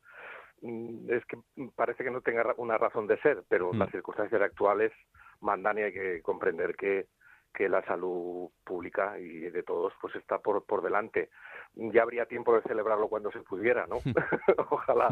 [0.61, 1.37] mm, es que
[1.73, 3.77] parece que no tenga una razón de ser, pero mm.
[3.79, 4.91] las circunstancias actuales
[5.39, 7.07] mandan y hay que comprender que,
[7.55, 11.29] que la salud pública y de todos pues está por, por delante.
[11.73, 13.99] Ya habría tiempo de celebrarlo cuando se pudiera, ¿no?
[14.69, 15.09] ojalá,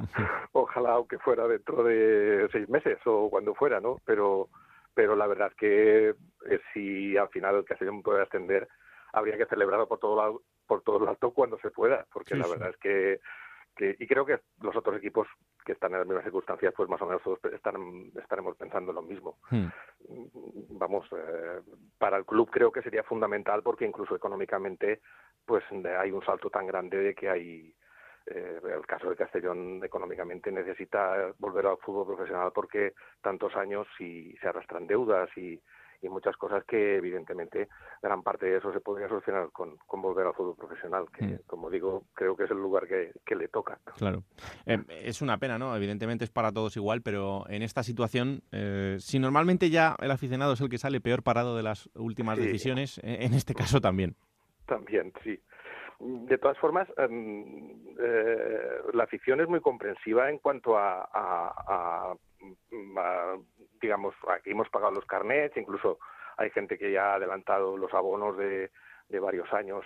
[0.51, 3.97] ojalá aunque fuera dentro de seis meses o cuando fuera, ¿no?
[4.05, 4.49] Pero,
[4.93, 8.67] pero la verdad que eh, si al final el Castellón puede ascender,
[9.13, 12.47] habría que celebrarlo por todo lado, por todo lo alto cuando se pueda, porque la
[12.47, 13.19] verdad es que
[13.79, 15.27] y creo que los otros equipos
[15.65, 19.01] que están en las mismas circunstancias, pues más o menos todos están, estaremos pensando lo
[19.01, 19.37] mismo.
[19.49, 19.67] Hmm.
[20.77, 21.61] Vamos, eh,
[21.97, 25.01] para el club creo que sería fundamental porque incluso económicamente,
[25.45, 25.63] pues
[25.99, 27.75] hay un salto tan grande de que hay,
[28.27, 34.35] eh, el caso de Castellón económicamente necesita volver al fútbol profesional porque tantos años y
[34.37, 35.59] se arrastran deudas y,
[36.03, 37.69] y muchas cosas que evidentemente
[38.01, 41.39] gran parte de eso se podría solucionar con, volver al fútbol profesional, que mm.
[41.47, 43.79] como digo, creo que es el lugar que, le toca.
[43.97, 44.23] Claro.
[44.65, 45.75] Eh, es una pena, ¿no?
[45.75, 50.53] Evidentemente es para todos igual, pero en esta situación, eh, si normalmente ya el aficionado
[50.53, 54.15] es el que sale peor parado de las últimas decisiones, eh, en este caso también.
[54.67, 55.39] También, sí.
[55.99, 57.95] De todas formas, em,
[58.93, 62.13] la afición es muy comprensiva en cuanto a, a
[63.81, 65.99] digamos, aquí hemos pagado los carnets, incluso
[66.37, 68.71] hay gente que ya ha adelantado los abonos de,
[69.09, 69.85] de varios años,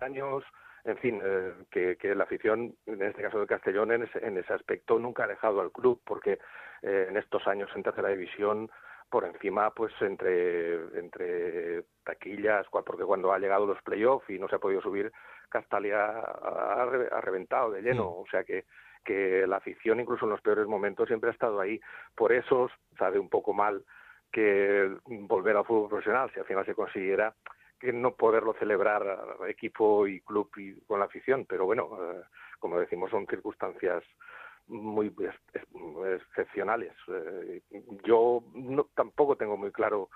[0.00, 0.44] años,
[0.84, 4.52] en fin, eh, que, la afición, en este caso de Castellón, en ese, en ese
[4.52, 6.38] aspecto nunca ha dejado al club, porque
[6.82, 8.70] eh, en estos años en tercera división,
[9.12, 14.56] por encima, pues entre, entre taquillas, porque cuando ha llegado los playoffs y no se
[14.56, 15.12] ha podido subir,
[15.50, 18.64] Castalia ha, ha reventado de lleno, o sea que
[19.04, 21.80] que la afición, incluso en los peores momentos, siempre ha estado ahí.
[22.14, 23.84] Por eso sabe un poco mal
[24.30, 27.34] que volver al fútbol profesional, si al final se consiguiera,
[27.78, 29.02] que no poderlo celebrar
[29.48, 31.44] equipo y club y con la afición.
[31.46, 32.22] Pero bueno, eh,
[32.60, 34.04] como decimos, son circunstancias
[34.66, 35.14] muy
[36.14, 36.92] excepcionales.
[37.08, 37.62] Eh,
[38.04, 40.08] yo no, tampoco tengo muy claro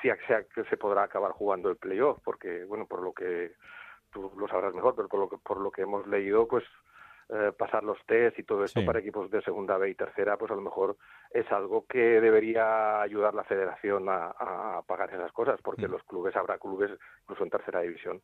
[0.00, 3.52] si se, se podrá acabar jugando el playoff, porque, bueno, por lo que
[4.10, 6.64] tú lo sabrás mejor, pero por lo que, por lo que hemos leído, pues
[7.32, 10.50] eh, pasar los test y todo esto para equipos de segunda B y tercera, pues
[10.50, 10.96] a lo mejor
[11.30, 15.92] es algo que debería ayudar la federación a, pagar esas cosas, porque mm.
[15.92, 16.90] los clubes, habrá clubes
[17.22, 18.20] incluso en tercera división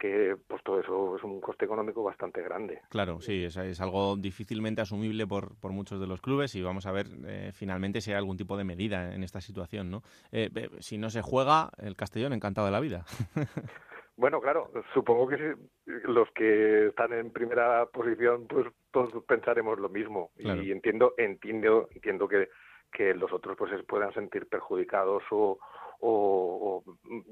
[0.00, 2.80] que pues todo eso es un coste económico bastante grande.
[2.88, 6.86] Claro, sí, es, es algo difícilmente asumible por, por, muchos de los clubes y vamos
[6.86, 10.02] a ver eh, finalmente si hay algún tipo de medida en esta situación, ¿no?
[10.32, 10.48] Eh,
[10.78, 13.04] si no se juega, el Castellón encantado de la vida.
[14.16, 15.54] Bueno, claro, supongo que
[15.86, 20.30] los que están en primera posición, pues todos pensaremos lo mismo.
[20.36, 22.50] Y entiendo, entiendo, entiendo que,
[22.92, 25.58] que los otros pues se puedan sentir perjudicados o,
[26.00, 26.82] o,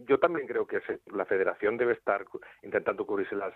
[0.06, 2.24] yo también creo que la Federación debe estar
[2.62, 3.54] intentando cubrirse las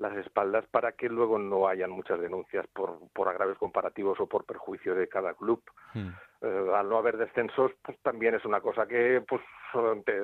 [0.00, 4.46] las espaldas para que luego no hayan muchas denuncias por, por agravios comparativos o por
[4.46, 5.62] perjuicio de cada club.
[5.92, 6.08] Hmm.
[6.40, 9.42] Eh, al no haber descensos, pues también es una cosa que pues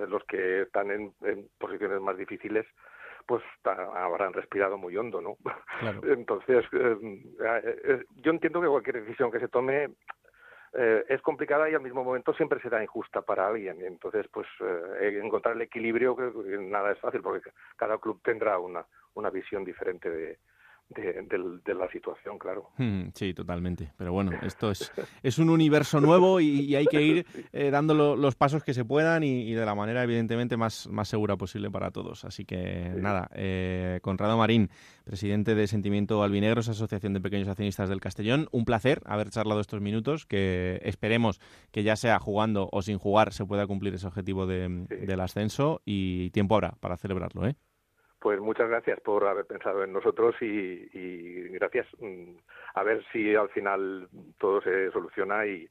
[0.08, 1.12] los que están en,
[1.58, 2.66] posiciones más difíciles
[3.26, 5.36] pues habrán respirado muy hondo, ¿no?
[6.04, 6.96] Entonces, eh,
[7.42, 9.90] eh, yo entiendo que cualquier decisión que se tome
[10.76, 13.80] es complicada y al mismo momento siempre será injusta para alguien.
[13.82, 14.46] Entonces, pues
[15.00, 18.84] encontrar el equilibrio, que nada es fácil porque cada club tendrá una,
[19.14, 20.38] una visión diferente de,
[20.88, 22.70] de, la situación, claro.
[22.78, 23.92] Hmm, sí, totalmente.
[23.96, 24.92] Pero bueno, esto es,
[25.22, 29.24] es un universo nuevo y, hay que ir eh, dando los pasos que se puedan
[29.24, 32.24] y, de la manera, evidentemente, más, más segura posible para todos.
[32.24, 34.70] Así que nada, eh, Conrado Marín,
[35.04, 39.80] presidente de Sentimiento Albinegros, Asociación de Pequeños Accionistas del Castellón, un placer haber charlado estos
[39.80, 41.40] minutos, que esperemos
[41.72, 45.82] que ya sea jugando o sin jugar se pueda cumplir ese objetivo de, del ascenso
[45.84, 47.56] y tiempo habrá para celebrarlo, ¿eh?
[48.18, 51.86] Pues muchas gracias por haber pensado en nosotros y, gracias.
[52.00, 52.36] Mm,
[52.74, 55.68] a ver si al final todo se soluciona y,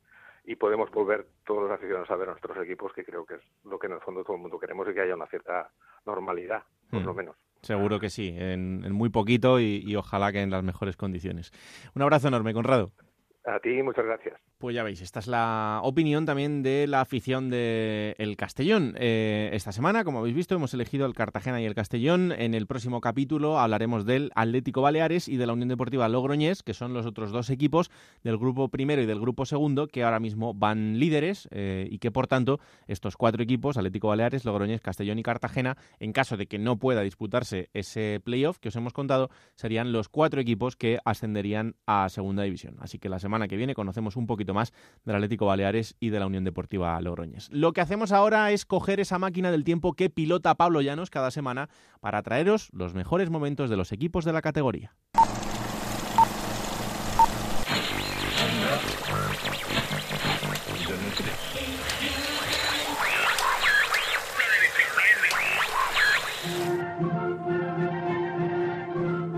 [0.59, 3.79] podemos volver todos los aficionados a ver a nuestros equipos, que creo que es lo
[3.79, 5.71] que en el fondo todo el mundo queremos y que haya una cierta
[6.05, 7.17] normalidad, por lo mm.
[7.17, 7.35] menos.
[7.61, 11.51] Seguro que sí, en, muy poquito y, ojalá que en las mejores condiciones.
[11.95, 12.91] Un abrazo enorme, Conrado.
[13.45, 14.39] A ti, muchas gracias.
[14.57, 18.95] Pues ya veis, esta es la opinión también de la afición del el Castellón.
[18.97, 22.31] Eh, esta semana, como habéis visto, hemos elegido el Cartagena y el Castellón.
[22.31, 26.73] En el próximo capítulo hablaremos del Atlético Baleares y de la Unión Deportiva Logroñés, que
[26.73, 27.91] son los otros dos equipos
[28.23, 32.09] del grupo primero y del grupo segundo, que ahora mismo van líderes eh, y que,
[32.09, 36.57] por tanto, estos cuatro equipos, Atlético Baleares, Logroñés, Castellón y Cartagena, en caso de que
[36.57, 41.75] no pueda disputarse ese playoff que os hemos contado, serían los cuatro equipos que ascenderían
[41.85, 42.77] a segunda división.
[42.79, 46.19] Así que la semana que viene conocemos un poquito más del Atlético Baleares y de
[46.19, 47.49] la Unión Deportiva Logroñés.
[47.51, 51.31] Lo que hacemos ahora es coger esa máquina del tiempo que pilota Pablo Llanos cada
[51.31, 54.95] semana para traeros los mejores momentos de los equipos de la categoría.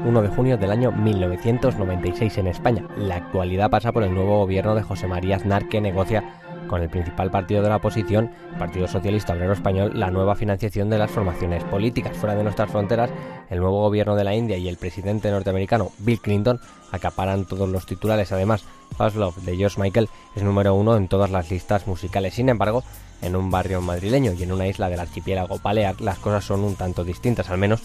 [0.07, 2.87] 1 de junio del año 1996 en España.
[2.97, 6.23] La actualidad pasa por el nuevo gobierno de José María Aznar que negocia
[6.69, 10.97] con el principal partido de la oposición, Partido Socialista Obrero Español, la nueva financiación de
[10.97, 12.15] las formaciones políticas.
[12.15, 13.09] Fuera de nuestras fronteras,
[13.49, 16.61] el nuevo gobierno de la India y el presidente norteamericano Bill Clinton
[16.93, 18.31] acaparan todos los titulares.
[18.31, 18.63] Además,
[18.97, 22.33] Fast Love de George Michael es número uno en todas las listas musicales.
[22.33, 22.83] Sin embargo,
[23.21, 26.75] en un barrio madrileño y en una isla del archipiélago Balear, las cosas son un
[26.75, 27.81] tanto distintas, al menos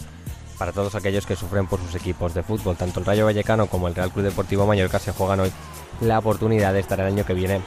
[0.63, 2.77] para todos aquellos que sufren por sus equipos de fútbol.
[2.77, 5.51] Tanto el Rayo Vallecano como el Real Club Deportivo Mallorca se juegan hoy
[5.99, 7.59] la oportunidad de estar el año que viene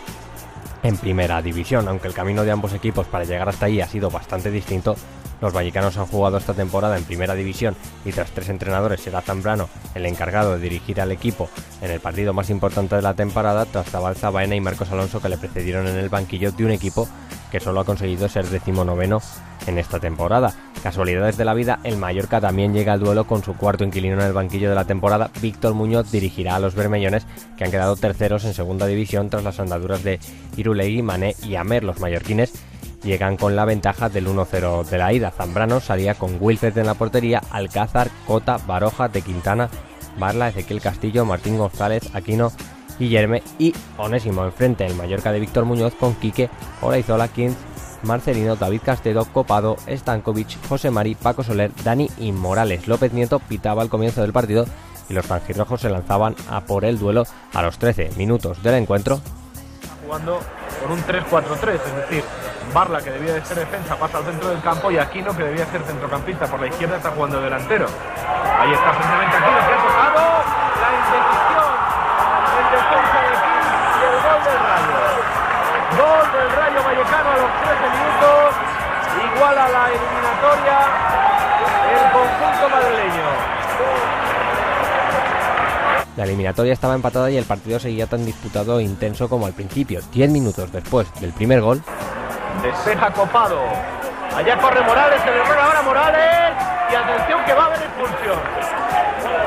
[0.82, 1.86] en primera división.
[1.89, 4.97] Aunque el camino de ambos equipos para llegar hasta ahí ha sido bastante distinto,
[5.40, 9.68] los vallicanos han jugado esta temporada en primera división y tras tres entrenadores será Zambrano
[9.94, 11.48] el encargado de dirigir al equipo
[11.80, 15.28] en el partido más importante de la temporada tras Zabalza, Baena y Marcos Alonso que
[15.28, 17.08] le precedieron en el banquillo de un equipo
[17.50, 19.20] que solo ha conseguido ser decimonoveno
[19.66, 20.54] en esta temporada.
[20.82, 24.26] Casualidades de la vida, el Mallorca también llega al duelo con su cuarto inquilino en
[24.26, 25.30] el banquillo de la temporada.
[25.40, 27.26] Víctor Muñoz dirigirá a los bermellones
[27.56, 30.20] que han quedado terceros en segunda división tras las andaduras de
[30.56, 31.82] Irulegui, Mané y Amer.
[31.82, 32.52] Los mallorquines
[33.07, 35.31] llegan con la ventaja del 1-0 de la ida.
[35.31, 39.70] Zambrano salía con Wilfred en la portería, Alcázar, Cota, Baroja, De Quintana,
[40.19, 42.53] Barla, Ezequiel Castillo, Martín González, Aquino,
[42.99, 46.51] Guillerme y Onésimo enfrente el Mallorca de Víctor Muñoz con Quique,
[46.83, 47.57] Olaizola, Kins,
[48.03, 52.89] Marcelino, David Castedo, Copado, Stankovic, José Mari, Paco Soler, Dani y Morales.
[52.89, 54.66] López Nieto pitaba al comienzo del partido
[55.09, 57.24] y los franjirrojos se lanzaban a por el duelo
[57.55, 59.20] a los 13 minutos del encuentro.
[60.07, 60.39] Jugando
[60.81, 62.23] con un 3-4-3, es decir,
[62.73, 65.66] Barla, que debía de ser defensa, pasa al centro del campo y Aquino, que debía
[65.66, 67.87] ser centrocampista por la izquierda, está jugando delantero.
[68.57, 70.23] Ahí está precisamente Aquino, que ha tocado
[70.78, 71.74] la indecisión
[72.55, 74.95] en defensa de Kings y el gol del Rayo.
[75.99, 78.47] Gol del Rayo Vallecano a los 13 minutos,
[79.27, 80.78] igual a la eliminatoria
[81.91, 83.27] el conjunto madrileño.
[86.16, 90.01] La eliminatoria estaba empatada y el partido seguía tan disputado e intenso como al principio.
[90.12, 91.82] 10 minutos después del primer gol,
[92.62, 93.60] Despeja copado.
[94.34, 96.52] Allá corre Morales, el error ahora Morales.
[96.90, 98.38] Y atención que va a haber expulsión.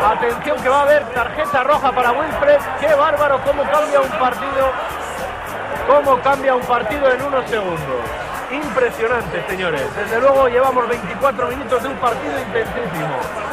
[0.06, 2.60] Atención que va a haber tarjeta roja para Wilfred.
[2.80, 4.72] Qué bárbaro cómo cambia un partido.
[5.88, 8.02] Cómo cambia un partido en unos segundos.
[8.52, 9.84] Impresionante, señores.
[9.96, 13.49] Desde luego llevamos 24 minutos de un partido intensísimo.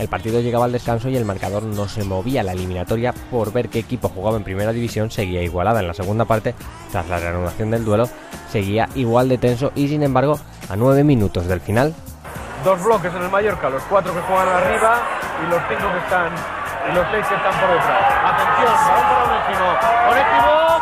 [0.00, 2.42] El partido llegaba al descanso y el marcador no se movía.
[2.42, 5.80] La eliminatoria, por ver qué equipo jugaba en primera división, seguía igualada.
[5.80, 6.54] En la segunda parte,
[6.90, 8.08] tras la reanudación del duelo,
[8.50, 10.40] seguía igual de tenso y, sin embargo,
[10.70, 11.94] a nueve minutos del final.
[12.64, 15.02] Dos bloques en el Mallorca, los cuatro que juegan arriba
[15.44, 16.32] y los cinco que están
[16.90, 18.00] y los seis que están por detrás.
[18.24, 19.28] Atención, balón
[19.80, 20.79] para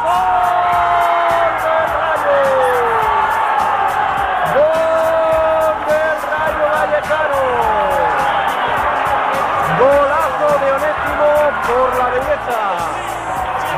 [11.68, 12.60] por la belleza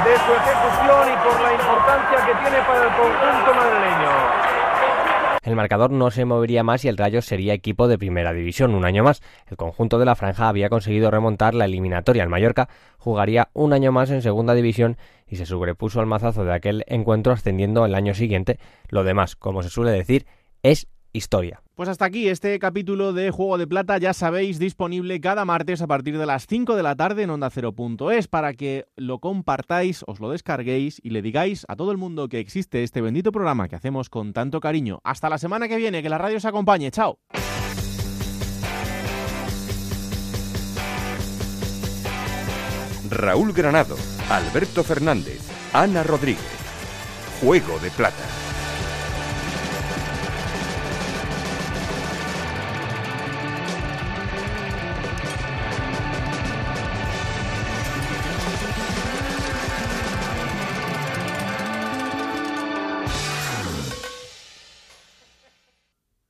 [0.04, 4.60] de su ejecución y por la importancia que tiene para el conjunto madrileño.
[5.42, 8.84] El marcador no se movería más y el Rayo sería equipo de primera división un
[8.84, 9.22] año más.
[9.50, 12.22] El conjunto de la franja había conseguido remontar la eliminatoria.
[12.22, 12.68] El Mallorca
[12.98, 14.96] jugaría un año más en segunda división
[15.26, 18.58] y se sobrepuso al mazazo de aquel encuentro ascendiendo el año siguiente.
[18.88, 20.26] Lo demás, como se suele decir,
[20.62, 21.62] es historia.
[21.74, 25.86] Pues hasta aquí este capítulo de Juego de Plata, ya sabéis, disponible cada martes a
[25.86, 30.30] partir de las 5 de la tarde en onda0.es para que lo compartáis, os lo
[30.30, 34.10] descarguéis y le digáis a todo el mundo que existe este bendito programa que hacemos
[34.10, 35.00] con tanto cariño.
[35.04, 36.90] Hasta la semana que viene, que la radio os acompañe.
[36.90, 37.18] Chao.
[43.10, 43.96] Raúl Granado,
[44.28, 45.40] Alberto Fernández,
[45.72, 46.44] Ana Rodríguez.
[47.40, 48.49] Juego de Plata.